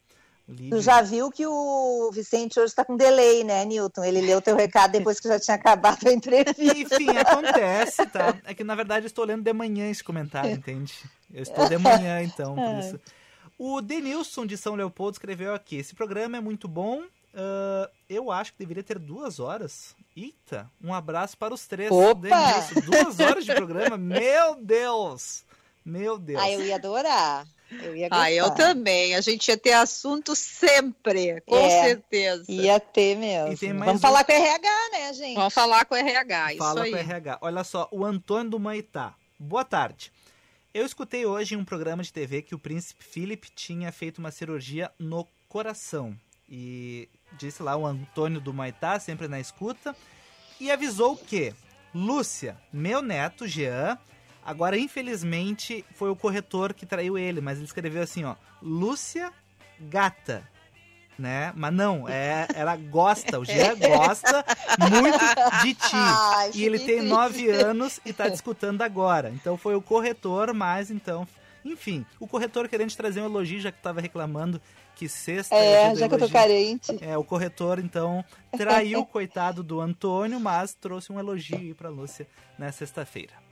Lídio- 0.47 0.77
Tu 0.77 0.83
já 0.83 1.01
viu 1.01 1.31
que 1.31 1.47
o 1.47 2.11
Vicente 2.13 2.59
hoje 2.61 2.69
está 2.69 2.85
com 2.85 2.97
delay, 2.97 3.43
né, 3.45 3.65
Newton? 3.65 4.05
Ele 4.05 4.21
leu 4.21 4.43
teu 4.43 4.55
recado 4.55 4.93
depois 4.93 5.19
que 5.19 5.27
já 5.27 5.41
tinha 5.41 5.55
acabado 5.55 6.07
a 6.07 6.13
entrevista. 6.13 6.55
Enfim, 7.03 7.17
acontece, 7.17 8.05
tá? 8.07 8.37
É 8.45 8.53
que 8.53 8.63
na 8.63 8.75
verdade 8.75 9.05
eu 9.05 9.09
estou 9.09 9.25
lendo 9.25 9.43
de 9.43 9.53
manhã 9.55 9.91
esse 9.91 10.05
comentário, 10.05 10.51
entende? 10.51 10.93
Eu 11.33 11.43
estou 11.43 11.67
de 11.69 11.79
manhã, 11.79 12.23
então, 12.23 12.55
por 12.55 12.79
isso. 12.79 13.01
O 13.59 13.81
Denilson 13.81 14.45
de 14.45 14.57
São 14.59 14.75
Leopoldo 14.75 15.15
escreveu 15.15 15.55
aqui: 15.55 15.77
esse 15.77 15.95
programa 15.95 16.37
é 16.37 16.41
muito 16.41 16.69
bom. 16.69 17.03
ah, 17.35 17.89
eu 18.09 18.31
acho 18.31 18.53
que 18.53 18.59
deveria 18.59 18.83
ter 18.83 18.99
duas 18.99 19.41
horas. 19.41 19.95
Eita, 20.17 20.71
um 20.83 20.93
abraço 20.93 21.37
para 21.39 21.55
os 21.55 21.67
três. 21.67 21.91
Opa! 21.91 22.21
Denilson, 22.21 22.81
duas 22.91 23.19
horas 23.19 23.45
de 23.47 23.55
programa? 23.55 23.97
Meu 23.99 24.57
Deus! 24.57 25.43
Meu 25.85 26.19
Deus. 26.19 26.41
Ah, 26.43 26.51
eu 26.51 26.65
ia 26.65 26.77
adorar. 26.77 27.47
Eu 27.83 27.97
ia 27.97 28.09
gostar. 28.09 28.25
Ah, 28.25 28.33
eu 28.33 28.51
também. 28.53 29.15
A 29.15 29.21
gente 29.21 29.49
ia 29.49 29.57
ter 29.57 29.73
assunto 29.73 30.35
sempre, 30.35 31.41
com 31.43 31.57
É, 31.57 31.85
certeza. 31.85 32.45
Ia 32.51 32.79
ter 32.81 33.17
mesmo. 33.17 33.53
E 33.53 33.73
Vamos 33.73 33.95
um- 33.97 33.99
falar 33.99 34.25
com 34.25 34.33
o 34.33 34.35
RH, 34.35 34.89
né, 34.93 35.13
gente? 35.13 35.35
Vamos 35.35 35.55
falar 35.55 35.85
com 35.85 35.95
o 35.95 35.99
RH, 35.99 36.53
isso 36.55 36.59
Fala 36.63 36.83
aí. 36.85 36.91
com 36.91 36.97
o 36.97 37.01
RH. 37.01 37.39
Olha 37.41 37.65
só, 37.65 37.89
o 37.91 38.05
Antônio 38.05 38.51
do 38.51 38.59
Maitá. 38.61 39.15
Boa 39.39 39.65
tarde. 39.65 40.13
Eu 40.73 40.85
escutei 40.85 41.25
hoje 41.25 41.55
em 41.55 41.59
um 41.59 41.65
programa 41.65 42.03
de 42.03 42.13
TV 42.13 42.43
que 42.43 42.55
o 42.55 42.59
príncipe 42.59 43.05
Philip 43.05 43.49
tinha 43.55 43.93
feito 43.93 44.19
uma 44.19 44.31
cirurgia 44.31 44.91
no 44.99 45.27
coração. 45.49 46.17
E 46.49 47.09
disse 47.39 47.63
lá 47.63 47.77
o 47.77 47.87
Antônio 47.87 48.41
do 48.41 48.53
Maitá, 48.53 48.99
sempre 48.99 49.29
na 49.29 49.39
escuta, 49.41 49.95
e 50.61 50.71
avisou 50.71 51.17
que 51.17 51.55
Lúcia, 51.95 52.57
meu 52.73 53.01
neto 53.01 53.47
Jean, 53.47 53.97
agora 54.45 54.79
infelizmente 54.79 55.85
foi 55.95 56.11
o 56.11 56.17
corretor 56.17 56.75
que 56.75 56.87
traiu 56.87 57.17
ele, 57.17 57.41
mas 57.41 57.59
ele 57.59 57.67
escreveu 57.67 58.03
assim, 58.03 58.25
ó, 58.25 58.35
Lúcia 58.63 59.33
Gata. 59.81 60.49
Né? 61.17 61.53
Mas 61.55 61.73
não, 61.73 62.09
é, 62.09 62.49
ela 62.57 62.75
gosta, 62.75 63.39
o 63.39 63.45
Jean 63.45 63.77
gosta 63.79 64.45
muito 64.91 65.63
de 65.63 65.75
ti. 65.75 65.95
Ai, 65.95 66.51
e 66.53 66.65
ele 66.65 66.81
tem 66.81 67.03
nove 67.03 67.49
anos 67.49 68.01
e 68.05 68.13
tá 68.13 68.29
discutando 68.29 68.83
agora. 68.83 69.31
Então 69.31 69.57
foi 69.57 69.77
o 69.77 69.83
corretor, 69.83 70.53
mas 70.53 70.91
então. 70.91 71.25
Enfim, 71.65 72.05
o 72.19 72.27
corretor 72.27 72.69
querendo 72.69 72.91
te 72.91 72.97
trazer 72.97 73.21
um 73.21 73.27
elogio, 73.27 73.61
já 73.61 73.71
que 73.71 73.81
tava 73.81 74.01
reclamando 74.01 74.61
que 74.95 75.09
sexta. 75.09 75.55
É, 75.55 75.91
do 75.91 75.99
já 75.99 76.09
que 76.09 76.15
eu 76.15 76.19
tô 76.19 76.29
carente. 76.29 76.99
É, 77.01 77.17
o 77.17 77.25
corretor, 77.25 77.79
então, 77.79 78.25
traiu 78.57 79.01
o 79.01 79.07
coitado 79.07 79.63
do 79.63 79.81
Antônio, 79.81 80.39
mas 80.41 80.75
trouxe 80.75 81.13
um 81.13 81.19
elogio 81.19 81.57
aí 81.57 81.75
pra 81.75 81.89
Lúcia 81.89 82.27
na 82.59 82.71
sexta-feira. 82.71 83.44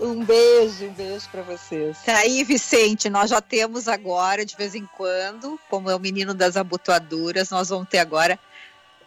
Um 0.00 0.24
beijo, 0.24 0.86
um 0.86 0.92
beijo 0.92 1.28
pra 1.30 1.42
vocês. 1.42 1.98
Tá 2.06 2.16
aí, 2.16 2.42
Vicente, 2.42 3.10
nós 3.10 3.28
já 3.30 3.40
temos 3.40 3.86
agora, 3.86 4.44
de 4.46 4.56
vez 4.56 4.74
em 4.74 4.86
quando, 4.96 5.60
como 5.68 5.90
é 5.90 5.94
o 5.94 6.00
menino 6.00 6.32
das 6.32 6.56
abotoaduras, 6.56 7.50
nós 7.50 7.68
vamos 7.68 7.88
ter 7.88 7.98
agora 7.98 8.38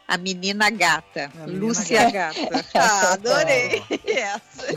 A 0.08 0.18
menina 0.18 0.70
gata. 0.70 1.32
A 1.36 1.48
menina 1.48 1.66
Lúcia 1.66 2.12
gata. 2.12 2.40
gata. 2.50 2.70
Ah, 2.76 3.14
adorei 3.14 3.82
essa. 4.06 4.68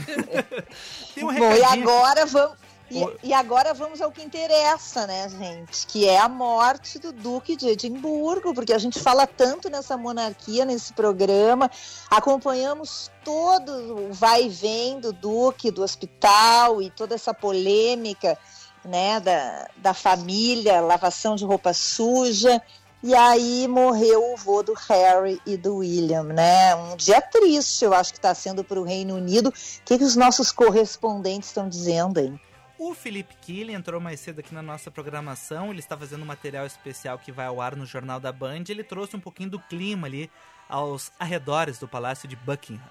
Um 1.19 1.35
Bom, 1.35 1.53
e 1.55 1.63
agora 1.65 2.25
vamos. 2.27 2.57
E, 2.91 3.29
e, 3.29 3.35
agora 3.35 3.75
vamos 3.75 4.01
ao 4.01 4.13
que 4.13 4.23
interessa, 4.23 5.07
né, 5.09 5.29
gente? 5.29 5.87
Que 5.89 6.09
é 6.09 6.19
a 6.19 6.29
morte 6.29 7.01
do 7.01 7.13
Duque 7.13 7.57
de 7.57 7.69
Edimburgo, 7.69 8.55
porque 8.55 8.73
a 8.73 8.79
gente 8.79 9.01
fala 9.01 9.27
tanto 9.27 9.69
nessa 9.69 9.97
monarquia, 9.97 10.65
nesse 10.65 10.93
programa, 10.93 11.69
acompanhamos 12.09 13.11
todo 13.25 13.73
o 13.73 14.13
vai 14.13 14.45
e 14.45 14.49
vem 14.49 15.01
do 15.01 15.13
Duque, 15.13 15.73
do 15.73 15.83
hospital 15.83 16.81
e 16.81 16.89
toda 16.91 17.17
essa 17.17 17.35
polêmica, 17.35 18.39
né, 18.85 19.19
da, 19.19 19.69
da 19.79 19.93
família, 19.93 20.81
lavação 20.81 21.35
de 21.35 21.45
roupa 21.45 21.73
suja. 21.73 22.63
E 23.03 23.15
aí 23.15 23.67
morreu 23.69 24.33
o 24.33 24.37
vô 24.37 24.63
do 24.63 24.75
Harry 24.89 25.41
e 25.45 25.57
do 25.57 25.77
William, 25.77 26.25
né? 26.25 26.75
Um 26.75 26.97
dia 26.97 27.21
triste, 27.21 27.85
eu 27.85 27.93
acho 27.93 28.13
que 28.13 28.19
está 28.19 28.35
sendo 28.35 28.65
para 28.65 28.81
o 28.81 28.85
Reino 28.85 29.15
Unido. 29.17 29.49
O 29.49 29.53
que, 29.85 29.99
que 29.99 30.05
os 30.05 30.17
nossos 30.17 30.51
correspondentes 30.51 31.51
estão 31.51 31.69
dizendo 31.69 32.19
aí? 32.19 32.33
O 32.79 32.93
Felipe 32.93 33.35
Killing 33.37 33.73
entrou 33.73 33.99
mais 33.99 34.21
cedo 34.21 34.41
aqui 34.41 34.55
na 34.55 34.61
nossa 34.61 34.91
programação. 34.91 35.71
Ele 35.71 35.79
está 35.79 35.97
fazendo 35.97 36.23
um 36.23 36.27
material 36.27 36.67
especial 36.67 37.19
que 37.19 37.33
vai 37.33 37.47
ao 37.47 37.59
ar 37.59 37.75
no 37.75 37.87
Jornal 37.87 38.21
da 38.21 38.31
Band. 38.31 38.65
Ele 38.69 38.85
trouxe 38.85 39.17
um 39.17 39.21
pouquinho 39.21 39.49
do 39.49 39.59
clima 39.59 40.07
ali 40.07 40.31
aos 40.69 41.11
arredores 41.19 41.79
do 41.79 41.89
Palácio 41.89 42.29
de 42.29 42.37
Buckingham. 42.37 42.85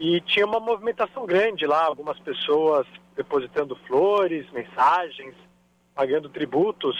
E 0.00 0.18
tinha 0.22 0.46
uma 0.46 0.58
movimentação 0.58 1.26
grande 1.26 1.66
lá, 1.66 1.84
algumas 1.84 2.18
pessoas 2.20 2.86
depositando 3.14 3.76
flores, 3.86 4.50
mensagens, 4.50 5.34
pagando 5.94 6.30
tributos 6.30 6.96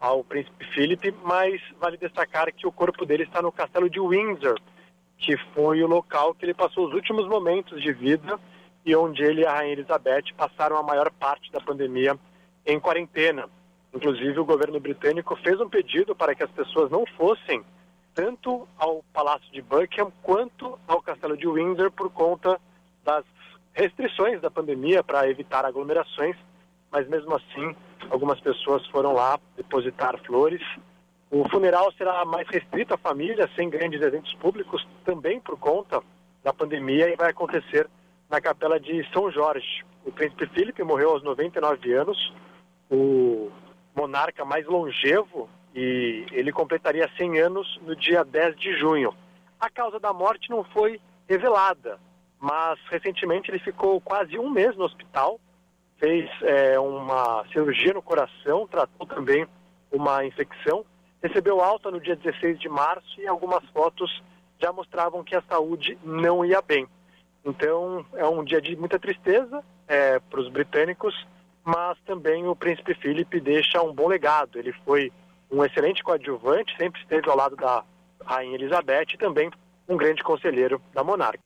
ao 0.00 0.24
príncipe 0.24 0.64
Philip, 0.74 1.14
mas 1.22 1.62
vale 1.78 1.96
destacar 1.96 2.52
que 2.52 2.66
o 2.66 2.72
corpo 2.72 3.06
dele 3.06 3.22
está 3.22 3.40
no 3.40 3.52
castelo 3.52 3.88
de 3.88 4.00
Windsor, 4.00 4.58
que 5.16 5.36
foi 5.54 5.80
o 5.80 5.86
local 5.86 6.34
que 6.34 6.44
ele 6.44 6.54
passou 6.54 6.88
os 6.88 6.92
últimos 6.92 7.28
momentos 7.28 7.80
de 7.80 7.92
vida 7.92 8.36
e 8.84 8.94
onde 8.96 9.22
ele 9.22 9.42
e 9.42 9.46
a 9.46 9.52
Rainha 9.52 9.72
Elizabeth 9.72 10.32
passaram 10.36 10.76
a 10.76 10.82
maior 10.82 11.10
parte 11.10 11.50
da 11.52 11.60
pandemia 11.60 12.18
em 12.66 12.78
quarentena. 12.80 13.48
Inclusive, 13.94 14.38
o 14.38 14.44
governo 14.44 14.80
britânico 14.80 15.36
fez 15.36 15.60
um 15.60 15.68
pedido 15.68 16.14
para 16.14 16.34
que 16.34 16.42
as 16.42 16.50
pessoas 16.50 16.90
não 16.90 17.04
fossem 17.16 17.62
tanto 18.14 18.68
ao 18.76 19.02
Palácio 19.12 19.50
de 19.52 19.62
Buckingham 19.62 20.12
quanto 20.22 20.78
ao 20.86 21.02
Castelo 21.02 21.36
de 21.36 21.46
Windsor 21.46 21.90
por 21.90 22.10
conta 22.10 22.60
das 23.04 23.24
restrições 23.72 24.40
da 24.40 24.50
pandemia 24.50 25.02
para 25.02 25.28
evitar 25.28 25.64
aglomerações, 25.64 26.36
mas 26.90 27.08
mesmo 27.08 27.34
assim, 27.34 27.74
algumas 28.10 28.38
pessoas 28.40 28.86
foram 28.88 29.12
lá 29.12 29.38
depositar 29.56 30.18
flores. 30.24 30.62
O 31.30 31.48
funeral 31.48 31.90
será 31.92 32.24
mais 32.24 32.46
restrito 32.48 32.92
à 32.92 32.98
família, 32.98 33.48
sem 33.56 33.70
grandes 33.70 34.02
eventos 34.02 34.34
públicos, 34.34 34.86
também 35.04 35.40
por 35.40 35.58
conta 35.58 36.02
da 36.44 36.52
pandemia, 36.52 37.08
e 37.10 37.16
vai 37.16 37.30
acontecer 37.30 37.88
na 38.32 38.40
capela 38.40 38.80
de 38.80 39.06
São 39.12 39.30
Jorge. 39.30 39.84
O 40.06 40.10
príncipe 40.10 40.46
Felipe 40.46 40.82
morreu 40.82 41.10
aos 41.10 41.22
99 41.22 41.92
anos, 41.92 42.32
o 42.90 43.50
monarca 43.94 44.42
mais 44.42 44.66
longevo, 44.66 45.50
e 45.74 46.24
ele 46.32 46.50
completaria 46.50 47.10
100 47.18 47.38
anos 47.38 47.80
no 47.82 47.94
dia 47.94 48.24
10 48.24 48.56
de 48.56 48.78
junho. 48.78 49.14
A 49.60 49.68
causa 49.68 50.00
da 50.00 50.14
morte 50.14 50.48
não 50.48 50.64
foi 50.64 50.98
revelada, 51.28 52.00
mas 52.40 52.78
recentemente 52.90 53.50
ele 53.50 53.58
ficou 53.58 54.00
quase 54.00 54.38
um 54.38 54.48
mês 54.48 54.74
no 54.76 54.84
hospital, 54.84 55.38
fez 55.98 56.28
é, 56.40 56.80
uma 56.80 57.44
cirurgia 57.52 57.92
no 57.92 58.02
coração, 58.02 58.66
tratou 58.66 59.06
também 59.06 59.46
uma 59.92 60.24
infecção, 60.24 60.86
recebeu 61.22 61.60
alta 61.60 61.90
no 61.90 62.00
dia 62.00 62.16
16 62.16 62.58
de 62.58 62.68
março 62.68 63.20
e 63.20 63.26
algumas 63.26 63.62
fotos 63.70 64.22
já 64.58 64.72
mostravam 64.72 65.22
que 65.22 65.36
a 65.36 65.42
saúde 65.42 65.98
não 66.02 66.44
ia 66.44 66.62
bem. 66.62 66.88
Então 67.44 68.06
é 68.14 68.26
um 68.26 68.44
dia 68.44 68.60
de 68.60 68.76
muita 68.76 68.98
tristeza 68.98 69.62
é, 69.88 70.18
para 70.18 70.40
os 70.40 70.48
britânicos, 70.48 71.14
mas 71.64 71.98
também 72.06 72.46
o 72.46 72.56
príncipe 72.56 72.94
Philip 72.94 73.40
deixa 73.40 73.82
um 73.82 73.92
bom 73.92 74.08
legado. 74.08 74.58
Ele 74.58 74.72
foi 74.84 75.12
um 75.50 75.64
excelente 75.64 76.02
coadjuvante, 76.02 76.76
sempre 76.76 77.00
esteve 77.00 77.28
ao 77.28 77.36
lado 77.36 77.56
da 77.56 77.84
rainha 78.24 78.54
Elizabeth 78.54 79.14
e 79.14 79.18
também 79.18 79.50
um 79.88 79.96
grande 79.96 80.22
conselheiro 80.22 80.80
da 80.94 81.02
monarca. 81.04 81.40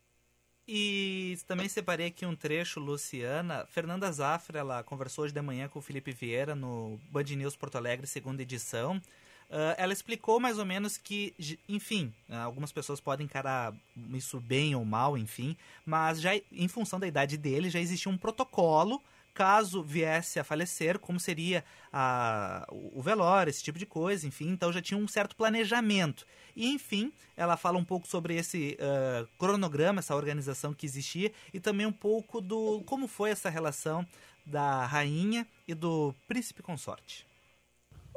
E 0.69 1.37
também 1.47 1.69
separei 1.69 2.09
aqui 2.09 2.27
um 2.27 2.35
trecho, 2.35 2.81
Luciana. 2.81 3.65
Fernanda 3.67 4.11
Zafra, 4.11 4.59
ela 4.59 4.83
conversou 4.83 5.25
hoje 5.25 5.33
de 5.33 5.41
manhã 5.41 5.69
com 5.69 5.79
o 5.79 5.83
Felipe 5.83 6.11
Vieira 6.11 6.57
no 6.57 6.99
Band 7.11 7.23
News 7.37 7.55
Porto 7.57 7.77
Alegre, 7.77 8.07
segunda 8.07 8.43
edição. 8.43 9.01
Uh, 9.49 9.75
ela 9.77 9.93
explicou 9.93 10.41
mais 10.41 10.59
ou 10.59 10.65
menos 10.65 10.97
que, 10.97 11.35
enfim, 11.69 12.13
algumas 12.29 12.73
pessoas 12.73 12.99
podem 12.99 13.27
encarar 13.27 13.73
isso 14.13 14.41
bem 14.41 14.75
ou 14.75 14.85
mal, 14.85 15.17
enfim, 15.17 15.57
mas 15.85 16.21
já 16.21 16.33
em 16.51 16.67
função 16.67 16.99
da 16.99 17.07
idade 17.07 17.37
dele 17.37 17.71
já 17.71 17.79
existia 17.79 18.11
um 18.11 18.19
protocolo 18.19 19.01
caso 19.37 19.83
viesse 19.83 20.41
a 20.41 20.45
falecer, 20.45 20.99
como 20.99 21.21
seria 21.21 21.63
a, 21.93 22.67
o 22.71 23.03
velório, 23.03 23.51
esse 23.51 23.63
tipo 23.63 23.79
de 23.79 23.85
coisa, 23.85 24.27
enfim, 24.27 24.49
então 24.49 24.73
já 24.73 24.81
tinha 24.81 24.99
um 24.99 25.07
certo 25.07 25.37
planejamento. 25.37 26.27
E 26.57 26.73
enfim, 26.73 27.13
ela 27.37 27.57
fala 27.57 27.77
um 27.77 27.85
pouco 27.85 28.09
sobre 28.09 28.35
esse 28.35 28.79
uh, 28.81 29.29
cronograma, 29.39 29.99
essa 29.99 30.17
organização 30.17 30.73
que 30.73 30.87
existia 30.87 31.31
e 31.53 31.61
também 31.61 31.87
um 31.87 31.93
pouco 31.93 32.41
do 32.41 32.83
como 32.87 33.07
foi 33.07 33.31
essa 33.31 33.51
relação 33.51 34.07
da 34.45 34.87
rainha 34.87 35.47
e 35.69 35.75
do 35.75 36.15
príncipe 36.27 36.63
consorte. 36.63 37.27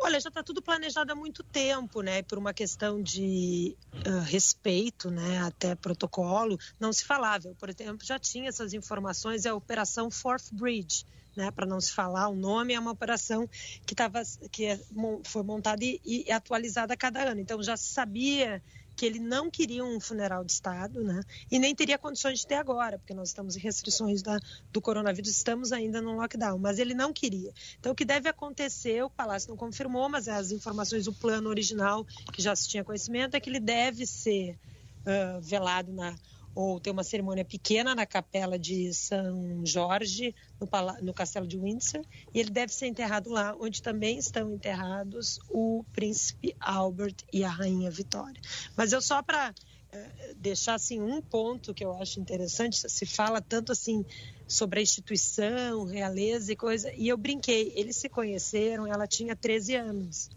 Olha, 0.02 0.20
já 0.20 0.30
está 0.30 0.42
tudo 0.42 0.62
planejado 0.62 1.12
há 1.12 1.16
muito 1.16 1.44
tempo, 1.44 2.02
né? 2.02 2.22
Por 2.24 2.38
uma 2.38 2.54
questão 2.54 3.02
de 3.02 3.76
uh, 4.08 4.22
respeito, 4.24 5.12
né? 5.12 5.40
Até 5.40 5.76
protocolo, 5.76 6.58
não 6.80 6.94
se 6.94 7.04
falava. 7.04 7.48
Eu, 7.48 7.56
por 7.56 7.70
exemplo, 7.70 8.06
já 8.06 8.18
tinha 8.18 8.48
essas 8.48 8.74
informações, 8.74 9.46
é 9.46 9.50
a 9.50 9.56
Operação 9.56 10.10
Fourth 10.10 10.54
Bridge, 10.54 11.06
né? 11.36 11.52
Para 11.52 11.66
não 11.66 11.82
se 11.82 11.92
falar 11.92 12.30
o 12.30 12.36
nome, 12.36 12.74
é 12.74 12.80
uma 12.80 12.92
operação 12.92 13.48
que, 13.86 13.94
tava, 13.94 14.22
que 14.52 14.66
é, 14.66 14.80
foi 15.26 15.44
montada 15.44 15.84
e, 15.84 16.00
e 16.06 16.32
atualizada 16.32 16.94
a 16.94 16.98
cada 16.98 17.32
ano. 17.32 17.42
Então 17.42 17.62
já 17.62 17.76
se 17.76 17.92
sabia 17.92 18.64
que 19.00 19.06
ele 19.06 19.18
não 19.18 19.50
queria 19.50 19.82
um 19.82 19.98
funeral 19.98 20.44
de 20.44 20.52
Estado, 20.52 21.02
né? 21.02 21.22
E 21.50 21.58
nem 21.58 21.74
teria 21.74 21.98
condições 21.98 22.40
de 22.40 22.48
ter 22.48 22.56
agora, 22.56 23.00
porque 23.00 23.14
nós 23.14 23.30
estamos 23.30 23.56
em 23.56 23.60
restrições 23.62 24.22
da, 24.22 24.38
do 24.74 24.82
coronavírus, 24.82 25.32
estamos 25.32 25.72
ainda 25.72 26.02
no 26.02 26.18
lockdown, 26.18 26.60
mas 26.60 26.80
ele 26.80 26.94
não 26.94 27.14
queria. 27.14 27.54
Então, 27.80 27.94
o 27.94 27.96
que 27.96 28.04
deve 28.04 28.28
acontecer, 28.28 29.02
o 29.02 29.10
Palácio 29.10 29.52
não 29.52 29.56
confirmou, 29.56 30.10
mas 30.10 30.28
as 30.28 30.52
informações, 30.52 31.08
o 31.08 31.14
plano 31.14 31.48
original, 31.48 32.04
que 32.34 32.42
já 32.42 32.54
se 32.54 32.68
tinha 32.68 32.84
conhecimento, 32.84 33.36
é 33.36 33.40
que 33.40 33.50
ele 33.50 33.62
deve 33.62 34.06
ser 34.06 34.60
uh, 35.06 35.40
velado 35.40 35.94
na 35.94 36.14
ou 36.54 36.80
ter 36.80 36.92
uma 36.92 37.04
cerimônia 37.04 37.46
pequena 37.46 37.96
na 37.96 38.06
capela 38.06 38.58
de 38.58 38.94
São 38.94 39.66
Jorge, 39.66 40.36
no, 40.60 40.68
no, 41.02 41.14
castelo 41.14 41.48
de 41.48 41.58
Windsor, 41.58 42.02
e 42.34 42.40
ele 42.40 42.50
deve 42.50 42.74
ser 42.74 42.88
enterrado 42.88 43.30
lá, 43.30 43.56
onde 43.60 43.82
também 43.82 44.18
estão 44.18 44.52
enterrados 44.52 45.40
o 45.50 45.84
príncipe 45.94 46.56
Albert 46.60 47.16
e 47.32 47.44
a 47.44 47.50
rainha 47.50 47.90
Vitória. 47.90 48.42
Mas 48.76 48.92
eu 48.92 49.02
só 49.02 49.22
para 49.22 49.54
eh, 49.92 50.34
deixar 50.38 50.76
assim 50.76 51.02
um 51.02 51.22
ponto 51.22 51.74
que 51.74 51.84
eu 51.84 51.94
acho 51.98 52.20
interessante, 52.20 52.90
se 52.90 53.06
fala 53.06 53.42
tanto 53.42 53.72
assim 53.72 54.06
sobre 54.48 54.80
a 54.80 54.84
instituição, 54.84 55.86
realeza 55.86 56.52
e 56.52 56.56
coisa, 56.56 56.92
e 56.96 57.08
eu 57.08 57.18
brinquei, 57.18 57.72
eles 57.76 57.96
se 57.98 58.10
conheceram, 58.10 58.88
ela 58.88 59.08
tinha 59.08 59.36
13 59.36 59.76
anos. 59.76 60.30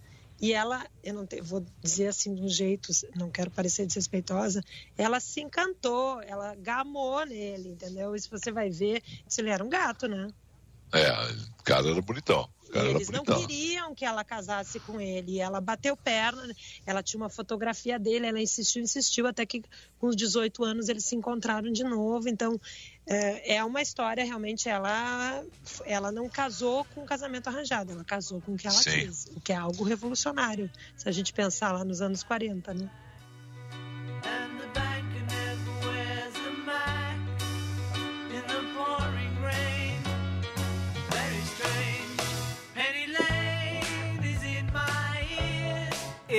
E 0.42 0.52
ela, 0.52 0.84
eu 1.04 1.14
não 1.14 1.24
te, 1.24 1.40
vou 1.40 1.64
dizer 1.80 2.08
assim 2.08 2.34
de 2.34 2.42
um 2.42 2.48
jeito, 2.48 2.90
não 3.14 3.30
quero 3.30 3.48
parecer 3.48 3.86
desrespeitosa, 3.86 4.60
ela 4.98 5.20
se 5.20 5.40
encantou, 5.40 6.20
ela 6.20 6.56
gamou 6.56 7.24
nele, 7.24 7.68
entendeu? 7.68 8.18
Se 8.18 8.28
você 8.28 8.50
vai 8.50 8.68
ver, 8.68 9.00
se 9.28 9.40
ele 9.40 9.50
era 9.50 9.62
um 9.62 9.68
gato, 9.68 10.08
né? 10.08 10.26
É, 10.92 11.10
o 11.60 11.62
cara 11.62 11.88
era 11.88 12.02
bonitão. 12.02 12.50
Cara 12.72 12.88
eles 12.88 13.10
não 13.10 13.22
queriam 13.22 13.94
que 13.94 14.04
ela 14.04 14.24
casasse 14.24 14.80
com 14.80 14.98
ele. 14.98 15.38
Ela 15.38 15.60
bateu 15.60 15.94
perna, 15.94 16.54
ela 16.86 17.02
tinha 17.02 17.20
uma 17.20 17.28
fotografia 17.28 17.98
dele, 17.98 18.26
ela 18.26 18.40
insistiu, 18.40 18.82
insistiu, 18.82 19.26
até 19.26 19.44
que 19.44 19.62
com 19.98 20.06
os 20.06 20.16
18 20.16 20.64
anos 20.64 20.88
eles 20.88 21.04
se 21.04 21.14
encontraram 21.14 21.70
de 21.70 21.84
novo. 21.84 22.28
Então, 22.28 22.58
é, 23.06 23.56
é 23.56 23.64
uma 23.64 23.82
história, 23.82 24.24
realmente, 24.24 24.68
ela, 24.68 25.44
ela 25.84 26.12
não 26.12 26.28
casou 26.28 26.84
com 26.84 27.02
um 27.02 27.06
casamento 27.06 27.48
arranjado, 27.48 27.92
ela 27.92 28.04
casou 28.04 28.40
com 28.40 28.54
o 28.54 28.56
que 28.56 28.66
ela 28.66 28.76
Sim. 28.76 29.06
quis, 29.06 29.26
o 29.36 29.40
que 29.40 29.52
é 29.52 29.56
algo 29.56 29.84
revolucionário, 29.84 30.70
se 30.96 31.08
a 31.08 31.12
gente 31.12 31.32
pensar 31.32 31.72
lá 31.72 31.84
nos 31.84 32.00
anos 32.00 32.22
40, 32.22 32.74
né? 32.74 32.88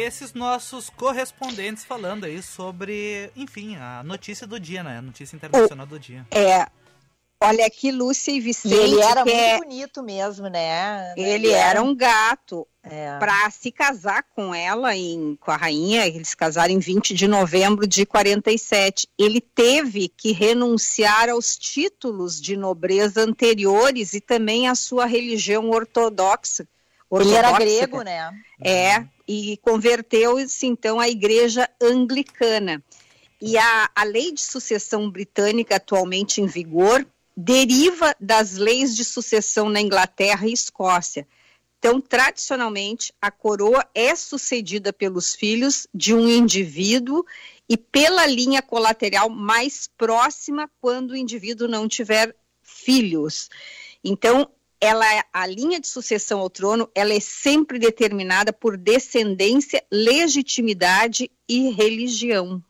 Esses 0.04 0.34
nossos 0.34 0.90
correspondentes 0.90 1.84
falando 1.84 2.26
aí 2.26 2.42
sobre, 2.42 3.32
enfim, 3.36 3.76
a 3.78 4.04
notícia 4.04 4.46
do 4.46 4.60
dia, 4.60 4.84
né? 4.84 4.98
A 4.98 5.02
notícia 5.02 5.36
internacional 5.36 5.86
do 5.86 6.00
dia. 6.00 6.26
É. 6.32 6.68
Olha 7.44 7.66
aqui, 7.66 7.92
Lúcia 7.92 8.32
e 8.32 8.40
Vicente. 8.40 8.74
E 8.74 8.78
ele 8.78 9.02
era 9.02 9.26
muito 9.26 9.38
é... 9.38 9.58
bonito 9.58 10.02
mesmo, 10.02 10.48
né? 10.48 11.14
Ele 11.18 11.50
era 11.50 11.82
um 11.82 11.94
gato. 11.94 12.66
É. 12.82 13.18
Para 13.18 13.50
se 13.50 13.72
casar 13.72 14.26
com 14.36 14.54
ela, 14.54 14.96
em, 14.96 15.38
com 15.40 15.52
a 15.52 15.56
rainha, 15.56 16.06
eles 16.06 16.36
casaram 16.36 16.74
em 16.74 16.80
20 16.80 17.14
de 17.14 17.28
novembro 17.28 17.88
de 17.88 18.06
47. 18.06 19.08
Ele 19.18 19.40
teve 19.40 20.10
que 20.10 20.32
renunciar 20.34 21.30
aos 21.30 21.58
títulos 21.58 22.42
de 22.42 22.58
nobreza 22.58 23.22
anteriores 23.22 24.14
e 24.14 24.22
também 24.22 24.68
à 24.68 24.76
sua 24.76 25.06
religião 25.06 25.70
ortodoxa. 25.70 26.68
Ele 27.12 27.34
era 27.34 27.52
grego, 27.54 28.02
né? 28.02 28.32
É, 28.62 29.06
e 29.28 29.58
converteu-se 29.58 30.66
então 30.66 31.00
à 31.00 31.08
igreja 31.10 31.70
anglicana. 31.82 32.84
E 33.42 33.58
a, 33.58 33.90
a 33.96 34.04
lei 34.04 34.32
de 34.32 34.42
sucessão 34.42 35.10
britânica 35.10 35.76
atualmente 35.76 36.42
em 36.42 36.46
vigor 36.46 37.06
deriva 37.36 38.16
das 38.20 38.54
leis 38.54 38.96
de 38.96 39.04
sucessão 39.04 39.70
na 39.70 39.82
Inglaterra 39.82 40.48
e 40.48 40.54
Escócia. 40.54 41.28
Então, 41.80 42.00
tradicionalmente, 42.00 43.14
a 43.22 43.30
coroa 43.30 43.86
é 43.94 44.16
sucedida 44.16 44.94
pelos 44.94 45.36
filhos 45.36 45.86
de 45.94 46.14
um 46.14 46.30
indivíduo 46.30 47.26
e 47.68 47.76
pela 47.76 48.26
linha 48.26 48.62
colateral 48.62 49.30
mais 49.30 49.90
próxima 49.98 50.70
quando 50.80 51.12
o 51.12 51.18
indivíduo 51.18 51.68
não 51.68 51.88
tiver 51.88 52.34
filhos. 52.62 53.50
Então, 54.02 54.50
ela, 54.84 55.06
a 55.32 55.48
linha 55.48 55.80
de 55.80 55.88
sucessão 55.88 56.42
ao 56.42 56.50
trono, 56.50 56.90
ela 56.94 57.14
é 57.14 57.20
sempre 57.22 57.80
determinada 57.80 58.52
por 58.52 58.76
descendência, 58.76 59.82
legitimidade 59.90 61.32
e 61.48 61.70
religião. 61.70 62.62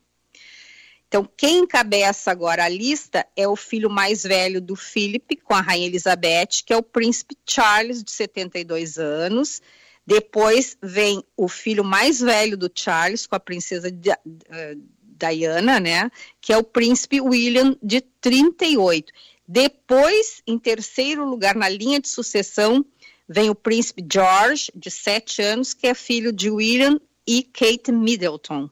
Então, 1.08 1.28
quem 1.36 1.62
encabeça 1.62 2.30
agora 2.30 2.66
a 2.66 2.70
lista 2.70 3.26
é 3.36 3.48
o 3.48 3.56
filho 3.56 3.90
mais 3.90 4.22
velho 4.22 4.62
do 4.62 4.76
Philip, 4.76 5.38
com 5.38 5.56
a 5.56 5.62
rainha 5.62 5.88
Elizabeth, 5.88 6.62
que 6.64 6.72
é 6.72 6.78
o 6.78 6.84
príncipe 6.84 7.36
Charles, 7.50 8.04
de 8.04 8.12
72 8.12 9.00
anos. 9.00 9.60
Depois 10.06 10.78
vem 10.84 11.24
o 11.36 11.48
filho 11.48 11.84
mais 11.84 12.20
velho 12.20 12.56
do 12.56 12.70
Charles, 12.74 13.26
com 13.26 13.36
a 13.36 13.40
princesa 13.40 13.90
uh, 13.90 14.82
Diana, 15.18 15.80
né? 15.80 16.12
Que 16.40 16.54
é 16.54 16.58
o 16.58 16.64
príncipe 16.64 17.20
William, 17.20 17.76
de 17.82 18.02
38. 18.22 19.12
Depois, 19.48 20.42
em 20.48 20.58
terceiro 20.58 21.26
lugar 21.26 21.56
na 21.56 21.68
linha 21.68 22.00
de 22.00 22.08
sucessão, 22.08 22.86
vem 23.28 23.50
o 23.50 23.56
príncipe 23.56 24.06
George, 24.12 24.72
de 24.76 24.90
7 24.90 25.42
anos, 25.42 25.74
que 25.74 25.88
é 25.88 25.94
filho 25.94 26.32
de 26.32 26.50
William 26.50 27.00
e 27.28 27.44
Kate 27.44 27.92
Middleton. 27.92 28.70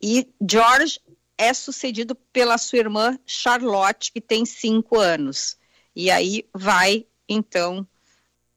E 0.00 0.28
George 0.48 0.98
é 1.36 1.52
sucedido 1.54 2.14
pela 2.32 2.58
sua 2.58 2.78
irmã 2.78 3.18
Charlotte, 3.26 4.12
que 4.12 4.20
tem 4.20 4.44
cinco 4.44 4.98
anos. 4.98 5.56
E 5.94 6.10
aí 6.10 6.46
vai, 6.54 7.06
então, 7.28 7.86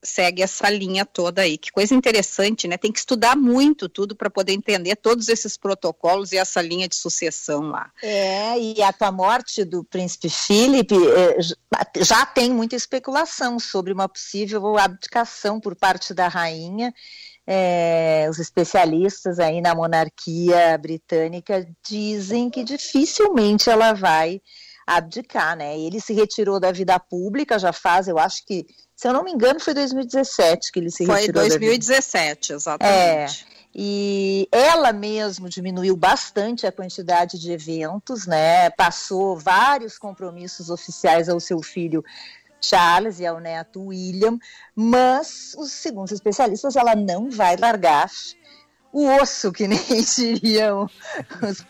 segue 0.06 0.41
essa 0.41 0.70
linha 0.70 1.06
toda 1.06 1.41
aí. 1.41 1.58
Que 1.58 1.72
coisa 1.72 1.93
interessante, 1.93 2.68
né? 2.68 2.78
Tem 2.78 2.91
que 2.91 2.99
estudar 2.99 3.36
muito 3.36 3.89
tudo 3.89 4.16
para 4.16 4.30
poder 4.30 4.53
entender 4.53 4.95
todos 4.95 5.28
esses 5.28 5.58
protocolos 5.58 6.32
e 6.32 6.38
essa 6.38 6.62
linha 6.62 6.88
de 6.88 6.95
sucessão 6.95 7.62
lá. 7.64 7.91
É, 8.01 8.58
e 8.60 8.82
a, 8.82 8.93
com 8.93 9.06
a 9.06 9.12
morte 9.12 9.64
do 9.64 9.84
príncipe 9.84 10.30
Philip, 10.30 10.93
é, 10.93 11.38
já 12.03 12.26
tem 12.26 12.51
muita 12.51 12.76
especulação 12.76 13.60
sobre 13.60 13.91
uma 13.91 14.08
possível 14.08 14.78
abdicação 14.78 15.60
por 15.60 15.76
parte 15.76 16.14
da 16.14 16.28
rainha 16.28 16.93
é, 17.47 18.28
os 18.30 18.39
especialistas 18.39 19.39
aí 19.39 19.62
na 19.62 19.76
monarquia 19.76 20.78
britânica 20.78 21.68
dizem 21.88 22.49
que 22.49 22.64
dificilmente 22.64 23.70
ela 23.70 23.93
vai 23.93 24.41
abdicar, 24.86 25.57
né? 25.57 25.77
Ele 25.77 25.99
se 25.99 26.13
retirou 26.13 26.59
da 26.59 26.71
vida 26.71 26.99
pública 26.99 27.57
já 27.57 27.73
faz, 27.73 28.07
eu 28.07 28.19
acho 28.19 28.45
que, 28.45 28.65
se 28.95 29.07
eu 29.07 29.13
não 29.13 29.23
me 29.23 29.31
engano, 29.31 29.59
foi 29.59 29.73
2017 29.73 30.71
que 30.71 30.79
ele 30.79 30.91
se 30.91 31.05
foi 31.05 31.21
retirou. 31.21 31.41
Foi 31.41 31.49
2017, 31.49 32.53
exatamente. 32.53 33.45
É, 33.51 33.55
e 33.73 34.47
ela 34.51 34.93
mesmo 34.93 35.49
diminuiu 35.49 35.97
bastante 35.97 36.65
a 36.65 36.71
quantidade 36.71 37.38
de 37.38 37.51
eventos, 37.51 38.25
né? 38.25 38.69
Passou 38.69 39.38
vários 39.38 39.97
compromissos 39.97 40.69
oficiais 40.69 41.27
ao 41.27 41.39
seu 41.39 41.61
filho 41.61 42.03
Charles 42.61 43.19
e 43.19 43.25
ao 43.25 43.39
neto 43.39 43.81
William, 43.88 44.39
mas, 44.73 45.53
os, 45.57 45.71
segundo 45.71 46.05
os 46.05 46.11
especialistas, 46.13 46.75
ela 46.75 46.95
não 46.95 47.29
vai 47.29 47.57
largar 47.57 48.09
o 48.96 49.22
osso, 49.22 49.52
que 49.52 49.68
nem 49.68 49.78
diriam 50.16 50.89
os, 51.43 51.66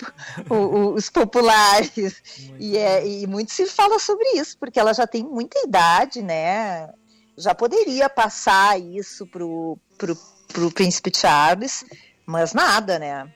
os, 0.96 1.10
populares. 1.10 2.22
e, 2.60 2.78
é, 2.78 3.06
e 3.06 3.26
muito 3.26 3.52
se 3.52 3.66
fala 3.66 3.98
sobre 3.98 4.28
isso, 4.36 4.56
porque 4.60 4.80
ela 4.80 4.94
já 4.94 5.08
tem 5.08 5.24
muita 5.24 5.60
idade, 5.66 6.22
né? 6.22 6.88
Já 7.36 7.56
poderia 7.56 8.08
passar 8.08 8.80
isso 8.80 9.26
pro, 9.26 9.76
pro, 9.98 10.16
pro 10.50 10.72
príncipe 10.72 11.12
Charles, 11.14 11.84
mas 12.28 12.54
nada, 12.54 13.00
né? 13.00 13.28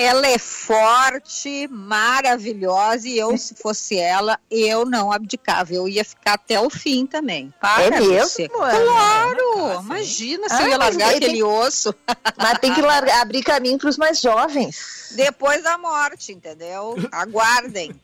Ela 0.00 0.28
é 0.28 0.38
forte, 0.38 1.66
maravilhosa, 1.66 3.08
e 3.08 3.18
eu, 3.18 3.36
se 3.36 3.56
fosse 3.56 3.98
ela, 3.98 4.38
eu 4.48 4.84
não 4.84 5.10
abdicava. 5.10 5.74
Eu 5.74 5.88
ia 5.88 6.04
ficar 6.04 6.34
até 6.34 6.60
o 6.60 6.70
fim 6.70 7.04
também. 7.04 7.52
Para 7.60 7.82
é 7.82 7.90
mesmo? 7.90 8.28
Você. 8.28 8.48
Claro! 8.48 9.80
Imagina 9.80 10.48
se 10.48 10.54
ah, 10.54 10.62
eu 10.62 10.68
ia 10.68 10.78
largar 10.78 11.08
aquele 11.16 11.32
tem... 11.32 11.42
osso. 11.42 11.92
Mas 12.36 12.58
tem 12.60 12.72
que 12.72 12.80
largar, 12.80 13.22
abrir 13.22 13.42
caminho 13.42 13.76
para 13.76 13.88
os 13.88 13.98
mais 13.98 14.20
jovens. 14.20 15.08
Depois 15.16 15.64
da 15.64 15.76
morte, 15.76 16.32
entendeu? 16.32 16.94
Aguardem. 17.10 18.00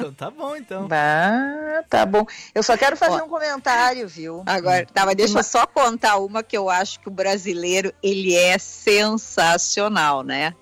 Então 0.00 0.14
tá 0.14 0.30
bom, 0.30 0.56
então. 0.56 0.88
Ah, 0.90 1.84
tá 1.90 2.06
bom. 2.06 2.24
Eu 2.54 2.62
só 2.62 2.74
quero 2.78 2.96
fazer 2.96 3.20
Ó, 3.20 3.26
um 3.26 3.28
comentário, 3.28 4.08
viu? 4.08 4.42
Agora, 4.46 4.86
tá, 4.86 5.04
mas 5.04 5.14
deixa 5.14 5.38
eu 5.38 5.44
só 5.44 5.66
contar 5.66 6.16
uma 6.16 6.42
que 6.42 6.56
eu 6.56 6.70
acho 6.70 6.98
que 7.00 7.08
o 7.08 7.10
brasileiro, 7.12 7.92
ele 8.02 8.34
é 8.34 8.56
sensacional, 8.56 10.22
né? 10.22 10.54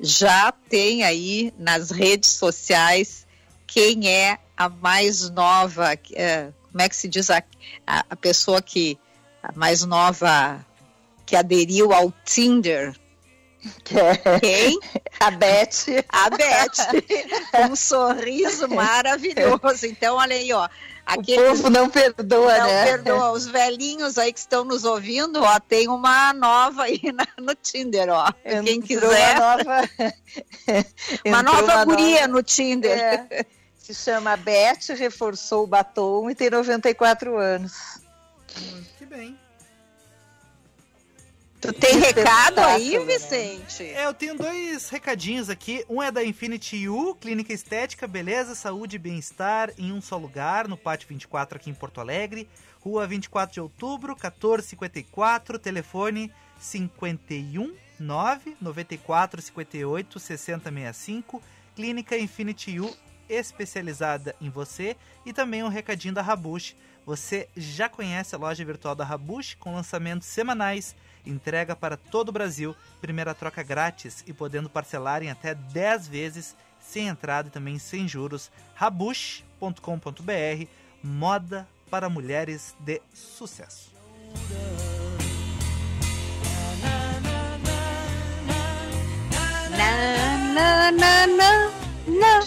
Já 0.00 0.52
tem 0.52 1.02
aí 1.02 1.52
nas 1.58 1.90
redes 1.90 2.30
sociais 2.30 3.26
quem 3.66 4.08
é 4.08 4.38
a 4.56 4.68
mais 4.68 5.28
nova, 5.30 5.98
é, 6.14 6.50
como 6.70 6.82
é 6.82 6.88
que 6.88 6.96
se 6.96 7.08
diz 7.08 7.30
a, 7.30 7.42
a, 7.86 8.04
a 8.10 8.16
pessoa 8.16 8.62
que 8.62 8.98
a 9.42 9.52
mais 9.54 9.84
nova 9.84 10.64
que 11.24 11.36
aderiu 11.36 11.92
ao 11.92 12.12
Tinder. 12.24 12.94
É 13.92 14.38
Quem? 14.38 14.78
A 15.18 15.30
Beth. 15.30 16.04
A 16.08 16.30
Beth. 16.30 17.66
um 17.68 17.74
sorriso 17.74 18.68
maravilhoso. 18.68 19.86
Então, 19.86 20.16
olha 20.16 20.36
aí, 20.36 20.52
ó. 20.52 20.68
Aquele, 21.06 21.40
o 21.40 21.50
povo 21.50 21.70
não 21.70 21.88
perdoa, 21.88 22.58
não 22.58 22.66
né? 22.66 22.84
perdoa. 22.84 23.30
Os 23.30 23.46
velhinhos 23.46 24.18
aí 24.18 24.32
que 24.32 24.40
estão 24.40 24.64
nos 24.64 24.84
ouvindo, 24.84 25.40
ó, 25.40 25.60
tem 25.60 25.86
uma 25.88 26.32
nova 26.32 26.82
aí 26.82 27.00
na, 27.14 27.26
no 27.38 27.54
Tinder, 27.54 28.08
ó. 28.10 28.28
Entrou 28.44 28.64
Quem 28.64 28.80
quiser. 28.80 29.36
Uma 29.38 29.54
nova, 29.56 29.88
uma 31.24 31.42
nova 31.42 31.62
uma 31.62 31.84
guria 31.84 32.26
nova... 32.26 32.28
no 32.28 32.42
Tinder. 32.42 32.98
É. 32.98 33.46
Se 33.78 33.94
chama 33.94 34.36
Beth, 34.36 34.96
reforçou 34.98 35.62
o 35.62 35.66
batom 35.66 36.28
e 36.28 36.34
tem 36.34 36.50
94 36.50 37.36
anos. 37.38 38.00
Que 38.98 39.06
bem. 39.06 39.38
Tu 41.60 41.72
tem 41.72 41.98
recado 41.98 42.58
aí, 42.58 42.98
Vicente? 43.04 43.82
É, 43.82 44.06
eu 44.06 44.12
tenho 44.12 44.36
dois 44.36 44.88
recadinhos 44.90 45.48
aqui. 45.48 45.84
Um 45.88 46.02
é 46.02 46.12
da 46.12 46.22
Infinity 46.22 46.88
U, 46.88 47.14
clínica 47.14 47.52
estética, 47.52 48.06
beleza, 48.06 48.54
saúde 48.54 48.96
e 48.96 48.98
bem-estar 48.98 49.72
em 49.78 49.90
um 49.90 50.00
só 50.00 50.16
lugar, 50.16 50.68
no 50.68 50.76
Pátio 50.76 51.08
24 51.08 51.56
aqui 51.56 51.70
em 51.70 51.74
Porto 51.74 52.00
Alegre. 52.00 52.48
Rua 52.80 53.06
24 53.06 53.54
de 53.54 53.60
outubro, 53.60 54.12
1454, 54.12 55.58
telefone 55.58 56.30
51 56.58 57.74
9 57.98 58.56
94 58.60 59.42
58 59.42 60.20
6065. 60.20 61.42
Clínica 61.74 62.18
Infinity 62.18 62.78
U, 62.80 62.94
especializada 63.28 64.36
em 64.40 64.50
você. 64.50 64.94
E 65.24 65.32
também 65.32 65.64
um 65.64 65.68
recadinho 65.68 66.14
da 66.14 66.22
Rabush. 66.22 66.76
Você 67.04 67.48
já 67.56 67.88
conhece 67.88 68.34
a 68.34 68.38
loja 68.38 68.64
virtual 68.64 68.94
da 68.94 69.04
Rabush 69.04 69.54
com 69.54 69.74
lançamentos 69.74 70.28
semanais 70.28 70.94
Entrega 71.26 71.74
para 71.74 71.96
todo 71.96 72.28
o 72.28 72.32
Brasil, 72.32 72.74
primeira 73.00 73.34
troca 73.34 73.62
grátis 73.62 74.22
e 74.26 74.32
podendo 74.32 74.70
parcelar 74.70 75.22
em 75.22 75.30
até 75.30 75.54
10 75.54 76.08
vezes, 76.08 76.56
sem 76.80 77.08
entrada 77.08 77.48
e 77.48 77.50
também 77.50 77.78
sem 77.78 78.06
juros. 78.06 78.50
Rabush.com.br 78.74 80.66
Moda 81.02 81.68
para 81.90 82.08
mulheres 82.08 82.74
de 82.80 83.00
sucesso. 83.12 83.94
Na, 89.70 90.90
na, 90.90 91.26
na, 91.26 91.26
na, 91.26 92.40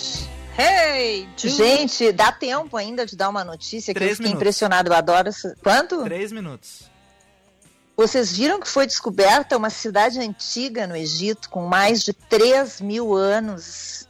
Hey, 0.61 1.29
Gente, 1.37 2.11
dá 2.11 2.33
tempo 2.33 2.75
ainda 2.75 3.05
de 3.05 3.15
dar 3.15 3.29
uma 3.29 3.45
notícia 3.45 3.93
que 3.93 3.97
Três 3.97 4.11
eu 4.11 4.15
fiquei 4.17 4.27
minutos. 4.31 4.41
impressionado. 4.41 4.89
Eu 4.89 4.93
adoro. 4.93 5.29
Quanto? 5.63 6.03
Três 6.03 6.33
minutos. 6.33 6.88
Vocês 7.99 8.31
viram 8.31 8.61
que 8.61 8.67
foi 8.69 8.87
descoberta 8.87 9.57
uma 9.57 9.69
cidade 9.69 10.21
antiga 10.21 10.87
no 10.87 10.95
Egito 10.95 11.49
com 11.49 11.65
mais 11.65 12.01
de 12.01 12.13
3 12.13 12.79
mil 12.79 13.13
anos 13.13 14.07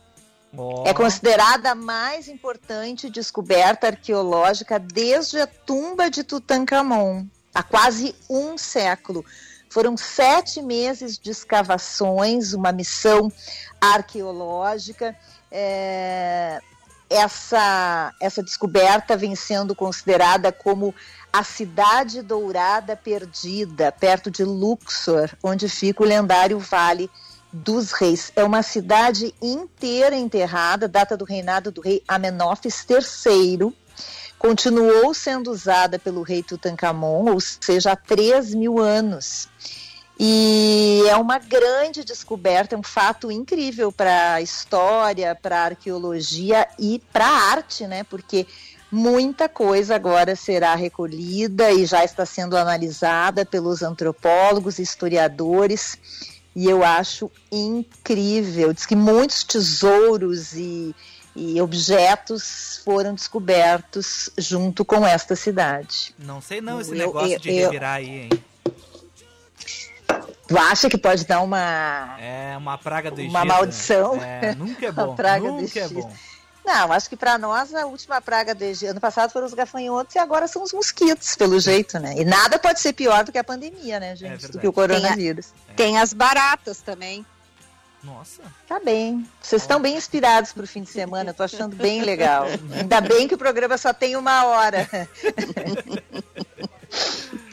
Oh. 0.51 0.83
É 0.83 0.95
considerada 0.95 1.71
a 1.71 1.75
mais 1.75 2.27
importante 2.27 3.07
descoberta 3.07 3.85
arqueológica 3.85 4.79
desde 4.79 5.39
a 5.39 5.45
tumba 5.45 6.09
de 6.09 6.23
Tutankhamon, 6.23 7.27
há 7.53 7.61
quase 7.61 8.15
um 8.27 8.57
século. 8.57 9.23
Foram 9.69 9.95
sete 9.95 10.59
meses 10.59 11.19
de 11.19 11.29
escavações, 11.29 12.53
uma 12.53 12.71
missão 12.71 13.31
arqueológica. 13.79 15.15
É, 15.51 16.59
essa, 17.09 18.13
essa 18.19 18.43
descoberta 18.43 19.17
vem 19.17 19.35
sendo 19.35 19.73
considerada 19.73 20.51
como 20.51 20.93
a 21.31 21.43
cidade 21.43 22.21
dourada 22.21 22.95
perdida, 22.95 23.91
perto 23.91 24.29
de 24.29 24.43
Luxor, 24.43 25.29
onde 25.43 25.67
fica 25.67 26.03
o 26.03 26.05
lendário 26.05 26.59
Vale 26.59 27.09
dos 27.51 27.91
Reis. 27.91 28.31
É 28.35 28.43
uma 28.43 28.61
cidade 28.61 29.33
inteira 29.41 30.15
enterrada, 30.15 30.87
data 30.87 31.17
do 31.17 31.25
reinado 31.25 31.71
do 31.71 31.81
rei 31.81 32.03
Amenófis 32.07 32.85
III. 32.87 33.73
Continuou 34.37 35.13
sendo 35.13 35.51
usada 35.51 35.99
pelo 35.99 36.21
rei 36.21 36.41
Tutankhamon, 36.41 37.31
ou 37.33 37.39
seja, 37.41 37.91
há 37.91 37.95
3 37.95 38.53
mil 38.53 38.79
anos. 38.79 39.49
E 40.21 41.01
é 41.07 41.15
uma 41.15 41.39
grande 41.39 42.03
descoberta, 42.03 42.75
é 42.75 42.77
um 42.77 42.83
fato 42.83 43.31
incrível 43.31 43.89
para 43.89 44.33
a 44.33 44.41
história, 44.41 45.33
para 45.33 45.59
a 45.59 45.65
arqueologia 45.65 46.67
e 46.77 47.01
para 47.13 47.25
a 47.25 47.51
arte, 47.51 47.87
né? 47.87 48.03
Porque 48.03 48.45
muita 48.91 49.47
coisa 49.47 49.95
agora 49.95 50.35
será 50.35 50.75
recolhida 50.75 51.71
e 51.71 51.85
já 51.85 52.03
está 52.03 52.25
sendo 52.25 52.57
analisada 52.57 53.45
pelos 53.45 53.81
antropólogos, 53.81 54.77
historiadores 54.77 55.97
e 56.53 56.65
eu 56.65 56.83
acho 56.83 57.31
incrível. 57.49 58.73
Diz 58.73 58.85
que 58.85 58.97
muitos 58.97 59.45
tesouros 59.45 60.51
e, 60.53 60.93
e 61.33 61.61
objetos 61.61 62.81
foram 62.83 63.13
descobertos 63.13 64.29
junto 64.37 64.83
com 64.83 65.07
esta 65.07 65.33
cidade. 65.33 66.13
Não 66.19 66.41
sei 66.41 66.59
não 66.59 66.81
esse 66.81 66.91
eu, 66.91 66.97
negócio 66.97 67.35
eu, 67.35 67.39
de 67.39 67.51
revirar 67.51 67.95
aí, 67.95 68.09
hein? 68.09 68.29
Tu 70.47 70.57
acha 70.57 70.89
que 70.89 70.97
pode 70.97 71.25
dar 71.25 71.41
uma. 71.41 72.17
É, 72.19 72.57
uma 72.57 72.77
praga 72.77 73.11
do 73.11 73.19
Egito. 73.19 73.29
Uma 73.29 73.45
maldição? 73.45 74.15
É, 74.21 74.55
nunca 74.55 74.87
é 74.87 74.91
bom. 74.91 75.15
praga 75.15 75.47
nunca 75.47 75.79
é 75.79 75.87
bom. 75.87 76.11
Não, 76.65 76.91
acho 76.91 77.09
que 77.09 77.15
para 77.15 77.37
nós 77.37 77.73
a 77.73 77.85
última 77.85 78.21
praga 78.21 78.53
do 78.53 78.63
Egito, 78.63 78.91
ano 78.91 78.99
passado 78.99 79.31
foram 79.31 79.45
os 79.45 79.53
gafanhotos 79.53 80.15
e 80.15 80.19
agora 80.19 80.47
são 80.47 80.63
os 80.63 80.73
mosquitos, 80.73 81.35
pelo 81.35 81.59
jeito, 81.59 81.99
né? 81.99 82.15
E 82.17 82.25
nada 82.25 82.59
pode 82.59 82.79
ser 82.79 82.93
pior 82.93 83.23
do 83.23 83.31
que 83.31 83.37
a 83.37 83.43
pandemia, 83.43 83.99
né, 83.99 84.15
gente? 84.15 84.45
É 84.45 84.47
do 84.47 84.59
que 84.59 84.67
o 84.67 84.73
coronavírus. 84.73 85.47
Tem, 85.47 85.71
a, 85.71 85.75
tem 85.75 85.97
as 85.99 86.13
baratas 86.13 86.81
também. 86.81 87.25
Nossa. 88.03 88.41
Tá 88.67 88.79
bem. 88.79 89.27
Vocês 89.41 89.61
estão 89.61 89.79
bem 89.79 89.97
inspirados 89.97 90.53
pro 90.53 90.65
fim 90.65 90.83
de 90.83 90.89
semana, 90.89 91.31
eu 91.31 91.33
tô 91.33 91.43
achando 91.43 91.75
bem 91.75 92.01
legal. 92.01 92.45
Ainda 92.73 93.01
bem 93.01 93.27
que 93.27 93.35
o 93.35 93.37
programa 93.37 93.77
só 93.77 93.93
tem 93.93 94.15
uma 94.15 94.45
hora. 94.45 94.87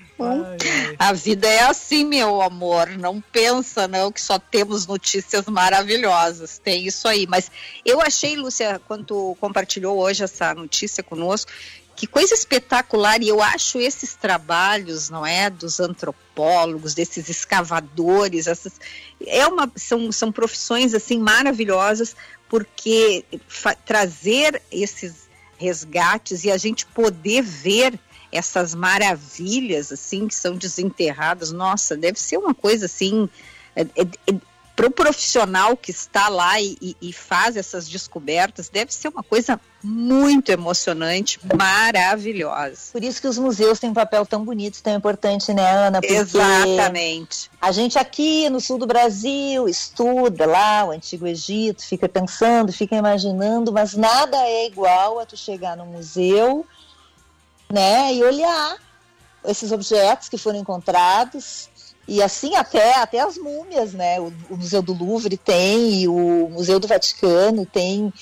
A 0.98 1.12
vida 1.12 1.46
é 1.46 1.62
assim, 1.62 2.04
meu 2.04 2.40
amor. 2.40 2.88
Não 2.90 3.20
pensa, 3.20 3.86
não, 3.86 4.10
que 4.10 4.20
só 4.20 4.38
temos 4.38 4.86
notícias 4.86 5.46
maravilhosas. 5.46 6.58
Tem 6.58 6.86
isso 6.86 7.06
aí. 7.06 7.26
Mas 7.26 7.50
eu 7.84 8.00
achei, 8.00 8.36
Lúcia, 8.36 8.80
quando 8.86 9.36
compartilhou 9.40 9.98
hoje 9.98 10.24
essa 10.24 10.54
notícia 10.54 11.02
conosco, 11.02 11.50
que 11.96 12.06
coisa 12.06 12.34
espetacular. 12.34 13.22
E 13.22 13.28
eu 13.28 13.42
acho 13.42 13.80
esses 13.80 14.14
trabalhos, 14.14 15.08
não 15.08 15.26
é, 15.26 15.48
dos 15.50 15.80
antropólogos, 15.80 16.94
desses 16.94 17.28
escavadores, 17.28 18.46
essas, 18.46 18.74
é 19.26 19.46
uma, 19.46 19.70
são, 19.74 20.12
são 20.12 20.30
profissões 20.30 20.94
assim 20.94 21.18
maravilhosas, 21.18 22.14
porque 22.48 23.24
trazer 23.84 24.62
esses 24.70 25.26
resgates 25.58 26.44
e 26.44 26.50
a 26.50 26.56
gente 26.58 26.84
poder 26.86 27.42
ver 27.42 27.98
essas 28.36 28.74
maravilhas 28.74 29.90
assim 29.90 30.28
que 30.28 30.34
são 30.34 30.56
desenterradas, 30.56 31.52
nossa, 31.52 31.96
deve 31.96 32.20
ser 32.20 32.36
uma 32.36 32.54
coisa 32.54 32.86
assim 32.86 33.28
é, 33.74 33.82
é, 33.82 34.02
é, 34.28 34.34
para 34.76 34.86
o 34.86 34.90
profissional 34.90 35.74
que 35.74 35.90
está 35.90 36.28
lá 36.28 36.60
e, 36.60 36.94
e, 37.00 37.10
faz 37.10 37.56
essas 37.56 37.88
descobertas, 37.88 38.68
deve 38.68 38.92
ser 38.92 39.08
uma 39.08 39.22
coisa 39.22 39.58
muito 39.82 40.50
emocionante, 40.52 41.40
maravilhosa. 41.56 42.92
Por 42.92 43.02
isso 43.02 43.20
que 43.20 43.26
os 43.26 43.38
museus 43.38 43.80
têm 43.80 43.88
um 43.88 43.94
papel 43.94 44.26
tão 44.26 44.44
bonito, 44.44 44.82
tão 44.82 44.94
importante, 44.94 45.54
né, 45.54 45.66
Ana? 45.70 46.02
Porque 46.02 46.14
Exatamente. 46.14 47.50
A 47.58 47.72
gente 47.72 47.98
aqui 47.98 48.50
no 48.50 48.60
sul 48.60 48.76
do 48.76 48.86
Brasil 48.86 49.66
estuda 49.66 50.44
lá 50.44 50.84
o 50.84 50.90
Antigo 50.90 51.26
Egito, 51.26 51.82
fica 51.82 52.06
pensando, 52.06 52.70
fica 52.70 52.96
imaginando, 52.96 53.72
mas 53.72 53.94
nada 53.94 54.36
é 54.36 54.66
igual 54.66 55.18
a 55.18 55.24
tu 55.24 55.38
chegar 55.38 55.74
no 55.74 55.86
museu 55.86 56.66
né? 57.70 58.14
E 58.14 58.22
olhar 58.22 58.76
esses 59.44 59.72
objetos 59.72 60.28
que 60.28 60.38
foram 60.38 60.58
encontrados 60.58 61.68
e 62.08 62.22
assim 62.22 62.54
até 62.54 62.96
até 62.96 63.20
as 63.20 63.36
múmias, 63.36 63.92
né? 63.92 64.20
O, 64.20 64.32
o 64.50 64.56
Museu 64.56 64.82
do 64.82 64.92
Louvre 64.92 65.36
tem 65.36 66.02
e 66.02 66.08
o 66.08 66.48
Museu 66.50 66.78
do 66.78 66.86
Vaticano 66.86 67.66
tem 67.66 68.12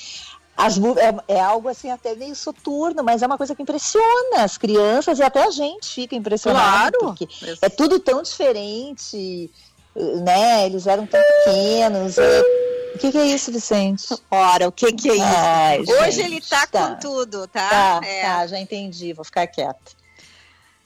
as, 0.57 0.79
é, 0.79 1.35
é, 1.35 1.41
algo 1.41 1.69
assim 1.69 1.91
até 1.91 2.15
meio 2.15 2.35
soturno, 2.35 3.03
mas 3.03 3.23
é 3.23 3.27
uma 3.27 3.37
coisa 3.37 3.55
que 3.55 3.63
impressiona 3.63 4.43
as 4.43 4.57
crianças 4.57 5.19
e 5.19 5.23
até 5.23 5.45
a 5.45 5.51
gente 5.51 5.87
fica 5.87 6.15
impressionado. 6.15 6.99
Claro. 6.99 7.17
Porque 7.17 7.29
é 7.61 7.69
tudo 7.69 7.99
tão 7.99 8.23
diferente, 8.23 9.51
né? 9.97 10.67
Eles 10.67 10.87
eram 10.87 11.07
tão 11.07 11.21
pequenos. 11.21 12.19
É... 12.19 12.74
O 12.95 12.99
que, 12.99 13.11
que, 13.11 13.19
é 13.19 13.27
isso, 13.27 13.51
Vicente? 13.51 14.07
Ora, 14.31 14.69
o 14.69 14.73
que, 14.73 14.93
que 14.93 15.11
é 15.11 15.15
isso? 15.15 15.25
Ai, 15.25 15.81
Hoje 15.81 16.13
gente, 16.13 16.27
ele 16.27 16.41
tá, 16.41 16.67
tá, 16.67 16.89
com 16.89 16.95
tudo, 17.01 17.49
tá? 17.49 17.69
Tá, 17.69 18.01
é. 18.07 18.23
tá, 18.23 18.47
já 18.47 18.61
entendi, 18.61 19.13
vou 19.13 19.25
ficar 19.25 19.47
quieta. 19.49 20.05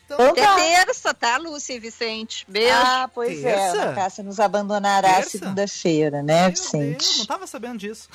Então, 0.07 0.19
é 0.29 0.33
tá. 0.33 0.55
terça, 0.55 1.13
tá, 1.13 1.37
Lúcia 1.37 1.75
e 1.75 1.79
Vicente? 1.79 2.47
Beijo. 2.49 2.73
Ah, 2.73 3.11
pois 3.15 3.45
é, 3.45 3.53
terça? 3.53 3.77
é, 3.77 3.89
a 3.91 3.93
Cássia 3.93 4.25
nos 4.25 4.41
abandonará 4.41 5.23
segunda-feira, 5.23 6.23
né, 6.23 6.45
Meu 6.45 6.51
Vicente? 6.53 7.05
Deus, 7.05 7.19
não 7.19 7.27
tava 7.27 7.47
sabendo 7.47 7.79
disso. 7.79 8.09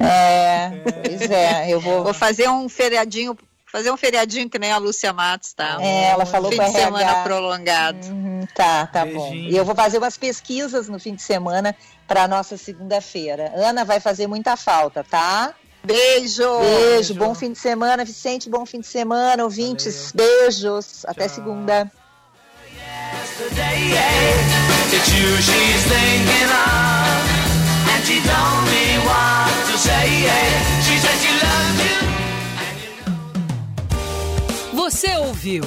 É, 0.00 0.04
é, 0.04 0.92
pois 1.02 1.30
é, 1.30 1.70
eu 1.70 1.80
vou... 1.80 2.04
Vou 2.04 2.14
fazer 2.14 2.46
um 2.48 2.68
feriadinho 2.68 3.36
fazer 3.70 3.90
um 3.90 3.96
feriadinho 3.96 4.48
que 4.48 4.58
nem 4.58 4.72
a 4.72 4.78
Lúcia 4.78 5.12
Matos, 5.12 5.52
tá? 5.52 5.78
É, 5.80 6.10
ela 6.10 6.24
falou 6.24 6.50
fim 6.50 6.56
com 6.56 6.64
de 6.64 6.72
semana 6.72 7.22
prolongado. 7.22 8.06
Uhum, 8.06 8.46
tá, 8.54 8.86
tá 8.86 9.04
Beijinho. 9.04 9.24
bom. 9.24 9.34
E 9.34 9.56
eu 9.56 9.64
vou 9.64 9.74
fazer 9.74 9.98
umas 9.98 10.16
pesquisas 10.16 10.88
no 10.88 10.98
fim 10.98 11.14
de 11.14 11.22
semana 11.22 11.76
para 12.08 12.26
nossa 12.26 12.56
segunda-feira. 12.56 13.52
Ana 13.54 13.84
vai 13.84 14.00
fazer 14.00 14.26
muita 14.26 14.56
falta, 14.56 15.04
tá? 15.04 15.54
Beijo. 15.84 16.42
Beijo. 16.58 16.58
Beijo. 16.60 17.14
Bom 17.14 17.34
fim 17.34 17.52
de 17.52 17.58
semana, 17.58 18.04
Vicente. 18.04 18.48
Bom 18.48 18.64
fim 18.64 18.80
de 18.80 18.86
semana, 18.86 19.44
ouvintes. 19.44 20.12
Valeu. 20.12 20.40
Beijos. 20.40 21.02
Tchau. 21.02 21.10
Até 21.10 21.28
segunda. 21.28 21.92
Você 34.72 35.16
ouviu 35.18 35.62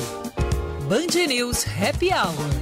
Band 0.89 1.28
News 1.28 1.66
Happy 1.66 2.10
Hour. 2.10 2.62